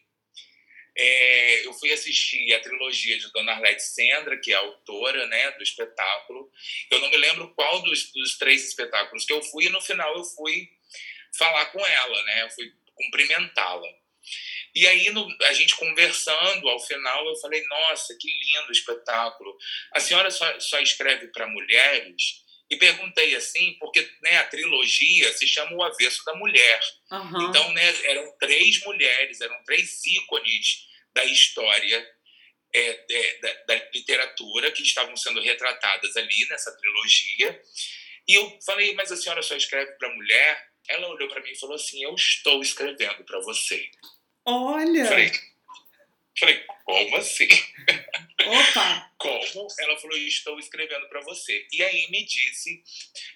é, 0.96 1.64
eu 1.64 1.72
fui 1.74 1.92
assistir 1.92 2.52
a 2.54 2.60
trilogia 2.60 3.16
de 3.18 3.30
Dona 3.32 3.52
Arlete 3.52 3.82
Sendra, 3.82 4.36
que 4.36 4.52
é 4.52 4.56
a 4.56 4.60
autora 4.60 5.26
né, 5.26 5.52
do 5.52 5.62
espetáculo. 5.62 6.50
Eu 6.90 7.00
não 7.00 7.10
me 7.10 7.16
lembro 7.16 7.54
qual 7.54 7.80
dos, 7.82 8.10
dos 8.12 8.36
três 8.36 8.66
espetáculos 8.66 9.24
que 9.24 9.32
eu 9.32 9.40
fui, 9.42 9.66
e 9.66 9.70
no 9.70 9.80
final 9.80 10.16
eu 10.16 10.24
fui 10.24 10.68
falar 11.36 11.66
com 11.66 11.86
ela, 11.86 12.22
né? 12.24 12.42
Eu 12.42 12.50
fui 12.50 12.72
cumprimentá-la. 12.94 13.88
E 14.78 14.86
aí, 14.86 15.10
no, 15.10 15.26
a 15.42 15.52
gente 15.52 15.74
conversando, 15.74 16.68
ao 16.68 16.78
final, 16.78 17.26
eu 17.26 17.34
falei: 17.40 17.60
Nossa, 17.64 18.16
que 18.16 18.28
lindo 18.28 18.70
espetáculo. 18.70 19.56
A 19.92 19.98
senhora 19.98 20.30
só, 20.30 20.60
só 20.60 20.78
escreve 20.78 21.26
para 21.32 21.48
mulheres? 21.48 22.46
E 22.70 22.76
perguntei 22.76 23.34
assim, 23.34 23.76
porque 23.80 24.08
né, 24.22 24.36
a 24.36 24.44
trilogia 24.44 25.32
se 25.32 25.48
chama 25.48 25.74
O 25.74 25.82
Avesso 25.82 26.24
da 26.24 26.36
Mulher. 26.36 26.80
Uhum. 27.10 27.48
Então, 27.48 27.72
né, 27.72 27.94
eram 28.04 28.30
três 28.38 28.80
mulheres, 28.84 29.40
eram 29.40 29.60
três 29.64 30.04
ícones 30.06 30.86
da 31.12 31.24
história 31.24 32.08
é, 32.72 33.04
é, 33.10 33.38
da, 33.40 33.52
da, 33.74 33.90
literatura 33.92 34.70
que 34.70 34.82
estavam 34.82 35.16
sendo 35.16 35.40
retratadas 35.40 36.16
ali 36.16 36.46
nessa 36.50 36.70
trilogia. 36.76 37.60
E 38.28 38.34
eu 38.34 38.58
falei, 38.64 38.94
mas 38.94 39.10
a 39.10 39.16
senhora 39.16 39.42
só 39.42 39.56
escreve 39.56 39.90
para 39.92 40.14
mulher? 40.14 40.68
Ela 40.88 41.08
olhou 41.08 41.28
para 41.28 41.42
mim 41.42 41.50
e 41.50 41.58
falou 41.58 41.74
assim: 41.74 42.04
Eu 42.04 42.14
estou 42.14 42.62
escrevendo 42.62 43.24
para 43.24 43.40
você. 43.40 43.90
Olha! 44.50 45.04
Falei, 45.04 45.30
falei 46.38 46.64
como 46.84 47.16
assim? 47.18 47.48
Opa! 48.46 49.12
Como? 49.18 49.66
Ela 49.80 49.98
falou, 49.98 50.16
estou 50.16 50.58
escrevendo 50.58 51.06
para 51.08 51.20
você. 51.22 51.66
E 51.72 51.82
aí 51.82 52.08
me 52.08 52.24
disse 52.24 52.82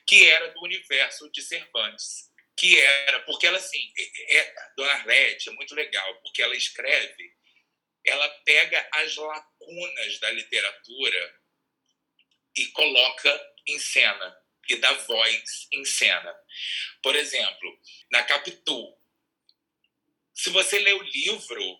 que 0.07 0.27
era 0.29 0.49
do 0.53 0.63
universo 0.63 1.31
de 1.31 1.43
Cervantes. 1.43 2.31
Que 2.57 2.79
era, 2.79 3.21
porque 3.21 3.47
ela 3.47 3.59
assim, 3.59 3.93
é, 3.99 4.37
é, 4.39 4.55
Dona 4.77 4.93
Arlete 4.93 5.49
é 5.49 5.53
muito 5.53 5.75
legal, 5.75 6.15
porque 6.23 6.41
ela 6.41 6.57
escreve, 6.57 7.35
ela 8.07 8.29
pega 8.45 8.89
as 8.95 9.17
lacunas 9.17 10.19
da 10.21 10.31
literatura 10.31 11.41
e 12.57 12.67
coloca 12.69 13.53
em 13.67 13.79
cena, 13.79 14.37
e 14.69 14.77
dá 14.77 14.93
voz 14.93 15.67
em 15.73 15.85
cena. 15.85 16.35
Por 17.03 17.17
exemplo, 17.17 17.79
na 18.11 18.22
você 20.53 20.79
lê 20.79 20.93
o 20.93 21.03
livro, 21.03 21.79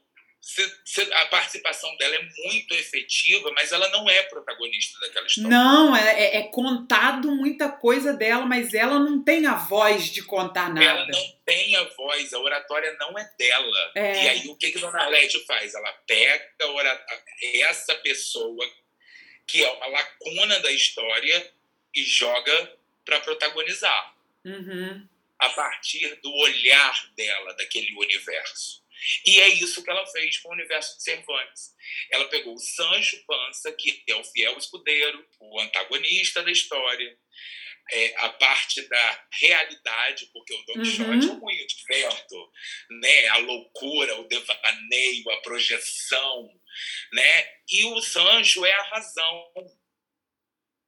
a 1.15 1.27
participação 1.27 1.97
dela 1.97 2.17
é 2.17 2.29
muito 2.45 2.75
efetiva, 2.75 3.53
mas 3.53 3.71
ela 3.71 3.89
não 3.91 4.11
é 4.11 4.25
protagonista 4.25 4.99
daquela 5.01 5.27
história. 5.27 5.51
Não, 5.51 5.95
é, 5.95 6.21
é, 6.21 6.37
é, 6.39 6.43
contado 6.49 7.31
muita 7.31 7.69
coisa 7.71 8.13
dela, 8.13 8.45
mas 8.45 8.75
ela 8.75 8.99
não 8.99 9.23
tem 9.23 9.47
a 9.47 9.55
voz 9.55 10.11
de 10.11 10.21
contar 10.23 10.69
nada. 10.69 10.85
Ela 10.85 11.07
não 11.07 11.37
tem 11.45 11.77
a 11.77 11.85
voz, 11.85 12.33
a 12.33 12.41
oratória 12.41 12.97
não 12.99 13.17
é 13.17 13.33
dela. 13.39 13.93
É. 13.95 14.25
E 14.25 14.29
aí 14.29 14.49
o 14.49 14.57
que, 14.57 14.73
que 14.73 14.81
Dona 14.81 15.03
Arlete 15.03 15.39
faz? 15.47 15.75
Ela 15.75 15.93
pega 16.07 16.43
essa 17.55 17.95
pessoa 17.97 18.69
que 19.47 19.63
é 19.63 19.71
uma 19.71 19.87
lacuna 19.87 20.59
da 20.59 20.73
história 20.73 21.53
e 21.95 22.03
joga 22.03 22.73
para 23.05 23.21
protagonizar. 23.21 24.15
Uhum. 24.45 25.07
A 25.43 25.51
partir 25.51 26.21
do 26.23 26.33
olhar 26.33 27.13
dela, 27.17 27.55
daquele 27.55 27.93
universo. 27.95 28.83
E 29.27 29.41
é 29.41 29.49
isso 29.49 29.83
que 29.83 29.91
ela 29.91 30.07
fez 30.07 30.39
com 30.39 30.51
o 30.51 30.53
universo 30.53 30.97
de 30.97 31.03
Cervantes. 31.03 31.75
Ela 32.11 32.29
pegou 32.29 32.55
o 32.55 32.59
Sancho 32.59 33.23
Panza, 33.27 33.73
que 33.73 34.03
é 34.09 34.15
o 34.15 34.25
fiel 34.25 34.57
escudeiro, 34.57 35.27
o 35.41 35.61
antagonista 35.61 36.43
da 36.43 36.53
história, 36.53 37.19
é, 37.91 38.15
a 38.19 38.29
parte 38.31 38.81
da 38.89 39.27
realidade, 39.41 40.31
porque 40.33 40.55
o 40.55 40.63
Don 40.65 40.75
uhum. 40.75 40.83
Quixote 40.83 41.31
é 41.31 41.35
muito 41.35 41.77
diverto, 41.77 42.53
né? 42.91 43.29
a 43.29 43.39
loucura, 43.39 44.21
o 44.21 44.29
devaneio, 44.29 45.31
a 45.31 45.41
projeção, 45.41 46.49
né? 47.13 47.49
e 47.69 47.85
o 47.87 48.01
Sancho 48.01 48.65
é 48.65 48.73
a 48.73 48.83
razão, 48.85 49.53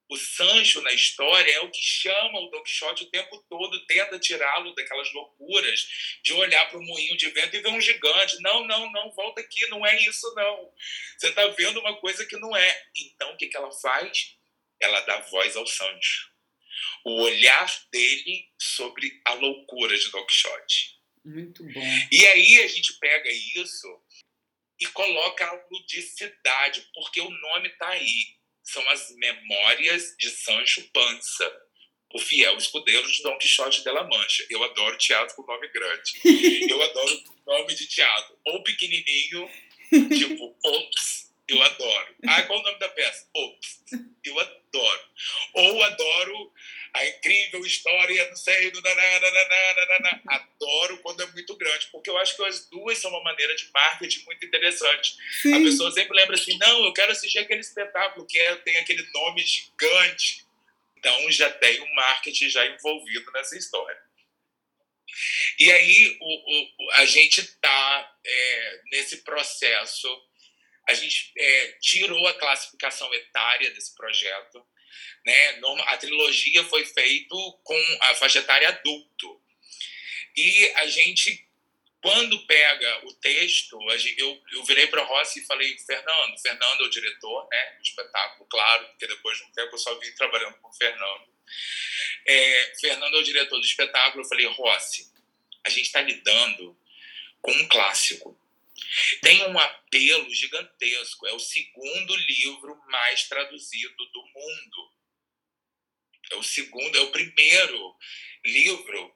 o 0.08 0.16
Sancho 0.16 0.82
na 0.82 0.92
história 0.92 1.50
é 1.50 1.60
o 1.60 1.70
que 1.70 1.82
chama 1.82 2.38
o 2.38 2.50
Don 2.50 2.62
Quixote 2.62 3.04
o 3.04 3.10
tempo 3.10 3.42
todo, 3.48 3.86
tenta 3.86 4.18
tirá-lo 4.18 4.74
daquelas 4.74 5.10
loucuras 5.12 5.88
de 6.22 6.32
olhar 6.34 6.68
para 6.68 6.78
o 6.78 6.82
moinho 6.82 7.16
de 7.16 7.30
vento 7.30 7.56
e 7.56 7.60
ver 7.60 7.70
um 7.70 7.80
gigante. 7.80 8.40
Não, 8.40 8.66
não, 8.66 8.90
não, 8.92 9.10
volta 9.12 9.40
aqui, 9.40 9.66
não 9.68 9.84
é 9.84 9.98
isso 10.02 10.34
não. 10.34 10.72
Você 11.18 11.28
está 11.28 11.46
vendo 11.48 11.80
uma 11.80 11.96
coisa 11.96 12.26
que 12.26 12.36
não 12.36 12.54
é. 12.54 12.86
Então 12.96 13.32
o 13.32 13.36
que, 13.36 13.48
que 13.48 13.56
ela 13.56 13.72
faz? 13.72 14.36
Ela 14.80 15.00
dá 15.00 15.20
voz 15.20 15.56
ao 15.56 15.66
Sancho. 15.66 16.32
O 17.04 17.22
olhar 17.22 17.86
dele 17.90 18.48
sobre 18.58 19.20
a 19.24 19.32
loucura 19.34 19.96
de 19.96 20.10
Don 20.10 20.24
Quixote. 20.26 20.98
Muito 21.24 21.64
bom. 21.64 21.80
E 22.12 22.26
aí 22.26 22.62
a 22.62 22.68
gente 22.68 22.98
pega 22.98 23.30
isso 23.30 24.02
e 24.78 24.86
coloca 24.88 25.46
a 25.46 25.66
ludicidade, 25.70 26.86
porque 26.92 27.20
o 27.20 27.30
nome 27.30 27.68
está 27.68 27.88
aí 27.88 28.36
são 28.64 28.88
as 28.90 29.14
Memórias 29.16 30.16
de 30.18 30.30
Sancho 30.30 30.82
Panza, 30.92 31.62
o 32.14 32.18
fiel 32.18 32.56
escudeiro 32.56 33.06
de 33.10 33.22
Dom 33.22 33.36
Quixote 33.38 33.82
de 33.82 33.90
la 33.90 34.04
Mancha. 34.04 34.46
Eu 34.48 34.62
adoro 34.64 34.96
teatro 34.96 35.36
com 35.36 35.46
nome 35.46 35.68
grande. 35.68 36.12
Eu 36.70 36.82
adoro 36.82 37.22
nome 37.46 37.74
de 37.74 37.86
teatro. 37.86 38.38
Ou 38.46 38.62
pequenininho, 38.62 39.50
tipo 40.16 40.56
Ops, 40.64 41.23
eu 41.48 41.62
adoro. 41.62 42.16
Ah, 42.26 42.42
qual 42.42 42.60
o 42.60 42.62
nome 42.62 42.78
da 42.78 42.88
peça? 42.88 43.28
Ops, 43.34 43.84
eu 44.24 44.40
adoro. 44.40 45.04
Ou 45.54 45.82
adoro 45.82 46.52
a 46.94 47.06
incrível 47.06 47.60
história, 47.66 48.28
não 48.28 48.36
sei, 48.36 48.70
do 48.70 48.80
nananana, 48.80 50.22
adoro 50.28 50.98
quando 50.98 51.22
é 51.22 51.26
muito 51.26 51.56
grande, 51.56 51.88
porque 51.90 52.08
eu 52.08 52.16
acho 52.18 52.36
que 52.36 52.44
as 52.44 52.68
duas 52.70 52.98
são 52.98 53.10
uma 53.10 53.22
maneira 53.22 53.54
de 53.56 53.68
marketing 53.72 54.24
muito 54.24 54.46
interessante. 54.46 55.16
Sim. 55.42 55.54
A 55.54 55.58
pessoa 55.58 55.90
sempre 55.90 56.16
lembra 56.16 56.36
assim, 56.36 56.56
não, 56.58 56.84
eu 56.84 56.92
quero 56.92 57.12
assistir 57.12 57.40
aquele 57.40 57.60
espetáculo 57.60 58.26
que 58.26 58.38
é, 58.38 58.56
tem 58.56 58.76
aquele 58.76 59.04
nome 59.12 59.42
gigante. 59.42 60.46
Então 60.96 61.30
já 61.30 61.50
tem 61.50 61.80
um 61.80 61.94
marketing 61.94 62.48
já 62.48 62.64
envolvido 62.66 63.30
nessa 63.32 63.58
história. 63.58 64.00
E 65.58 65.70
aí 65.70 66.16
o, 66.20 66.86
o 66.86 66.90
a 66.92 67.04
gente 67.04 67.40
está 67.40 68.16
é, 68.24 68.80
nesse 68.90 69.18
processo, 69.18 70.08
a 70.86 70.94
gente 70.94 71.32
é, 71.36 71.78
tirou 71.80 72.26
a 72.26 72.34
classificação 72.34 73.12
etária 73.14 73.70
desse 73.70 73.94
projeto, 73.94 74.64
né? 75.24 75.60
A 75.86 75.96
trilogia 75.96 76.62
foi 76.64 76.84
feita 76.84 77.34
com 77.62 77.98
a 78.02 78.14
faixa 78.16 78.40
etária 78.40 78.68
adulto. 78.68 79.40
E 80.36 80.72
a 80.76 80.86
gente, 80.86 81.48
quando 82.02 82.46
pega 82.46 83.06
o 83.06 83.14
texto, 83.14 83.78
eu, 84.18 84.42
eu 84.52 84.64
virei 84.64 84.86
para 84.88 85.02
o 85.02 85.06
Rossi 85.06 85.40
e 85.40 85.46
falei, 85.46 85.76
Fernando, 85.78 86.38
Fernando 86.40 86.82
é 86.82 86.86
o 86.86 86.90
diretor 86.90 87.48
né, 87.50 87.76
do 87.76 87.82
espetáculo, 87.82 88.46
claro, 88.48 88.86
porque 88.88 89.06
depois 89.06 89.38
de 89.38 89.44
um 89.44 89.52
tempo 89.52 89.74
eu 89.74 89.78
só 89.78 89.94
vim 89.98 90.12
trabalhando 90.12 90.56
com 90.58 90.68
o 90.68 90.74
Fernando. 90.74 91.34
É, 92.26 92.72
Fernando 92.80 93.16
é 93.16 93.20
o 93.20 93.24
diretor 93.24 93.58
do 93.58 93.64
espetáculo, 93.64 94.24
eu 94.24 94.28
falei, 94.28 94.46
Rossi, 94.46 95.12
a 95.64 95.70
gente 95.70 95.86
está 95.86 96.02
lidando 96.02 96.76
com 97.40 97.52
um 97.52 97.68
clássico. 97.68 98.38
Tem 99.22 99.42
um 99.44 99.58
apelo 99.58 100.34
gigantesco, 100.34 101.26
é 101.26 101.32
o 101.32 101.38
segundo 101.38 102.14
livro 102.16 102.76
mais 102.88 103.28
traduzido 103.28 103.96
do 104.12 104.22
mundo. 104.34 104.94
É 106.32 106.36
o 106.36 106.42
segundo, 106.42 106.96
é 106.96 107.00
o 107.00 107.12
primeiro 107.12 107.96
livro 108.44 109.14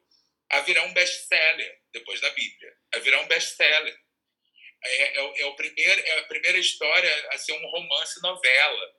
a 0.49 0.61
virar 0.61 0.83
um 0.85 0.93
best-seller 0.93 1.81
depois 1.91 2.19
da 2.21 2.29
Bíblia, 2.31 2.73
a 2.93 2.99
virar 2.99 3.21
um 3.21 3.27
best-seller. 3.27 3.97
É, 4.81 5.19
é, 5.19 5.41
é, 5.41 5.45
o 5.45 5.55
primeiro, 5.55 6.01
é 6.01 6.19
a 6.19 6.23
primeira 6.25 6.57
história 6.57 7.29
a 7.31 7.37
ser 7.37 7.53
um 7.53 7.67
romance 7.69 8.21
novela. 8.21 8.95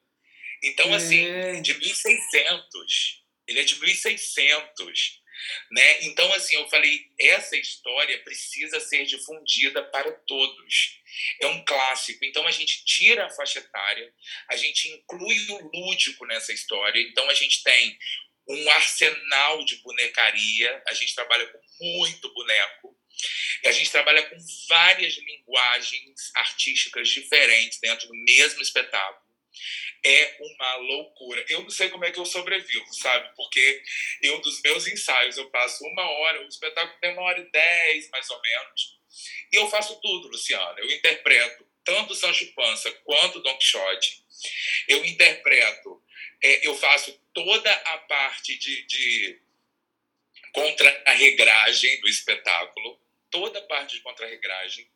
Então, 0.63 0.93
assim, 0.93 1.27
é. 1.27 1.61
de 1.61 1.75
1600. 1.75 3.25
Ele 3.47 3.61
é 3.61 3.65
de 3.65 3.81
1600. 3.81 5.20
Né? 5.71 6.03
Então, 6.03 6.33
assim, 6.35 6.57
eu 6.57 6.69
falei, 6.69 7.07
essa 7.19 7.57
história 7.57 8.19
precisa 8.23 8.81
ser 8.81 9.05
difundida 9.05 9.83
para 9.85 10.13
todos. 10.13 11.01
É 11.41 11.47
um 11.47 11.65
clássico. 11.65 12.25
Então, 12.25 12.47
a 12.47 12.51
gente 12.51 12.85
tira 12.85 13.27
a 13.27 13.31
faixa 13.31 13.59
etária, 13.59 14.13
a 14.49 14.57
gente 14.57 14.89
inclui 14.89 15.39
o 15.51 15.71
lúdico 15.73 16.27
nessa 16.27 16.53
história. 16.53 17.01
Então, 17.01 17.29
a 17.29 17.35
gente 17.35 17.63
tem 17.63 17.99
um 18.49 18.71
arsenal 18.71 19.65
de 19.65 19.77
bonecaria, 19.77 20.83
a 20.89 20.95
gente 20.95 21.15
trabalha 21.15 21.47
com 21.47 21.61
muito 21.81 22.33
boneco, 22.35 22.97
a 23.65 23.73
gente 23.73 23.91
trabalha 23.91 24.23
com 24.29 24.37
várias 24.69 25.17
linguagens 25.19 26.31
artísticas 26.35 27.09
diferentes 27.09 27.79
dentro 27.79 28.09
do 28.09 28.15
mesmo 28.25 28.63
espetáculo 28.63 29.30
é 30.05 30.37
uma 30.41 30.77
loucura. 30.77 31.45
Eu 31.49 31.63
não 31.63 31.71
sei 31.71 31.89
como 31.89 32.05
é 32.05 32.11
que 32.11 32.19
eu 32.19 32.27
sobrevivo, 32.27 32.93
sabe? 32.95 33.31
Porque 33.37 33.83
eu, 34.23 34.41
dos 34.41 34.61
meus 34.63 34.87
ensaios, 34.87 35.37
eu 35.37 35.51
passo 35.51 35.85
uma 35.85 36.09
hora, 36.09 36.45
o 36.45 36.49
espetáculo 36.49 36.99
tem 37.01 37.13
uma 37.13 37.23
hora 37.23 37.41
e 37.41 37.51
dez, 37.51 38.09
mais 38.11 38.29
ou 38.31 38.41
menos, 38.41 39.01
e 39.53 39.57
eu 39.57 39.69
faço 39.69 40.01
tudo, 40.01 40.29
Luciano. 40.29 40.79
Eu 40.79 40.91
interpreto 40.91 41.67
tanto 41.85 42.15
Sancho 42.15 42.53
Panza 42.55 42.91
quanto 43.05 43.41
Don 43.41 43.57
Quixote. 43.57 44.25
Eu 44.89 45.05
interpreto, 45.05 46.03
é, 46.43 46.67
eu 46.67 46.75
faço 46.77 47.13
toda 47.35 47.73
a 47.73 47.99
parte 47.99 48.57
de, 48.59 48.87
de 48.87 49.41
contra-regragem 50.53 52.01
do 52.01 52.09
espetáculo, 52.09 53.01
toda 53.31 53.59
a 53.59 53.63
parte 53.63 53.97
de 53.97 54.03
contra-regragem. 54.03 54.89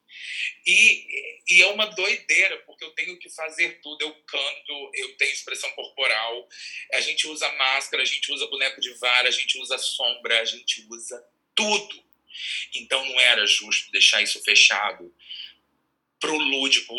E, 0.66 1.42
e 1.48 1.62
é 1.62 1.66
uma 1.68 1.86
doideira, 1.86 2.58
porque 2.60 2.84
eu 2.84 2.90
tenho 2.90 3.18
que 3.18 3.28
fazer 3.28 3.80
tudo. 3.82 4.02
Eu 4.02 4.14
canto, 4.26 4.90
eu 4.94 5.16
tenho 5.16 5.32
expressão 5.32 5.70
corporal, 5.70 6.48
a 6.92 7.00
gente 7.00 7.26
usa 7.26 7.50
máscara, 7.52 8.02
a 8.02 8.06
gente 8.06 8.32
usa 8.32 8.46
boneco 8.46 8.80
de 8.80 8.92
vara, 8.94 9.28
a 9.28 9.32
gente 9.32 9.58
usa 9.58 9.78
sombra, 9.78 10.40
a 10.40 10.44
gente 10.44 10.86
usa 10.90 11.24
tudo. 11.54 12.04
Então 12.74 13.04
não 13.04 13.20
era 13.20 13.46
justo 13.46 13.90
deixar 13.92 14.22
isso 14.22 14.42
fechado 14.42 15.14
para 16.18 16.32
o 16.32 16.38
lúdico 16.38 16.94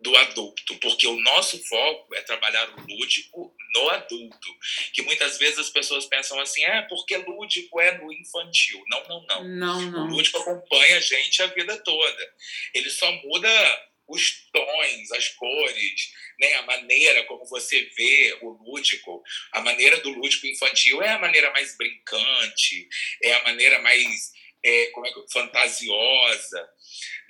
do 0.00 0.16
adulto, 0.16 0.76
porque 0.78 1.06
o 1.06 1.20
nosso 1.20 1.62
foco 1.66 2.14
é 2.14 2.22
trabalhar 2.22 2.68
o 2.70 2.80
lúdico 2.80 3.54
no 3.74 3.88
adulto, 3.90 4.48
que 4.92 5.02
muitas 5.02 5.38
vezes 5.38 5.58
as 5.58 5.70
pessoas 5.70 6.06
pensam 6.06 6.40
assim, 6.40 6.64
é 6.64 6.82
porque 6.82 7.16
lúdico 7.18 7.80
é 7.80 7.98
no 7.98 8.12
infantil. 8.12 8.82
Não, 8.88 9.02
não, 9.08 9.26
não. 9.26 9.44
não, 9.44 9.80
não. 9.82 10.06
O 10.06 10.10
lúdico 10.10 10.38
acompanha 10.38 10.96
a 10.96 11.00
gente 11.00 11.42
a 11.42 11.46
vida 11.46 11.76
toda. 11.78 12.34
Ele 12.74 12.88
só 12.88 13.10
muda 13.12 13.90
os 14.08 14.50
tons, 14.52 15.12
as 15.12 15.28
cores, 15.28 16.12
né, 16.40 16.54
a 16.54 16.62
maneira 16.62 17.24
como 17.24 17.44
você 17.46 17.80
vê 17.96 18.38
o 18.42 18.48
lúdico. 18.48 19.22
A 19.52 19.60
maneira 19.60 19.98
do 20.00 20.10
lúdico 20.10 20.46
infantil 20.46 21.00
é 21.02 21.10
a 21.10 21.18
maneira 21.18 21.50
mais 21.52 21.76
brincante, 21.76 22.88
é 23.22 23.34
a 23.34 23.44
maneira 23.44 23.80
mais 23.80 24.32
é, 24.64 24.86
como 24.86 25.06
é, 25.06 25.12
fantasiosa 25.32 26.68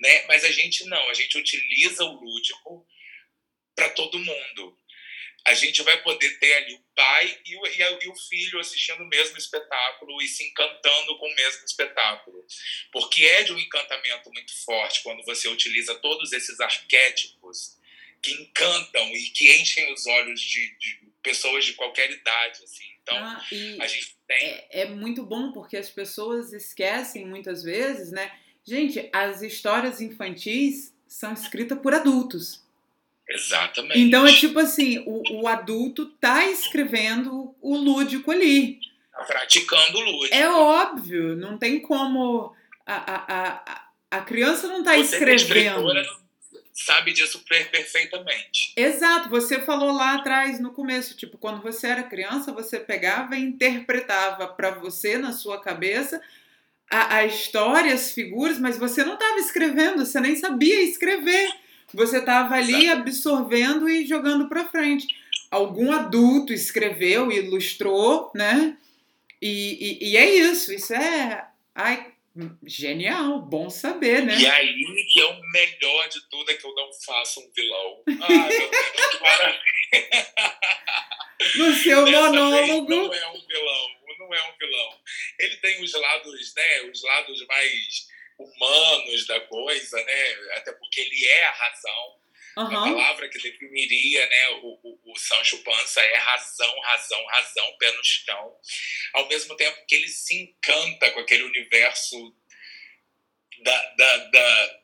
né? 0.01 0.25
Mas 0.27 0.43
a 0.43 0.51
gente 0.51 0.83
não, 0.85 1.09
a 1.09 1.13
gente 1.13 1.37
utiliza 1.37 2.03
o 2.03 2.19
lúdico 2.19 2.85
para 3.75 3.89
todo 3.91 4.19
mundo. 4.19 4.77
A 5.45 5.53
gente 5.55 5.81
vai 5.81 6.01
poder 6.03 6.37
ter 6.39 6.53
ali 6.53 6.73
o 6.73 6.83
pai 6.95 7.39
e 7.45 7.55
o, 7.55 7.65
e 7.65 8.07
o 8.09 8.15
filho 8.15 8.59
assistindo 8.59 9.01
o 9.01 9.07
mesmo 9.07 9.37
espetáculo 9.37 10.21
e 10.21 10.27
se 10.27 10.43
encantando 10.43 11.17
com 11.17 11.27
o 11.27 11.35
mesmo 11.35 11.63
espetáculo. 11.65 12.45
Porque 12.91 13.25
é 13.25 13.43
de 13.43 13.53
um 13.53 13.59
encantamento 13.59 14.31
muito 14.31 14.53
forte 14.63 15.01
quando 15.01 15.23
você 15.23 15.47
utiliza 15.47 15.95
todos 15.95 16.31
esses 16.31 16.59
arquétipos 16.59 17.79
que 18.21 18.31
encantam 18.33 19.07
e 19.15 19.29
que 19.31 19.51
enchem 19.57 19.91
os 19.91 20.05
olhos 20.05 20.39
de, 20.41 20.77
de 20.77 20.99
pessoas 21.23 21.65
de 21.65 21.73
qualquer 21.73 22.11
idade. 22.11 22.63
Assim. 22.63 22.90
Então, 23.01 23.17
ah, 23.17 23.41
a 23.79 23.87
gente 23.87 24.15
tem. 24.27 24.47
É, 24.47 24.81
é 24.81 24.85
muito 24.85 25.23
bom 25.23 25.51
porque 25.51 25.77
as 25.77 25.89
pessoas 25.89 26.53
esquecem 26.53 27.25
muitas 27.25 27.63
vezes, 27.63 28.11
né? 28.11 28.31
Gente, 28.63 29.09
as 29.11 29.41
histórias 29.41 30.01
infantis 30.01 30.93
são 31.07 31.33
escritas 31.33 31.79
por 31.79 31.93
adultos. 31.93 32.63
Exatamente. 33.27 33.99
Então 33.99 34.27
é 34.27 34.33
tipo 34.33 34.59
assim, 34.59 34.99
o, 35.05 35.41
o 35.41 35.47
adulto 35.47 36.05
tá 36.05 36.45
escrevendo 36.45 37.55
o 37.61 37.75
lúdico 37.75 38.29
ali. 38.31 38.79
Tá 39.11 39.23
praticando 39.23 39.97
o 39.97 40.01
lúdico. 40.01 40.35
É 40.35 40.49
óbvio, 40.49 41.35
não 41.35 41.57
tem 41.57 41.79
como. 41.79 42.55
A, 42.85 42.95
a, 42.95 43.25
a, 43.27 43.87
a 44.11 44.21
criança 44.21 44.67
não 44.67 44.83
tá 44.83 44.93
Você 44.95 45.15
escrevendo. 45.15 45.87
Sabe 46.85 47.13
disso 47.13 47.43
perfeitamente. 47.47 48.73
Exato, 48.75 49.29
você 49.29 49.61
falou 49.61 49.91
lá 49.91 50.15
atrás 50.15 50.59
no 50.59 50.71
começo, 50.71 51.15
tipo, 51.15 51.37
quando 51.37 51.61
você 51.61 51.87
era 51.87 52.03
criança, 52.03 52.51
você 52.51 52.79
pegava 52.79 53.35
e 53.35 53.41
interpretava 53.41 54.47
para 54.47 54.71
você 54.71 55.17
na 55.17 55.33
sua 55.33 55.59
cabeça 55.61 56.21
a, 56.91 57.15
a 57.17 57.25
história, 57.25 57.93
as 57.93 58.11
figuras, 58.11 58.59
mas 58.59 58.77
você 58.77 59.03
não 59.05 59.13
estava 59.13 59.39
escrevendo, 59.39 60.05
você 60.05 60.19
nem 60.19 60.35
sabia 60.35 60.81
escrever. 60.83 61.49
Você 61.93 62.17
estava 62.17 62.55
ali 62.55 62.89
absorvendo 62.89 63.89
e 63.89 64.05
jogando 64.05 64.47
para 64.49 64.67
frente. 64.67 65.07
Algum 65.49 65.91
adulto 65.91 66.53
escreveu, 66.53 67.31
ilustrou, 67.31 68.31
né? 68.35 68.77
E, 69.41 69.99
e, 70.01 70.11
e, 70.11 70.17
é 70.17 70.35
isso, 70.35 70.71
isso 70.73 70.93
é 70.93 71.45
ai, 71.73 72.10
genial, 72.65 73.39
bom 73.41 73.69
saber, 73.69 74.23
né? 74.23 74.37
E 74.39 74.47
aí 74.47 75.05
que 75.11 75.21
é 75.21 75.25
o 75.25 75.41
melhor 75.51 76.09
de 76.09 76.21
tudo 76.29 76.49
é 76.51 76.55
que 76.55 76.65
eu 76.65 76.73
não 76.73 76.89
faço 77.05 77.39
um 77.41 77.51
vilão. 77.51 78.03
Ah, 78.21 78.27
meu 78.29 78.69
Deus, 78.69 79.15
para... 79.19 79.61
No 81.55 81.73
seu 81.73 82.05
Dessa 82.05 82.21
monólogo. 82.21 82.89
não 82.89 83.13
é 83.13 83.27
um 83.29 83.47
vilão 83.47 84.01
não 84.21 84.33
é 84.33 84.49
um 84.49 84.57
vilão. 84.57 84.99
Ele 85.39 85.57
tem 85.57 85.83
os 85.83 85.93
lados, 85.93 86.53
né, 86.55 86.81
os 86.83 87.03
lados 87.03 87.45
mais 87.47 88.07
humanos 88.37 89.27
da 89.27 89.39
coisa, 89.41 90.03
né? 90.03 90.33
Até 90.55 90.71
porque 90.73 91.01
ele 91.01 91.25
é 91.25 91.45
a 91.45 91.51
razão. 91.51 92.20
Uhum. 92.57 92.65
A 92.65 92.69
palavra 92.69 93.29
que 93.29 93.39
definiria 93.41 94.25
né, 94.25 94.49
o, 94.61 94.79
o, 94.83 95.13
o, 95.13 95.15
Sancho 95.17 95.57
Panza 95.63 96.01
é 96.01 96.17
razão, 96.17 96.79
razão, 96.81 97.25
razão, 97.27 97.77
pé 97.79 97.91
no 97.91 98.03
chão. 98.03 98.55
Ao 99.13 99.27
mesmo 99.27 99.55
tempo 99.55 99.85
que 99.87 99.95
ele 99.95 100.07
se 100.07 100.35
encanta 100.35 101.11
com 101.11 101.21
aquele 101.21 101.43
universo 101.43 102.35
da, 103.63 103.95
da, 103.95 104.17
da 104.17 104.81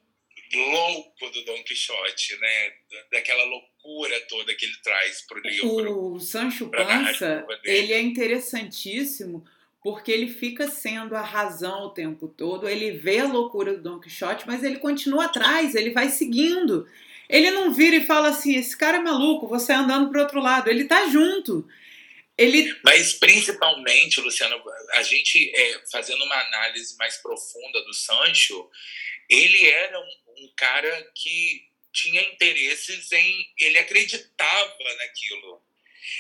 louco 0.56 1.30
do 1.30 1.44
Don 1.44 1.64
Quixote, 1.64 2.38
né? 2.38 2.74
Daquela 3.12 3.44
loucura 3.44 4.20
toda 4.28 4.56
que 4.56 4.66
ele 4.66 4.78
traz 4.82 5.22
para 5.28 5.38
o 5.38 5.42
livro. 5.42 6.14
O 6.14 6.20
Sancho 6.20 6.70
Panza, 6.70 7.46
ele 7.64 7.94
é 7.94 8.00
interessantíssimo 8.00 9.46
porque 9.84 10.12
ele 10.12 10.28
fica 10.28 10.68
sendo 10.68 11.16
a 11.16 11.22
razão 11.22 11.86
o 11.86 11.94
tempo 11.94 12.28
todo. 12.28 12.68
Ele 12.68 12.92
vê 12.92 13.20
a 13.20 13.28
loucura 13.28 13.76
do 13.76 13.84
Don 13.84 14.00
Quixote, 14.00 14.48
mas 14.48 14.64
ele 14.64 14.80
continua 14.80 15.26
atrás, 15.26 15.76
ele 15.76 15.92
vai 15.92 16.10
seguindo. 16.10 16.88
Ele 17.30 17.52
não 17.52 17.74
vira 17.74 17.96
e 17.96 18.06
fala 18.06 18.30
assim: 18.30 18.56
esse 18.56 18.78
cara 18.78 18.98
é 18.98 19.02
maluco, 19.02 19.48
você 19.48 19.74
andando 19.74 20.12
para 20.12 20.22
outro 20.22 20.40
lado. 20.40 20.70
Ele 20.70 20.86
tá 20.86 21.08
junto. 21.08 21.68
Ele... 22.38 22.74
Mas 22.84 23.14
principalmente, 23.14 24.22
Luciano, 24.22 24.62
a 24.94 25.04
gente 25.04 25.52
é, 25.56 25.82
fazendo 25.92 26.24
uma 26.24 26.40
análise 26.40 26.96
mais 26.98 27.18
profunda 27.18 27.82
do 27.84 27.94
Sancho, 27.94 28.70
ele 29.28 29.68
era 29.68 30.00
um, 30.00 30.44
um 30.44 30.54
cara 30.56 31.12
que 31.16 31.68
tinha 31.92 32.22
interesses 32.22 33.12
em. 33.12 33.54
Ele 33.60 33.80
acreditava 33.80 34.78
naquilo. 35.00 35.62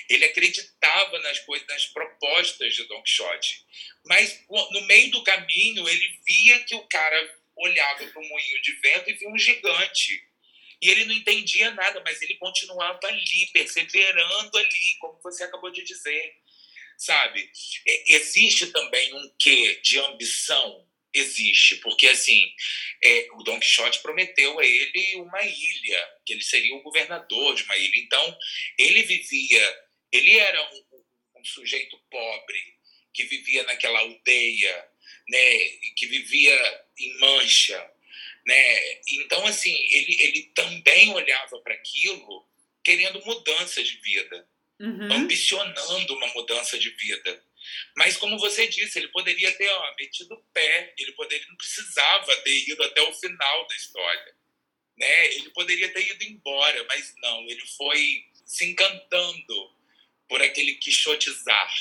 Ele 0.09 0.25
acreditava 0.25 1.19
nas 1.19 1.39
coisas, 1.39 1.65
nas 1.67 1.85
propostas 1.85 2.75
de 2.75 2.83
Don 2.85 3.01
Quixote. 3.03 3.65
Mas 4.05 4.43
no 4.49 4.81
meio 4.81 5.11
do 5.11 5.23
caminho 5.23 5.87
ele 5.87 6.19
via 6.25 6.59
que 6.65 6.75
o 6.75 6.87
cara 6.87 7.37
olhava 7.55 8.05
para 8.05 8.21
o 8.21 8.27
moinho 8.27 8.61
de 8.61 8.73
vento 8.73 9.09
e 9.09 9.13
via 9.13 9.29
um 9.29 9.37
gigante. 9.37 10.26
E 10.82 10.89
ele 10.89 11.05
não 11.05 11.13
entendia 11.13 11.71
nada, 11.71 12.01
mas 12.05 12.21
ele 12.21 12.36
continuava 12.36 12.99
ali, 13.03 13.49
perseverando 13.51 14.57
ali, 14.57 14.97
como 14.99 15.19
você 15.21 15.43
acabou 15.43 15.71
de 15.71 15.84
dizer. 15.84 16.36
Sabe? 16.97 17.49
Existe 18.07 18.67
também 18.67 19.13
um 19.13 19.36
quê 19.38 19.80
de 19.84 19.99
ambição 19.99 20.88
existe, 21.13 21.78
porque 21.78 22.07
assim, 22.07 22.41
é, 23.03 23.28
o 23.34 23.43
Don 23.43 23.59
Quixote 23.59 24.01
prometeu 24.01 24.59
a 24.59 24.65
ele 24.65 25.15
uma 25.15 25.41
ilha, 25.41 26.15
que 26.25 26.34
ele 26.34 26.43
seria 26.43 26.75
o 26.75 26.82
governador 26.82 27.55
de 27.55 27.63
uma 27.63 27.78
ilha. 27.78 27.97
Então, 27.97 28.38
ele 28.78 29.03
vivia, 29.03 29.86
ele 30.11 30.38
era 30.38 30.61
um, 30.73 31.03
um 31.39 31.45
sujeito 31.45 31.97
pobre 32.09 32.78
que 33.13 33.23
vivia 33.23 33.63
naquela 33.63 33.99
aldeia, 33.99 34.89
né, 35.28 35.59
que 35.95 36.05
vivia 36.05 36.86
em 36.99 37.17
Mancha, 37.19 37.91
né? 38.47 39.01
Então, 39.09 39.45
assim, 39.45 39.75
ele, 39.91 40.17
ele 40.21 40.43
também 40.55 41.13
olhava 41.13 41.59
para 41.59 41.73
aquilo 41.73 42.47
querendo 42.81 43.23
mudança 43.25 43.83
de 43.83 43.97
vida, 43.97 44.47
uhum. 44.79 45.11
ambicionando 45.11 46.15
uma 46.15 46.27
mudança 46.27 46.79
de 46.79 46.89
vida. 46.91 47.43
Mas, 47.97 48.15
como 48.15 48.39
você 48.39 48.65
disse, 48.65 48.99
ele 48.99 49.09
poderia 49.09 49.51
ter 49.51 49.69
ó, 49.69 49.95
metido 49.99 50.33
o 50.33 50.43
pé, 50.53 50.93
ele 50.97 51.11
poderia, 51.11 51.45
não 51.49 51.57
precisava 51.57 52.33
ter 52.37 52.69
ido 52.69 52.81
até 52.83 53.01
o 53.01 53.13
final 53.13 53.67
da 53.67 53.75
história. 53.75 54.35
Né? 54.97 55.27
Ele 55.35 55.49
poderia 55.49 55.91
ter 55.91 56.09
ido 56.09 56.23
embora, 56.23 56.85
mas 56.87 57.13
não, 57.21 57.41
ele 57.49 57.65
foi 57.75 58.25
se 58.45 58.63
encantando 58.63 59.75
por 60.29 60.41
aquele 60.41 60.75
quixotizar. 60.75 61.73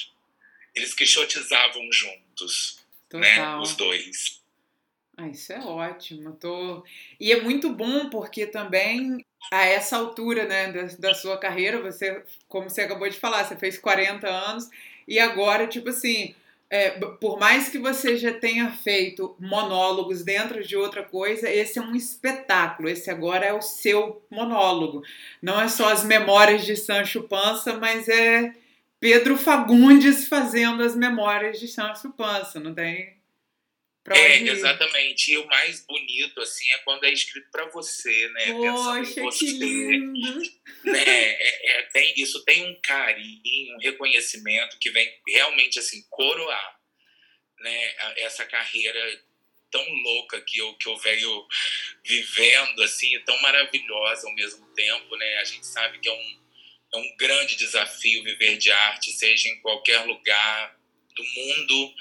Eles 0.74 0.92
quixotizavam 0.92 1.92
juntos, 1.92 2.84
né? 3.12 3.56
os 3.58 3.76
dois. 3.76 4.44
Ah, 5.16 5.28
isso 5.28 5.52
é 5.52 5.60
ótimo. 5.60 6.32
Tô... 6.34 6.84
E 7.18 7.32
é 7.32 7.40
muito 7.40 7.70
bom 7.70 8.10
porque 8.10 8.46
também 8.46 9.24
a 9.50 9.64
essa 9.64 9.96
altura 9.96 10.44
né, 10.46 10.72
da, 10.72 10.82
da 10.98 11.14
sua 11.14 11.38
carreira, 11.38 11.80
você, 11.80 12.22
como 12.48 12.68
você 12.68 12.82
acabou 12.82 13.08
de 13.08 13.18
falar, 13.18 13.44
você 13.44 13.56
fez 13.56 13.78
40 13.78 14.28
anos 14.28 14.68
e 15.08 15.18
agora, 15.18 15.66
tipo 15.66 15.88
assim, 15.88 16.34
é, 16.68 16.90
por 16.90 17.38
mais 17.38 17.68
que 17.68 17.78
você 17.78 18.16
já 18.16 18.32
tenha 18.34 18.70
feito 18.72 19.34
monólogos 19.38 20.22
dentro 20.22 20.62
de 20.66 20.76
outra 20.76 21.02
coisa, 21.02 21.48
esse 21.48 21.78
é 21.78 21.82
um 21.82 21.94
espetáculo. 21.94 22.88
Esse 22.88 23.10
agora 23.10 23.46
é 23.46 23.52
o 23.54 23.62
seu 23.62 24.22
monólogo. 24.30 25.02
Não 25.40 25.60
é 25.60 25.68
só 25.68 25.90
as 25.92 26.04
memórias 26.04 26.66
de 26.66 26.76
Sancho 26.76 27.22
Panza, 27.22 27.74
mas 27.78 28.08
é 28.08 28.52
Pedro 29.00 29.36
Fagundes 29.38 30.28
fazendo 30.28 30.82
as 30.82 30.94
memórias 30.96 31.58
de 31.60 31.68
Sancho 31.68 32.10
Panza. 32.12 32.60
Não 32.60 32.74
tem 32.74 33.15
é, 34.10 34.38
exatamente. 34.38 35.32
E 35.32 35.38
o 35.38 35.46
mais 35.46 35.84
bonito, 35.86 36.40
assim, 36.40 36.70
é 36.72 36.78
quando 36.78 37.04
é 37.04 37.12
escrito 37.12 37.50
para 37.50 37.66
você, 37.66 38.28
né? 38.28 38.52
Poxa, 38.52 39.20
você, 39.22 39.46
que 39.46 39.52
lindo! 39.52 40.42
Né? 40.84 41.04
É, 41.04 41.78
é, 41.78 41.82
tem, 41.84 42.14
isso 42.16 42.44
tem 42.44 42.66
um 42.66 42.80
carinho, 42.82 43.76
um 43.76 43.80
reconhecimento 43.80 44.78
que 44.78 44.90
vem 44.90 45.10
realmente, 45.26 45.78
assim, 45.78 46.04
coroar 46.10 46.76
né? 47.60 47.94
essa 48.18 48.44
carreira 48.44 49.24
tão 49.70 49.84
louca 49.94 50.40
que 50.40 50.58
eu, 50.58 50.74
que 50.74 50.88
eu 50.88 50.96
venho 50.98 51.46
vivendo, 52.04 52.82
assim, 52.82 53.18
tão 53.24 53.40
maravilhosa 53.42 54.26
ao 54.28 54.34
mesmo 54.34 54.66
tempo, 54.74 55.16
né? 55.16 55.38
A 55.38 55.44
gente 55.44 55.66
sabe 55.66 55.98
que 55.98 56.08
é 56.08 56.12
um, 56.12 56.40
é 56.94 56.96
um 56.98 57.16
grande 57.16 57.56
desafio 57.56 58.22
viver 58.22 58.56
de 58.56 58.70
arte, 58.70 59.12
seja 59.12 59.48
em 59.48 59.60
qualquer 59.60 60.04
lugar, 60.06 60.78
do 61.16 61.24
mundo, 61.24 61.94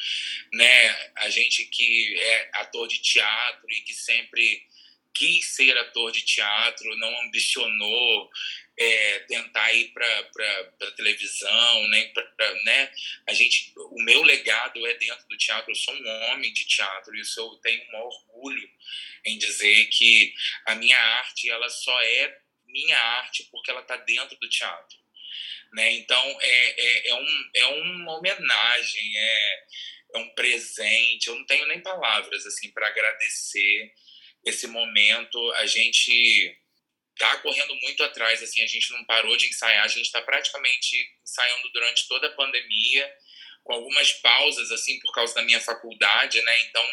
né? 0.53 1.11
A 1.15 1.29
gente 1.29 1.65
que 1.65 2.15
é 2.19 2.49
ator 2.53 2.87
de 2.87 2.99
teatro 2.99 3.71
e 3.71 3.81
que 3.81 3.93
sempre 3.93 4.63
quis 5.13 5.45
ser 5.45 5.77
ator 5.77 6.11
de 6.11 6.21
teatro, 6.23 6.95
não 6.97 7.21
ambicionou 7.21 8.29
é, 8.77 9.19
tentar 9.19 9.71
ir 9.73 9.93
para 9.93 10.91
televisão, 10.97 11.87
nem 11.87 12.11
pra, 12.13 12.63
né? 12.65 12.91
A 13.25 13.33
gente, 13.33 13.73
o 13.77 14.01
meu 14.03 14.21
legado 14.23 14.85
é 14.85 14.93
dentro 14.95 15.25
do 15.27 15.37
teatro. 15.37 15.71
Eu 15.71 15.75
sou 15.75 15.95
um 15.95 16.31
homem 16.31 16.51
de 16.51 16.65
teatro, 16.65 17.15
isso 17.15 17.39
eu 17.39 17.55
tenho 17.61 17.81
um 17.91 17.95
orgulho 18.01 18.69
em 19.25 19.37
dizer 19.37 19.85
que 19.87 20.33
a 20.65 20.75
minha 20.75 20.99
arte 20.99 21.49
ela 21.49 21.69
só 21.69 21.99
é 22.01 22.41
minha 22.67 22.99
arte 22.99 23.47
porque 23.49 23.71
ela 23.71 23.81
está 23.81 23.95
dentro 23.95 24.37
do 24.37 24.49
teatro. 24.49 25.04
Né? 25.75 25.91
Então, 25.95 26.37
é, 26.41 26.81
é, 26.81 27.09
é, 27.09 27.15
um, 27.15 27.49
é 27.53 27.65
uma 27.65 28.17
homenagem, 28.17 29.17
é, 29.17 29.63
é 30.15 30.17
um 30.19 30.29
presente. 30.29 31.27
Eu 31.27 31.35
não 31.35 31.45
tenho 31.45 31.67
nem 31.67 31.81
palavras 31.81 32.45
assim 32.45 32.71
para 32.71 32.87
agradecer 32.87 33.91
esse 34.45 34.67
momento. 34.67 35.37
A 35.53 35.65
gente 35.65 36.57
tá 37.17 37.37
correndo 37.39 37.75
muito 37.81 38.03
atrás, 38.03 38.41
assim, 38.41 38.61
a 38.61 38.67
gente 38.67 38.89
não 38.93 39.03
parou 39.03 39.35
de 39.35 39.47
ensaiar, 39.47 39.83
a 39.83 39.89
gente 39.89 40.05
está 40.05 40.21
praticamente 40.21 41.09
ensaiando 41.21 41.69
durante 41.73 42.07
toda 42.07 42.27
a 42.27 42.35
pandemia 42.35 43.13
com 43.65 43.73
algumas 43.73 44.13
pausas 44.13 44.71
assim 44.71 44.99
por 44.99 45.11
causa 45.11 45.33
da 45.33 45.41
minha 45.41 45.59
faculdade, 45.59 46.39
né? 46.39 46.61
Então 46.61 46.87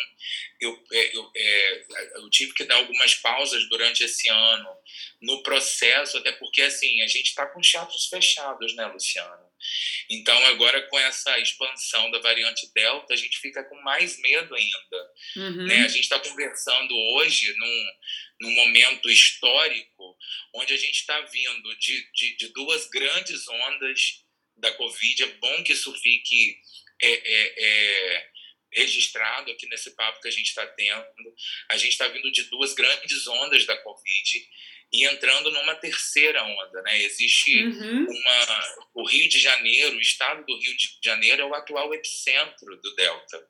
eu, 0.59 0.85
é, 0.91 1.17
eu, 1.17 1.31
é, 1.37 1.83
eu 2.17 2.31
tive 2.31 2.55
que 2.55 2.65
dar 2.65 2.77
algumas 2.77 3.15
pausas 3.17 3.69
durante 3.69 4.03
esse 4.03 4.29
ano 4.31 4.75
no 5.21 5.43
processo, 5.43 6.17
até 6.17 6.33
porque 6.33 6.63
assim 6.63 7.03
a 7.03 7.07
gente 7.07 7.29
está 7.29 7.47
com 7.47 7.61
teatros 7.61 8.07
fechados, 8.07 8.75
né, 8.75 8.87
Luciano? 8.87 9.53
Então 10.09 10.47
agora 10.47 10.81
com 10.89 10.99
essa 10.99 11.39
expansão 11.39 12.11
da 12.11 12.21
variante 12.21 12.67
delta 12.75 13.13
a 13.13 13.19
gente 13.19 13.39
fica 13.39 13.63
com 13.65 13.79
mais 13.83 14.19
medo 14.19 14.55
ainda, 14.55 15.13
uhum. 15.37 15.67
né? 15.67 15.85
A 15.85 15.89
gente 15.89 16.05
está 16.05 16.19
conversando 16.21 16.97
hoje 16.97 17.55
num, 17.55 17.87
num 18.41 18.55
momento 18.55 19.11
histórico 19.11 20.17
onde 20.55 20.73
a 20.73 20.79
gente 20.79 21.01
está 21.01 21.21
vindo 21.21 21.77
de, 21.77 22.11
de, 22.13 22.37
de 22.39 22.49
duas 22.49 22.89
grandes 22.89 23.47
ondas 23.47 24.23
da 24.63 24.73
Covid. 24.73 25.25
É 25.25 25.27
bom 25.27 25.63
que 25.63 25.73
isso 25.73 25.93
fique 26.01 26.57
é, 27.03 27.11
é, 27.11 27.55
é, 27.59 28.29
registrado 28.73 29.51
aqui 29.51 29.67
nesse 29.69 29.95
papo 29.95 30.21
que 30.21 30.29
a 30.29 30.31
gente 30.31 30.47
está 30.47 30.67
tendo. 30.67 31.35
A 31.71 31.77
gente 31.77 31.91
está 31.91 32.09
vindo 32.09 32.31
de 32.31 32.45
duas 32.45 32.73
grandes 32.73 33.27
ondas 33.27 33.67
da 33.67 33.77
Covid 33.77 34.49
e 34.93 35.07
entrando 35.07 35.51
numa 35.51 35.75
terceira 35.75 36.43
onda, 36.45 36.83
né? 36.83 37.03
Existe 37.03 37.65
uhum. 37.65 38.07
uma 38.09 38.77
o 38.95 39.07
Rio 39.07 39.29
de 39.29 39.41
Janeiro, 39.41 39.97
o 39.97 40.01
estado 40.01 40.45
do 40.47 40.59
Rio 40.59 40.77
de 40.77 40.99
Janeiro 41.03 41.43
é 41.43 41.45
o 41.45 41.55
atual 41.55 41.93
epicentro 41.93 42.81
do 42.81 42.95
Delta, 42.95 43.47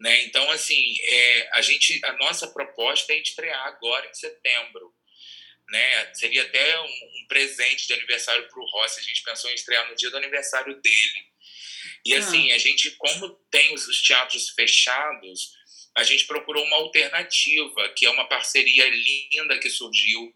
né? 0.00 0.22
Então 0.22 0.48
assim, 0.50 0.94
é, 1.02 1.50
a 1.52 1.60
gente 1.60 2.00
a 2.04 2.12
nossa 2.14 2.48
proposta 2.48 3.12
é 3.12 3.18
estrear 3.18 3.66
agora 3.66 4.08
em 4.08 4.14
setembro 4.14 4.94
né? 5.68 6.14
Seria 6.14 6.42
até 6.42 6.80
um, 6.80 6.84
um 6.84 7.26
presente 7.28 7.86
de 7.86 7.94
aniversário 7.94 8.48
para 8.48 8.60
o 8.60 8.66
Rossi. 8.66 9.00
A 9.00 9.02
gente 9.02 9.22
pensou 9.22 9.50
em 9.50 9.54
estrear 9.54 9.88
no 9.88 9.96
dia 9.96 10.10
do 10.10 10.16
aniversário 10.16 10.80
dele. 10.80 11.26
E 12.04 12.14
ah. 12.14 12.18
assim, 12.18 12.52
a 12.52 12.58
gente, 12.58 12.90
como 12.92 13.30
tem 13.50 13.74
os, 13.74 13.86
os 13.88 14.00
teatros 14.02 14.50
fechados, 14.50 15.52
a 15.96 16.04
gente 16.04 16.26
procurou 16.26 16.64
uma 16.64 16.76
alternativa, 16.76 17.92
que 17.96 18.06
é 18.06 18.10
uma 18.10 18.28
parceria 18.28 18.88
linda 18.88 19.58
que 19.58 19.70
surgiu 19.70 20.32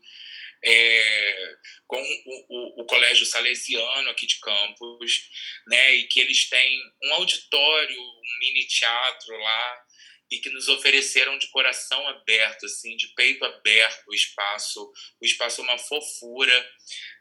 é, 0.65 1.57
com 1.87 2.01
o, 2.01 2.47
o, 2.49 2.83
o, 2.83 2.85
Colégio 2.87 3.25
Salesiano 3.25 4.11
aqui 4.11 4.27
de 4.27 4.39
Campos, 4.41 5.29
né, 5.67 5.95
e 5.95 6.05
que 6.05 6.21
eles 6.21 6.49
têm 6.49 6.81
um 7.05 7.15
auditório, 7.15 8.01
um 8.01 8.39
mini 8.41 8.67
teatro 8.67 9.37
lá, 9.39 9.87
e 10.31 10.39
que 10.39 10.51
nos 10.51 10.69
ofereceram 10.69 11.37
de 11.39 11.49
coração 11.49 12.07
aberto, 12.09 12.67
assim, 12.67 12.97
de 12.97 13.09
peito 13.09 13.45
aberto 13.45 14.09
o 14.09 14.15
espaço, 14.15 14.93
o 15.21 15.25
espaço 15.25 15.61
é 15.61 15.65
uma 15.65 15.79
fofura, 15.79 16.73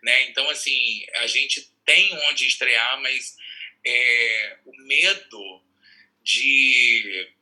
né? 0.04 0.24
Então, 0.30 0.48
assim, 0.50 1.06
a 1.16 1.28
gente 1.28 1.74
tem 1.84 2.14
onde 2.28 2.46
estrear, 2.46 3.02
mas 3.02 3.36
é, 3.86 4.58
o 4.66 4.76
medo 4.86 5.64
de 6.22 7.34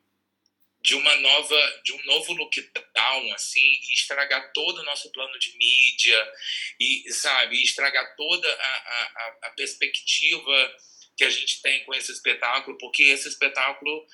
de 0.80 0.96
uma 0.96 1.16
nova 1.18 1.82
de 1.84 1.92
um 1.92 2.06
novo 2.06 2.34
lockdown 2.34 3.34
assim 3.34 3.60
e 3.90 3.94
estragar 3.94 4.54
todo 4.54 4.78
o 4.78 4.86
nosso 4.86 5.12
plano 5.12 5.38
de 5.38 5.58
mídia 5.58 6.34
e 6.80 7.12
sabe 7.12 7.62
estragar 7.62 8.16
toda 8.16 8.48
a, 8.48 8.54
a, 8.54 9.38
a 9.48 9.50
perspectiva 9.50 10.78
que 11.18 11.26
a 11.26 11.30
gente 11.30 11.62
tem 11.62 11.84
com 11.84 11.94
esse 11.94 12.12
espetáculo 12.12 12.78
porque 12.78 13.04
esse 13.04 13.28
espetáculo 13.28 14.08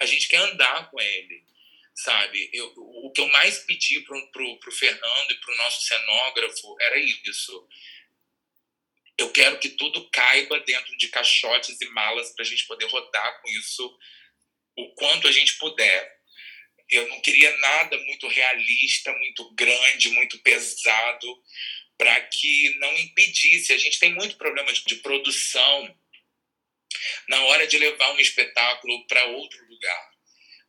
a 0.00 0.06
gente 0.06 0.28
quer 0.28 0.38
andar 0.38 0.90
com 0.90 0.98
ele, 0.98 1.44
sabe? 1.94 2.50
Eu, 2.52 2.72
o 2.76 3.12
que 3.12 3.20
eu 3.20 3.28
mais 3.28 3.58
pedi 3.60 4.00
para 4.00 4.16
o 4.16 4.72
Fernando 4.72 5.30
e 5.30 5.40
para 5.40 5.54
o 5.54 5.56
nosso 5.58 5.82
cenógrafo 5.82 6.76
era 6.80 6.98
isso. 6.98 7.68
Eu 9.18 9.30
quero 9.30 9.58
que 9.58 9.68
tudo 9.68 10.08
caiba 10.10 10.58
dentro 10.60 10.96
de 10.96 11.08
caixotes 11.08 11.78
e 11.80 11.86
malas 11.90 12.32
para 12.32 12.42
a 12.42 12.48
gente 12.48 12.66
poder 12.66 12.86
rodar 12.86 13.42
com 13.42 13.48
isso 13.50 13.98
o 14.76 14.94
quanto 14.94 15.28
a 15.28 15.32
gente 15.32 15.58
puder. 15.58 16.18
Eu 16.88 17.06
não 17.08 17.20
queria 17.20 17.54
nada 17.58 17.98
muito 17.98 18.26
realista, 18.26 19.12
muito 19.12 19.54
grande, 19.54 20.08
muito 20.08 20.38
pesado, 20.38 21.42
para 21.98 22.18
que 22.22 22.74
não 22.78 22.98
impedisse. 22.98 23.74
A 23.74 23.78
gente 23.78 23.98
tem 23.98 24.14
muito 24.14 24.36
problema 24.36 24.72
de 24.72 24.96
produção 24.96 25.99
na 27.28 27.42
hora 27.44 27.66
de 27.66 27.78
levar 27.78 28.12
um 28.12 28.18
espetáculo 28.18 29.06
para 29.06 29.26
outro 29.26 29.64
lugar. 29.68 30.10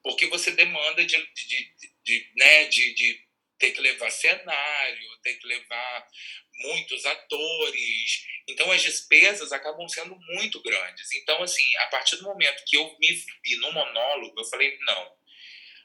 Porque 0.04 0.28
você 0.28 0.52
demanda 0.52 1.06
de, 1.06 1.18
de, 1.18 1.74
de, 2.04 2.32
né, 2.36 2.66
de, 2.66 2.94
de 2.94 3.24
ter 3.60 3.72
que 3.72 3.82
levar 3.82 4.10
cenário, 4.10 5.18
ter 5.22 5.36
que 5.36 5.48
levar 5.48 6.08
muitos 6.56 7.06
atores. 7.06 8.26
Então 8.48 8.72
as 8.72 8.82
despesas 8.82 9.52
acabam 9.52 9.88
sendo 9.88 10.18
muito 10.34 10.62
grandes. 10.62 11.14
Então, 11.16 11.42
assim, 11.44 11.64
a 11.78 11.88
partir 11.88 12.18
do 12.18 12.24
momento 12.24 12.64
que 12.66 12.76
eu 12.76 12.98
me 13.00 13.14
vi 13.44 13.56
no 13.58 13.72
monólogo, 13.72 14.40
eu 14.40 14.46
falei, 14.46 14.78
não, 14.82 15.16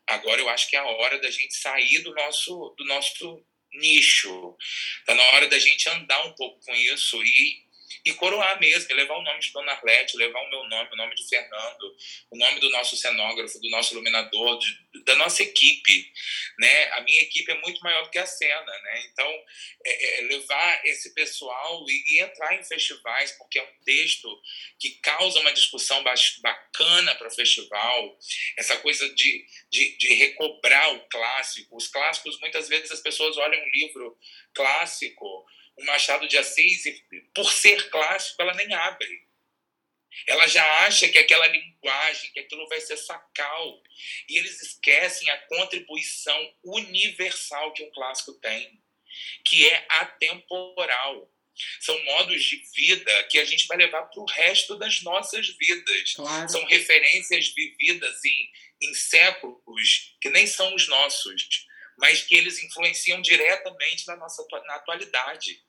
agora 0.06 0.40
eu 0.40 0.48
acho 0.48 0.68
que 0.68 0.76
é 0.76 0.78
a 0.78 0.86
hora 0.86 1.18
da 1.18 1.30
gente 1.30 1.54
sair 1.54 1.98
do 1.98 2.14
nosso, 2.14 2.74
do 2.78 2.84
nosso 2.86 3.46
nicho. 3.74 4.56
Está 5.00 5.14
na 5.14 5.22
hora 5.34 5.48
da 5.48 5.58
gente 5.58 5.88
andar 5.90 6.24
um 6.26 6.34
pouco 6.34 6.58
com 6.64 6.74
isso 6.74 7.22
e 7.22 7.65
e 8.06 8.14
coroar 8.14 8.60
mesmo, 8.60 8.94
levar 8.94 9.18
o 9.18 9.22
nome 9.22 9.40
de 9.40 9.52
Dona 9.52 9.72
Arlete, 9.72 10.16
levar 10.16 10.40
o 10.40 10.48
meu 10.48 10.62
nome, 10.68 10.88
o 10.92 10.96
nome 10.96 11.14
de 11.16 11.28
Fernando, 11.28 11.96
o 12.30 12.38
nome 12.38 12.60
do 12.60 12.70
nosso 12.70 12.96
cenógrafo, 12.96 13.60
do 13.60 13.68
nosso 13.68 13.94
iluminador, 13.94 14.58
de, 14.60 14.85
da 15.04 15.14
nossa 15.16 15.42
equipe, 15.42 16.12
né? 16.58 16.92
A 16.92 17.00
minha 17.02 17.22
equipe 17.22 17.50
é 17.50 17.60
muito 17.60 17.80
maior 17.80 18.04
do 18.04 18.10
que 18.10 18.18
a 18.18 18.26
cena, 18.26 18.78
né? 18.82 19.06
Então, 19.12 19.28
é, 19.84 20.18
é 20.18 20.20
levar 20.22 20.80
esse 20.84 21.14
pessoal 21.14 21.84
e, 21.88 22.14
e, 22.14 22.20
entrar 22.20 22.54
em 22.54 22.64
festivais, 22.64 23.32
porque 23.32 23.58
é 23.58 23.62
um 23.62 23.84
texto 23.84 24.28
que 24.78 24.90
causa 25.00 25.40
uma 25.40 25.52
discussão 25.52 26.02
bacana 26.02 27.14
para 27.14 27.28
o 27.28 27.34
festival, 27.34 28.18
essa 28.56 28.76
coisa 28.78 29.08
de, 29.14 29.46
de, 29.70 29.96
de 29.96 30.14
recobrar 30.14 30.94
o 30.94 31.08
clássico. 31.08 31.76
Os 31.76 31.88
clássicos, 31.88 32.40
muitas 32.40 32.68
vezes 32.68 32.90
as 32.90 33.00
pessoas 33.00 33.36
olham 33.36 33.62
um 33.62 33.70
livro 33.70 34.18
clássico 34.54 35.46
o 35.76 35.84
Machado 35.84 36.26
de 36.26 36.38
Assis, 36.38 36.84
por 37.34 37.52
ser 37.52 37.90
clássico, 37.90 38.40
ela 38.40 38.54
nem 38.54 38.72
abre. 38.72 39.25
Ela 40.26 40.46
já 40.46 40.64
acha 40.86 41.08
que 41.08 41.18
aquela 41.18 41.46
linguagem, 41.46 42.32
que 42.32 42.40
aquilo 42.40 42.68
vai 42.68 42.80
ser 42.80 42.96
sacal. 42.96 43.82
E 44.28 44.38
eles 44.38 44.60
esquecem 44.62 45.30
a 45.30 45.38
contribuição 45.46 46.54
universal 46.64 47.72
que 47.72 47.82
um 47.82 47.90
clássico 47.90 48.34
tem, 48.34 48.80
que 49.44 49.68
é 49.68 49.86
atemporal. 49.88 51.30
São 51.80 51.98
modos 52.04 52.42
de 52.44 52.56
vida 52.74 53.24
que 53.24 53.38
a 53.38 53.44
gente 53.44 53.66
vai 53.66 53.78
levar 53.78 54.02
para 54.02 54.20
o 54.20 54.26
resto 54.26 54.76
das 54.76 55.02
nossas 55.02 55.48
vidas. 55.56 56.12
Claro. 56.12 56.48
São 56.48 56.64
referências 56.66 57.48
vividas 57.48 58.24
em, 58.24 58.50
em 58.82 58.94
séculos 58.94 60.16
que 60.20 60.28
nem 60.28 60.46
são 60.46 60.74
os 60.74 60.86
nossos, 60.86 61.66
mas 61.98 62.22
que 62.22 62.34
eles 62.34 62.62
influenciam 62.62 63.22
diretamente 63.22 64.06
na 64.06 64.16
nossa 64.16 64.46
na 64.66 64.74
atualidade. 64.74 65.62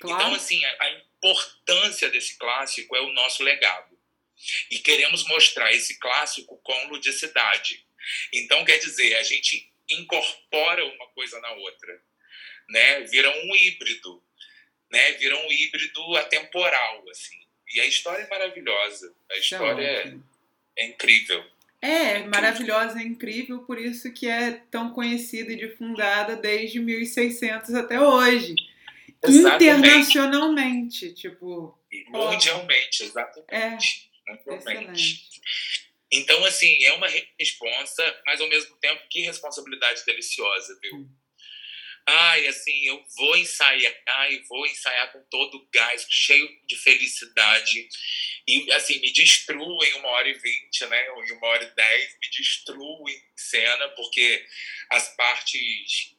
Claro. 0.00 0.22
Então, 0.22 0.34
assim, 0.34 0.64
a, 0.64 0.84
a 0.84 0.90
importância 0.90 2.08
desse 2.10 2.38
clássico 2.38 2.94
é 2.96 3.00
o 3.00 3.12
nosso 3.12 3.42
legado. 3.42 3.96
E 4.70 4.78
queremos 4.78 5.26
mostrar 5.26 5.72
esse 5.72 5.98
clássico 5.98 6.58
com 6.62 6.88
ludicidade. 6.88 7.86
Então, 8.32 8.64
quer 8.64 8.78
dizer, 8.78 9.16
a 9.16 9.22
gente 9.22 9.70
incorpora 9.90 10.84
uma 10.84 11.06
coisa 11.08 11.40
na 11.40 11.52
outra, 11.52 12.02
né? 12.68 13.00
Vira 13.02 13.30
um 13.30 13.56
híbrido, 13.56 14.22
né? 14.90 15.12
Vira 15.12 15.36
um 15.36 15.50
híbrido 15.50 16.16
atemporal, 16.16 17.04
assim. 17.10 17.36
E 17.74 17.80
a 17.80 17.86
história 17.86 18.22
é 18.22 18.28
maravilhosa. 18.28 19.14
A 19.30 19.36
história 19.38 19.82
é, 19.82 20.14
é 20.78 20.86
incrível. 20.86 21.44
É, 21.80 21.88
é 21.88 22.24
maravilhosa, 22.24 22.98
é 22.98 23.02
incrível, 23.02 23.60
por 23.60 23.78
isso 23.78 24.12
que 24.12 24.26
é 24.26 24.52
tão 24.70 24.92
conhecida 24.92 25.52
e 25.52 25.56
difundada 25.56 26.36
desde 26.36 26.80
1600 26.80 27.74
até 27.74 28.00
hoje. 28.00 28.54
Internacionalmente, 29.24 31.12
tipo. 31.14 31.78
mundialmente, 32.08 33.04
exatamente. 33.04 34.10
É, 34.28 34.32
mundialmente. 34.46 35.26
Então, 36.10 36.44
assim, 36.44 36.84
é 36.84 36.92
uma 36.92 37.08
resposta, 37.38 38.22
mas 38.24 38.40
ao 38.40 38.48
mesmo 38.48 38.76
tempo, 38.76 39.08
que 39.10 39.20
responsabilidade 39.20 40.04
deliciosa, 40.04 40.78
viu? 40.80 40.96
Hum. 40.96 41.08
Ai, 42.08 42.46
assim, 42.46 42.86
eu 42.86 43.04
vou 43.16 43.36
ensaiar, 43.36 43.92
ai, 44.06 44.40
vou 44.48 44.64
ensaiar 44.64 45.10
com 45.12 45.20
todo 45.28 45.56
o 45.56 45.68
gás, 45.72 46.06
cheio 46.08 46.48
de 46.64 46.76
felicidade. 46.76 47.88
E, 48.46 48.70
assim, 48.72 49.00
me 49.00 49.12
destruo 49.12 49.84
em 49.84 49.94
uma 49.94 50.08
hora 50.10 50.28
e 50.28 50.34
vinte, 50.34 50.86
né? 50.86 51.10
Ou 51.10 51.24
em 51.24 51.32
uma 51.32 51.48
hora 51.48 51.64
e 51.64 51.74
dez, 51.74 52.16
me 52.22 52.30
destruo 52.30 53.08
em 53.08 53.22
cena, 53.34 53.88
porque 53.88 54.46
as 54.90 55.16
partes 55.16 56.15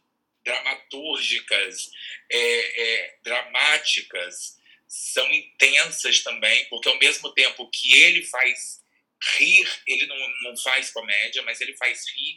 dramatúrgicas, 0.48 1.92
é, 2.32 2.84
é, 2.84 3.18
dramáticas, 3.22 4.58
são 4.88 5.30
intensas 5.34 6.24
também, 6.24 6.66
porque 6.70 6.88
ao 6.88 6.98
mesmo 6.98 7.34
tempo 7.34 7.70
que 7.70 7.98
ele 7.98 8.24
faz 8.24 8.82
rir, 9.38 9.68
ele 9.86 10.06
não, 10.08 10.18
não 10.44 10.58
faz 10.58 10.90
comédia, 10.92 11.42
mas 11.44 11.60
ele 11.60 11.76
faz 11.76 12.06
rir, 12.10 12.36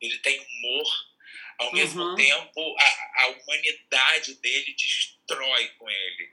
ele 0.00 0.18
tem 0.18 0.40
humor, 0.40 1.12
ao 1.58 1.72
mesmo 1.74 2.02
uhum. 2.02 2.14
tempo 2.14 2.76
a, 2.78 3.24
a, 3.24 3.26
humanidade 3.28 4.34
dele 4.36 4.74
destrói 4.74 5.68
com 5.78 5.90
ele, 5.90 6.30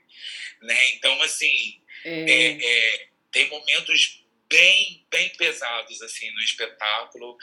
né? 0.62 0.90
Então 0.92 1.20
assim 1.22 1.82
é. 2.04 2.30
É, 2.30 2.66
é 2.66 3.08
tem 3.30 3.48
momentos 3.48 4.19
bem, 4.50 5.06
bem 5.08 5.30
pesados 5.36 6.02
assim 6.02 6.30
no 6.32 6.40
espetáculo 6.40 7.38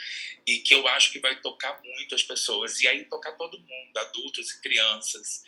e 0.45 0.59
que 0.59 0.73
eu 0.73 0.85
acho 0.89 1.11
que 1.11 1.19
vai 1.19 1.39
tocar 1.39 1.81
muito 1.81 2.13
as 2.13 2.21
pessoas 2.21 2.81
e 2.81 2.87
aí 2.87 3.05
tocar 3.05 3.31
todo 3.31 3.57
mundo, 3.57 3.97
adultos 3.97 4.51
e 4.51 4.61
crianças. 4.61 5.43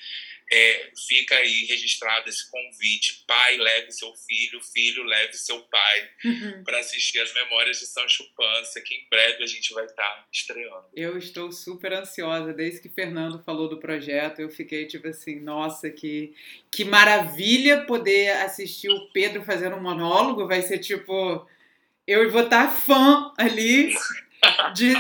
É, 0.52 0.92
fica 1.08 1.36
aí 1.36 1.66
registrado 1.66 2.28
esse 2.28 2.50
convite. 2.50 3.24
Pai, 3.28 3.58
leve 3.58 3.92
seu 3.92 4.12
filho, 4.16 4.60
filho, 4.62 5.04
leve 5.04 5.34
seu 5.34 5.62
pai 5.62 6.10
uhum. 6.26 6.64
para 6.64 6.80
assistir 6.80 7.20
as 7.20 7.34
Memórias 7.34 7.80
de 7.80 7.86
São 7.86 8.08
Chupança, 8.08 8.82
que 8.82 8.96
em 8.96 9.08
breve 9.10 9.44
a 9.44 9.48
gente 9.48 9.74
vai 9.74 9.86
estar 9.86 10.02
tá 10.02 10.28
estreando. 10.32 10.86
Eu 10.96 11.18
estou 11.18 11.52
super 11.52 11.94
ansiosa. 11.94 12.54
Desde 12.54 12.82
que 12.82 12.90
Fernando 12.90 13.44
falou 13.44 13.70
do 13.70 13.80
projeto, 13.80 14.40
eu 14.40 14.50
fiquei 14.50 14.86
tipo 14.86 15.08
assim: 15.08 15.40
nossa, 15.40 15.90
que, 15.90 16.34
que 16.72 16.84
maravilha 16.84 17.86
poder 17.86 18.32
assistir 18.38 18.90
o 18.90 19.12
Pedro 19.12 19.44
fazendo 19.44 19.76
um 19.76 19.82
monólogo. 19.82 20.48
Vai 20.48 20.62
ser 20.62 20.80
tipo. 20.80 21.48
Eu 22.08 22.28
vou 22.32 22.42
estar 22.42 22.70
fã 22.70 23.32
ali 23.38 23.94
de, 24.74 24.94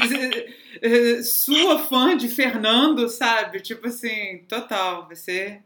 de, 0.81 1.23
sua 1.23 1.79
fã 1.79 2.15
de 2.15 2.27
Fernando, 2.27 3.09
sabe? 3.09 3.59
Tipo 3.59 3.87
assim, 3.87 4.45
total, 4.47 5.07
ser 5.15 5.63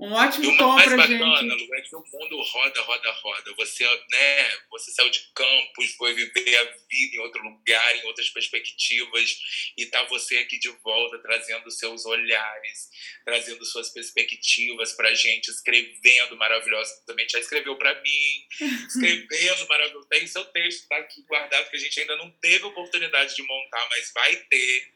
um 0.00 0.12
ótimo 0.14 0.56
tom 0.56 0.76
pra 0.76 0.96
bacana, 0.96 1.58
gente. 1.58 1.74
É 1.74 1.80
que 1.82 1.94
o 1.94 2.02
mundo 2.10 2.40
roda, 2.40 2.80
roda, 2.80 3.10
roda. 3.12 3.54
Você, 3.58 3.84
né, 4.10 4.58
você 4.70 4.90
saiu 4.92 5.10
de 5.10 5.20
campus, 5.34 5.92
foi 5.92 6.14
viver 6.14 6.56
a 6.56 6.64
vida 6.64 7.16
em 7.16 7.18
outro 7.18 7.42
lugar, 7.42 7.96
em 7.96 8.06
outras 8.06 8.30
perspectivas, 8.30 9.38
e 9.76 9.84
tá 9.86 10.02
você 10.04 10.38
aqui 10.38 10.58
de 10.58 10.70
volta, 10.82 11.18
trazendo 11.18 11.70
seus 11.70 12.06
olhares, 12.06 12.88
trazendo 13.26 13.62
suas 13.66 13.90
perspectivas 13.90 14.92
pra 14.94 15.14
gente, 15.14 15.48
escrevendo 15.48 16.34
maravilhosamente. 16.36 17.32
Já 17.32 17.40
escreveu 17.40 17.76
pra 17.76 17.94
mim, 18.00 18.46
escrevendo 18.88 19.68
maravilhosamente. 19.68 20.08
Tem 20.08 20.26
seu 20.26 20.46
texto, 20.46 20.88
tá 20.88 20.96
aqui 20.96 21.22
guardado, 21.22 21.68
que 21.68 21.76
a 21.76 21.80
gente 21.80 22.00
ainda 22.00 22.16
não 22.16 22.30
teve 22.40 22.64
oportunidade 22.64 23.36
de 23.36 23.42
montar, 23.42 23.86
mas 23.90 24.10
vai 24.14 24.34
ter. 24.34 24.92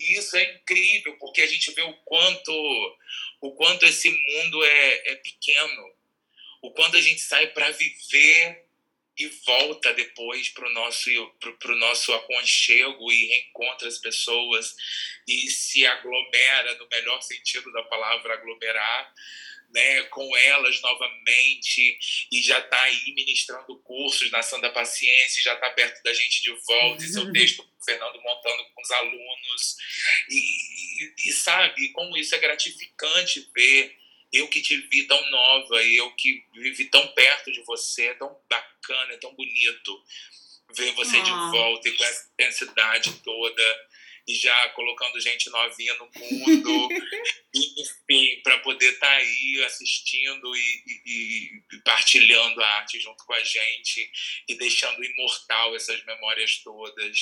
E 0.00 0.16
isso 0.16 0.36
é 0.36 0.54
incrível, 0.54 1.16
porque 1.18 1.42
a 1.42 1.46
gente 1.46 1.72
vê 1.72 1.82
o 1.82 1.92
quanto 2.04 2.52
o 3.40 3.52
quanto 3.54 3.84
esse 3.84 4.10
mundo 4.10 4.64
é, 4.64 5.12
é 5.12 5.14
pequeno, 5.16 5.94
o 6.62 6.72
quanto 6.72 6.96
a 6.96 7.00
gente 7.00 7.20
sai 7.20 7.48
para 7.48 7.70
viver 7.70 8.68
e 9.16 9.26
volta 9.44 9.92
depois 9.94 10.48
para 10.50 10.68
o 10.68 10.72
nosso, 10.72 11.10
pro, 11.40 11.56
pro 11.58 11.76
nosso 11.76 12.12
aconchego 12.12 13.10
e 13.10 13.26
reencontra 13.26 13.88
as 13.88 13.98
pessoas 13.98 14.76
e 15.26 15.50
se 15.50 15.84
aglomera, 15.84 16.76
no 16.76 16.88
melhor 16.88 17.20
sentido 17.20 17.72
da 17.72 17.82
palavra, 17.84 18.34
aglomerar, 18.34 19.14
né, 19.70 20.02
com 20.04 20.36
elas 20.36 20.80
novamente 20.80 21.98
e 22.32 22.42
já 22.42 22.58
está 22.58 22.80
aí 22.82 23.12
ministrando 23.14 23.78
cursos 23.80 24.30
na 24.30 24.42
Santa 24.42 24.70
Paciência, 24.70 25.42
já 25.42 25.54
está 25.54 25.70
perto 25.70 26.02
da 26.02 26.12
gente 26.12 26.42
de 26.42 26.52
volta, 26.66 27.04
e 27.04 27.08
seu 27.08 27.30
texto 27.32 27.60
o 27.60 27.84
Fernando 27.84 28.20
montando 28.22 28.64
com 28.74 28.82
os 28.82 28.90
alunos. 28.90 29.76
E, 30.28 30.36
e, 30.38 31.14
e, 31.28 31.32
sabe, 31.32 31.88
como 31.90 32.16
isso 32.16 32.34
é 32.34 32.38
gratificante 32.38 33.48
ver 33.54 33.96
eu 34.32 34.46
que 34.48 34.60
te 34.60 34.76
vi 34.76 35.06
tão 35.06 35.30
nova, 35.30 35.82
eu 35.84 36.10
que 36.14 36.44
vivi 36.54 36.84
tão 36.86 37.06
perto 37.08 37.50
de 37.50 37.62
você, 37.62 38.08
é 38.08 38.14
tão 38.14 38.38
bacana, 38.48 39.14
é 39.14 39.16
tão 39.16 39.34
bonito 39.34 40.04
ver 40.74 40.92
você 40.92 41.16
ah. 41.16 41.22
de 41.22 41.30
volta 41.30 41.88
e 41.88 41.96
com 41.96 42.04
essa 42.04 42.28
intensidade 42.34 43.12
toda 43.22 43.87
e 44.28 44.34
já 44.34 44.68
colocando 44.70 45.18
gente 45.18 45.48
novinha 45.48 45.94
no 45.94 46.04
mundo, 46.04 46.88
enfim, 47.54 48.40
para 48.42 48.58
poder 48.58 48.92
estar 48.92 49.06
tá 49.06 49.12
aí 49.12 49.64
assistindo 49.64 50.54
e, 50.54 50.84
e, 51.06 51.62
e, 51.72 51.82
partilhando 51.82 52.60
a 52.62 52.68
arte 52.76 53.00
junto 53.00 53.24
com 53.24 53.32
a 53.32 53.42
gente 53.42 54.10
e 54.46 54.54
deixando 54.54 55.02
imortal 55.02 55.74
essas 55.74 56.04
memórias 56.04 56.58
todas, 56.62 57.16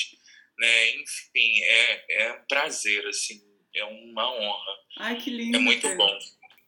né? 0.59 0.91
Enfim, 0.97 1.63
é, 1.63 2.25
é 2.25 2.33
um 2.33 2.47
prazer, 2.49 3.07
assim, 3.07 3.41
é 3.73 3.85
uma 3.85 4.29
honra. 4.35 4.73
Ai, 4.99 5.17
que 5.17 5.31
lindo. 5.31 5.59
É 5.59 5.61
muito 5.61 5.89
bom. 5.95 6.19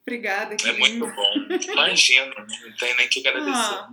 Obrigada, 0.03 0.57
que 0.57 0.69
É 0.69 0.73
lindo. 0.73 1.05
muito 1.05 1.17
bom. 1.17 1.35
Imagina, 1.73 2.35
não 2.63 2.77
tem 2.77 2.95
nem 2.95 3.09
que 3.09 3.27
agradecer. 3.27 3.75
Ah. 3.75 3.89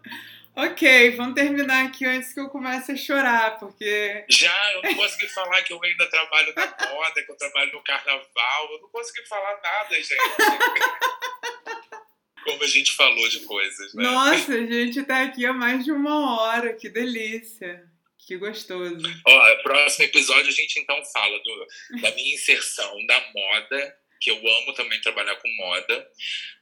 Ok, 0.56 1.10
vamos 1.16 1.34
terminar 1.34 1.84
aqui 1.84 2.06
antes 2.06 2.32
que 2.32 2.40
eu 2.40 2.48
comece 2.48 2.92
a 2.92 2.96
chorar, 2.96 3.58
porque. 3.58 4.24
Já, 4.30 4.72
eu 4.72 4.82
não 4.82 4.94
consegui 4.94 5.28
falar 5.28 5.62
que 5.62 5.72
eu 5.72 5.84
ainda 5.84 6.08
trabalho 6.08 6.54
na 6.56 6.66
moda, 6.66 7.22
que 7.22 7.30
eu 7.30 7.36
trabalho 7.36 7.72
no 7.72 7.84
carnaval, 7.84 8.72
eu 8.72 8.80
não 8.80 8.88
consegui 8.88 9.28
falar 9.28 9.60
nada, 9.62 9.94
gente. 9.94 10.16
Como 12.42 12.62
a 12.62 12.66
gente 12.66 12.92
falou 12.92 13.28
de 13.28 13.40
coisas, 13.40 13.92
né? 13.92 14.04
Nossa, 14.04 14.54
a 14.54 14.66
gente 14.66 15.02
tá 15.02 15.24
aqui 15.24 15.44
há 15.44 15.52
mais 15.52 15.84
de 15.84 15.92
uma 15.92 16.40
hora, 16.40 16.72
que 16.72 16.88
delícia. 16.88 17.84
Que 18.26 18.38
gostoso. 18.38 19.04
Ó, 19.26 19.62
próximo 19.62 20.04
episódio 20.04 20.48
a 20.48 20.52
gente 20.52 20.80
então 20.80 21.04
fala 21.12 21.38
do, 21.38 21.66
da 22.00 22.10
minha 22.12 22.34
inserção 22.34 23.04
da 23.06 23.20
moda 23.34 23.94
porque 24.16 24.30
eu 24.30 24.36
amo 24.36 24.72
também 24.72 25.00
trabalhar 25.00 25.36
com 25.36 25.48
moda, 25.56 26.08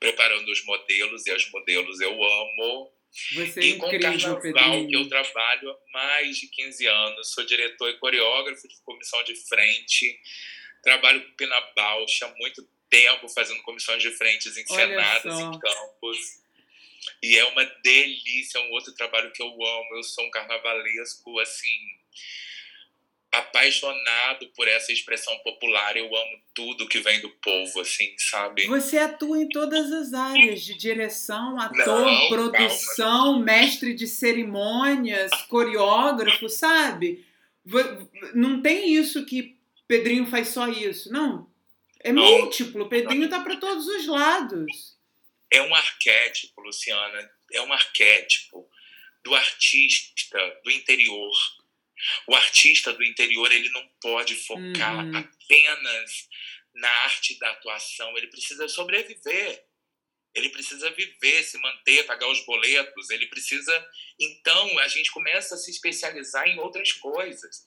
preparando 0.01 0.51
os 0.51 0.64
modelos 0.64 1.26
e 1.26 1.30
as 1.30 1.49
modelos 1.51 2.01
eu 2.01 2.12
amo. 2.12 2.92
Você 3.34 3.60
é 3.60 3.64
e 3.64 3.78
com 3.78 3.86
incrível, 3.86 4.40
carnaval, 4.40 4.86
que 4.86 4.96
eu 4.96 5.08
trabalho 5.08 5.70
há 5.70 5.92
mais 5.92 6.36
de 6.36 6.48
15 6.48 6.86
anos, 6.86 7.32
sou 7.32 7.44
diretor 7.44 7.88
e 7.88 7.98
coreógrafo 7.98 8.66
de 8.66 8.76
comissão 8.82 9.22
de 9.22 9.36
frente, 9.36 10.20
trabalho 10.82 11.24
com 11.24 11.36
Pina 11.36 11.60
Bausch 11.76 12.22
há 12.24 12.34
muito 12.36 12.68
tempo 12.90 13.28
fazendo 13.28 13.62
comissões 13.62 14.02
de 14.02 14.10
frentes 14.10 14.56
encenadas 14.56 15.40
em 15.40 15.58
campos. 15.58 16.18
E 17.22 17.38
é 17.38 17.44
uma 17.44 17.64
delícia, 17.82 18.58
é 18.58 18.62
um 18.62 18.70
outro 18.70 18.94
trabalho 18.94 19.32
que 19.32 19.42
eu 19.42 19.48
amo. 19.48 19.96
Eu 19.96 20.02
sou 20.02 20.24
um 20.24 20.30
carnavalesco, 20.30 21.38
assim, 21.38 21.78
apaixonado 23.39 24.49
por 24.57 24.68
essa 24.68 24.93
expressão 24.93 25.37
popular. 25.39 25.97
Eu 25.97 26.07
amo 26.07 26.43
tudo 26.55 26.89
que 26.89 27.01
vem 27.01 27.20
do 27.20 27.30
povo, 27.30 27.80
assim, 27.80 28.14
sabe? 28.18 28.66
Você 28.66 28.99
atua 28.99 29.43
em 29.43 29.49
todas 29.49 29.93
as 29.93 30.12
áreas, 30.12 30.62
de 30.62 30.76
direção, 30.76 31.59
ator, 31.59 31.87
Não, 31.87 32.28
produção, 32.28 33.39
mestre 33.41 33.95
de 33.95 34.07
cerimônias, 34.07 35.30
coreógrafo, 35.49 36.49
sabe? 36.49 37.24
Não 38.35 38.61
tem 38.61 38.93
isso 38.93 39.24
que 39.24 39.57
Pedrinho 39.87 40.26
faz 40.26 40.49
só 40.49 40.68
isso. 40.68 41.12
Não. 41.12 41.49
É 42.01 42.12
Não. 42.12 42.22
múltiplo. 42.22 42.89
Pedrinho 42.89 43.28
tá 43.28 43.41
para 43.41 43.57
todos 43.57 43.87
os 43.87 44.07
lados. 44.07 44.95
É 45.51 45.62
um 45.62 45.74
arquétipo, 45.74 46.61
Luciana. 46.61 47.30
É 47.53 47.61
um 47.62 47.72
arquétipo 47.72 48.68
do 49.22 49.35
artista 49.35 50.39
do 50.62 50.70
interior. 50.70 51.32
O 52.26 52.34
artista 52.34 52.92
do 52.92 53.05
interior, 53.05 53.51
ele 53.53 53.68
não 53.70 53.86
pode 54.01 54.34
focar 54.34 55.05
Uhum. 55.05 55.16
apenas 55.16 56.28
na 56.74 56.90
arte 57.05 57.38
da 57.38 57.51
atuação. 57.51 58.16
Ele 58.16 58.26
precisa 58.28 58.68
sobreviver. 58.68 59.64
Ele 60.34 60.49
precisa 60.49 60.90
viver, 60.90 61.45
se 61.45 61.57
manter, 61.59 62.05
pagar 62.07 62.28
os 62.28 62.45
boletos. 62.45 63.09
Ele 63.11 63.26
precisa. 63.28 63.88
Então, 64.18 64.78
a 64.80 64.88
gente 64.88 65.12
começa 65.12 65.55
a 65.55 65.59
se 65.59 65.70
especializar 65.70 66.49
em 66.49 66.59
outras 66.59 66.92
coisas. 66.92 67.64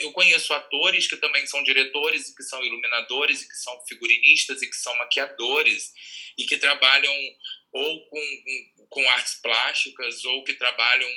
Eu 0.00 0.12
conheço 0.12 0.52
atores 0.52 1.06
que 1.06 1.16
também 1.16 1.46
são 1.46 1.62
diretores, 1.62 2.28
e 2.28 2.36
que 2.36 2.42
são 2.42 2.62
iluminadores, 2.62 3.40
e 3.42 3.48
que 3.48 3.54
são 3.56 3.86
figurinistas, 3.86 4.60
e 4.60 4.68
que 4.68 4.76
são 4.76 4.94
maquiadores, 4.98 5.94
e 6.36 6.44
que 6.44 6.58
trabalham 6.58 7.14
ou 7.72 8.06
com, 8.08 8.86
com, 8.88 9.10
artes 9.10 9.34
plásticas, 9.34 10.24
ou 10.24 10.44
que 10.44 10.54
trabalham 10.54 11.08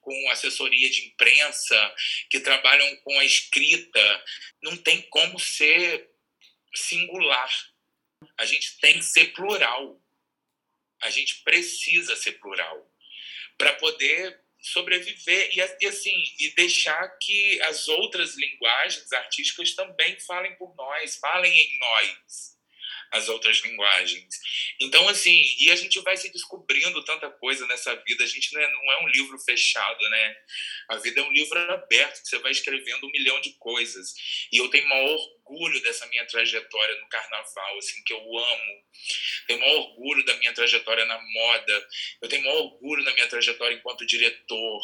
com 0.00 0.30
assessoria 0.30 0.90
de 0.90 1.06
imprensa, 1.06 1.94
que 2.30 2.40
trabalham 2.40 2.96
com 2.96 3.18
a 3.18 3.24
escrita. 3.24 4.24
Não 4.62 4.76
tem 4.76 5.02
como 5.02 5.38
ser 5.38 6.10
singular. 6.74 7.50
A 8.38 8.44
gente 8.44 8.78
tem 8.78 8.94
que 8.94 9.04
ser 9.04 9.32
plural. 9.32 10.00
A 11.02 11.10
gente 11.10 11.42
precisa 11.42 12.14
ser 12.16 12.32
plural 12.32 12.88
para 13.58 13.74
poder 13.74 14.40
sobreviver 14.60 15.50
e 15.52 15.86
assim 15.86 16.22
e 16.38 16.54
deixar 16.54 17.08
que 17.18 17.60
as 17.62 17.88
outras 17.88 18.36
linguagens 18.36 19.12
artísticas 19.12 19.74
também 19.74 20.20
falem 20.20 20.54
por 20.56 20.72
nós, 20.76 21.16
falem 21.16 21.52
em 21.52 21.78
nós 21.80 22.52
as 23.12 23.28
outras 23.28 23.58
linguagens. 23.58 24.40
Então 24.80 25.06
assim, 25.08 25.44
e 25.60 25.70
a 25.70 25.76
gente 25.76 26.00
vai 26.00 26.16
se 26.16 26.32
descobrindo 26.32 27.04
tanta 27.04 27.30
coisa 27.30 27.66
nessa 27.66 27.94
vida. 27.96 28.24
A 28.24 28.26
gente 28.26 28.52
não 28.54 28.60
é, 28.60 28.72
não 28.72 28.92
é 28.92 29.02
um 29.04 29.08
livro 29.08 29.38
fechado, 29.38 30.00
né? 30.10 30.36
A 30.88 30.96
vida 30.96 31.20
é 31.20 31.22
um 31.22 31.32
livro 31.32 31.58
aberto 31.72 32.22
que 32.22 32.28
você 32.28 32.38
vai 32.38 32.50
escrevendo 32.50 33.06
um 33.06 33.10
milhão 33.10 33.40
de 33.40 33.52
coisas. 33.58 34.14
E 34.50 34.56
eu 34.56 34.68
tenho 34.68 34.88
maior 34.88 35.16
orgulho 35.44 35.80
dessa 35.82 36.06
minha 36.06 36.24
trajetória 36.26 37.00
no 37.00 37.08
carnaval, 37.08 37.78
assim, 37.78 38.02
que 38.04 38.12
eu 38.12 38.38
amo. 38.38 38.82
Tenho 39.46 39.60
maior 39.60 39.76
orgulho 39.76 40.24
da 40.24 40.34
minha 40.38 40.52
trajetória 40.54 41.04
na 41.04 41.20
moda. 41.20 41.88
Eu 42.22 42.28
tenho 42.28 42.44
maior 42.44 42.62
orgulho 42.62 43.04
da 43.04 43.12
minha 43.12 43.28
trajetória 43.28 43.74
enquanto 43.74 44.06
diretor. 44.06 44.80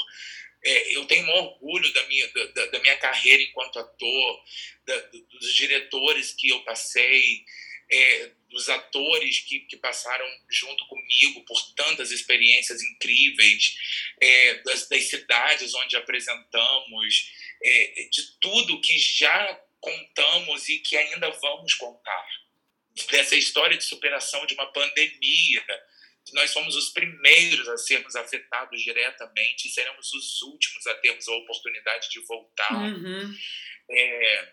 É, 0.62 0.97
eu 0.97 1.05
tenho 1.07 1.29
orgulho 1.29 1.93
da 1.93 2.03
minha, 2.05 2.29
da, 2.29 2.66
da 2.66 2.81
minha 2.81 2.97
carreira 2.97 3.43
enquanto 3.43 3.79
ator, 3.79 4.45
da, 4.85 4.97
dos 5.31 5.55
diretores 5.55 6.35
que 6.37 6.49
eu 6.49 6.61
passei, 6.64 7.45
é, 7.91 8.30
dos 8.51 8.68
atores 8.68 9.41
que, 9.41 9.61
que 9.61 9.76
passaram 9.76 10.26
junto 10.49 10.86
comigo 10.86 11.45
por 11.45 11.61
tantas 11.74 12.11
experiências 12.11 12.82
incríveis, 12.82 13.76
é, 14.20 14.55
das, 14.62 14.89
das 14.89 15.05
cidades 15.05 15.74
onde 15.74 15.97
apresentamos, 15.97 17.32
é, 17.62 18.09
de 18.11 18.39
tudo 18.41 18.80
que 18.80 18.99
já 18.99 19.61
contamos 19.80 20.68
e 20.68 20.78
que 20.78 20.97
ainda 20.97 21.30
vamos 21.30 21.74
contar. 21.74 22.26
Dessa 23.11 23.36
história 23.36 23.76
de 23.76 23.84
superação 23.84 24.45
de 24.47 24.55
uma 24.55 24.72
pandemia, 24.72 25.64
nós 26.32 26.51
somos 26.51 26.74
os 26.74 26.91
primeiros 26.91 27.68
a 27.68 27.76
sermos 27.76 28.16
afetados 28.16 28.82
diretamente 28.82 29.68
seremos 29.68 30.12
os 30.12 30.43
últimos 30.43 30.86
a 30.86 30.95
termos 30.97 31.28
a 31.28 31.32
oportunidade 31.32 32.11
de 32.11 32.20
voltar. 32.20 32.74
Uhum. 32.74 33.34
É, 33.91 34.53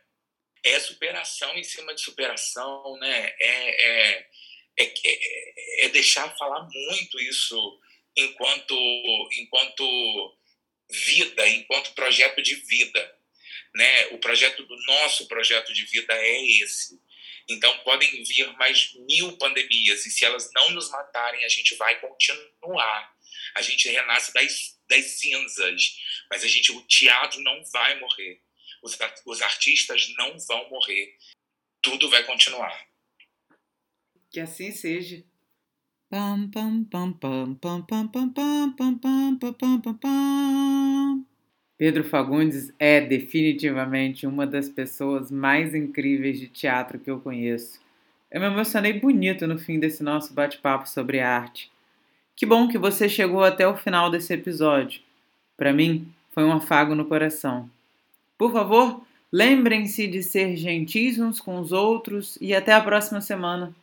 é 0.65 0.79
superação 0.79 1.55
em 1.55 1.63
cima 1.63 1.93
de 1.93 2.01
superação, 2.01 2.97
né? 2.97 3.33
É, 3.39 3.85
é, 3.85 4.27
é, 4.77 5.85
é, 5.85 5.89
deixar 5.89 6.35
falar 6.35 6.67
muito 6.67 7.19
isso 7.21 7.79
enquanto, 8.15 8.75
enquanto 9.37 10.37
vida, 10.89 11.47
enquanto 11.49 11.93
projeto 11.93 12.41
de 12.41 12.55
vida. 12.55 13.15
Né? 13.75 14.07
O 14.07 14.17
projeto 14.17 14.63
do 14.63 14.75
nosso 14.85 15.27
projeto 15.27 15.71
de 15.71 15.85
vida 15.85 16.13
é 16.13 16.45
esse. 16.61 16.99
Então 17.47 17.77
podem 17.79 18.23
vir 18.23 18.51
mais 18.57 18.91
mil 19.07 19.37
pandemias 19.37 20.05
e 20.05 20.09
se 20.09 20.25
elas 20.25 20.49
não 20.53 20.71
nos 20.71 20.89
matarem, 20.89 21.45
a 21.45 21.49
gente 21.49 21.75
vai 21.75 21.99
continuar. 21.99 23.15
A 23.53 23.61
gente 23.61 23.87
renasce 23.89 24.33
das, 24.33 24.79
das 24.89 25.05
cinzas, 25.19 25.95
mas 26.29 26.43
a 26.43 26.47
gente, 26.47 26.71
o 26.71 26.81
teatro 26.87 27.39
não 27.41 27.63
vai 27.65 27.99
morrer. 27.99 28.41
Os, 28.85 28.95
os 29.25 29.41
artistas 29.41 30.13
não 30.15 30.37
vão 30.37 30.69
morrer. 30.69 31.15
Tudo 31.81 32.07
vai 32.07 32.23
continuar. 32.23 32.85
Que 34.29 34.39
assim 34.39 34.71
seja. 34.71 35.23
Pedro 41.75 42.03
Fagundes 42.03 42.71
é 42.77 43.01
definitivamente 43.01 44.27
uma 44.27 44.45
das 44.45 44.69
pessoas 44.69 45.31
mais 45.31 45.73
incríveis 45.73 46.39
de 46.39 46.47
teatro 46.47 46.99
que 46.99 47.09
eu 47.09 47.19
conheço. 47.19 47.81
Eu 48.29 48.39
me 48.39 48.45
emocionei 48.45 48.93
bonito 48.93 49.47
no 49.47 49.57
fim 49.57 49.79
desse 49.79 50.03
nosso 50.03 50.31
bate-papo 50.31 50.87
sobre 50.87 51.21
arte. 51.21 51.71
Que 52.35 52.45
bom 52.45 52.67
que 52.67 52.77
você 52.77 53.09
chegou 53.09 53.43
até 53.43 53.67
o 53.67 53.75
final 53.75 54.11
desse 54.11 54.31
episódio. 54.31 55.01
Para 55.57 55.73
mim, 55.73 56.13
foi 56.29 56.43
um 56.43 56.53
afago 56.53 56.93
no 56.93 57.05
coração. 57.05 57.67
Por 58.37 58.51
favor, 58.51 59.01
lembrem-se 59.31 60.07
de 60.07 60.21
ser 60.21 60.55
gentis 60.55 61.17
uns 61.19 61.39
com 61.39 61.59
os 61.59 61.71
outros 61.71 62.37
e 62.41 62.53
até 62.53 62.73
a 62.73 62.81
próxima 62.81 63.21
semana. 63.21 63.73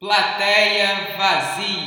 Plateia 0.00 1.16
vazia. 1.16 1.81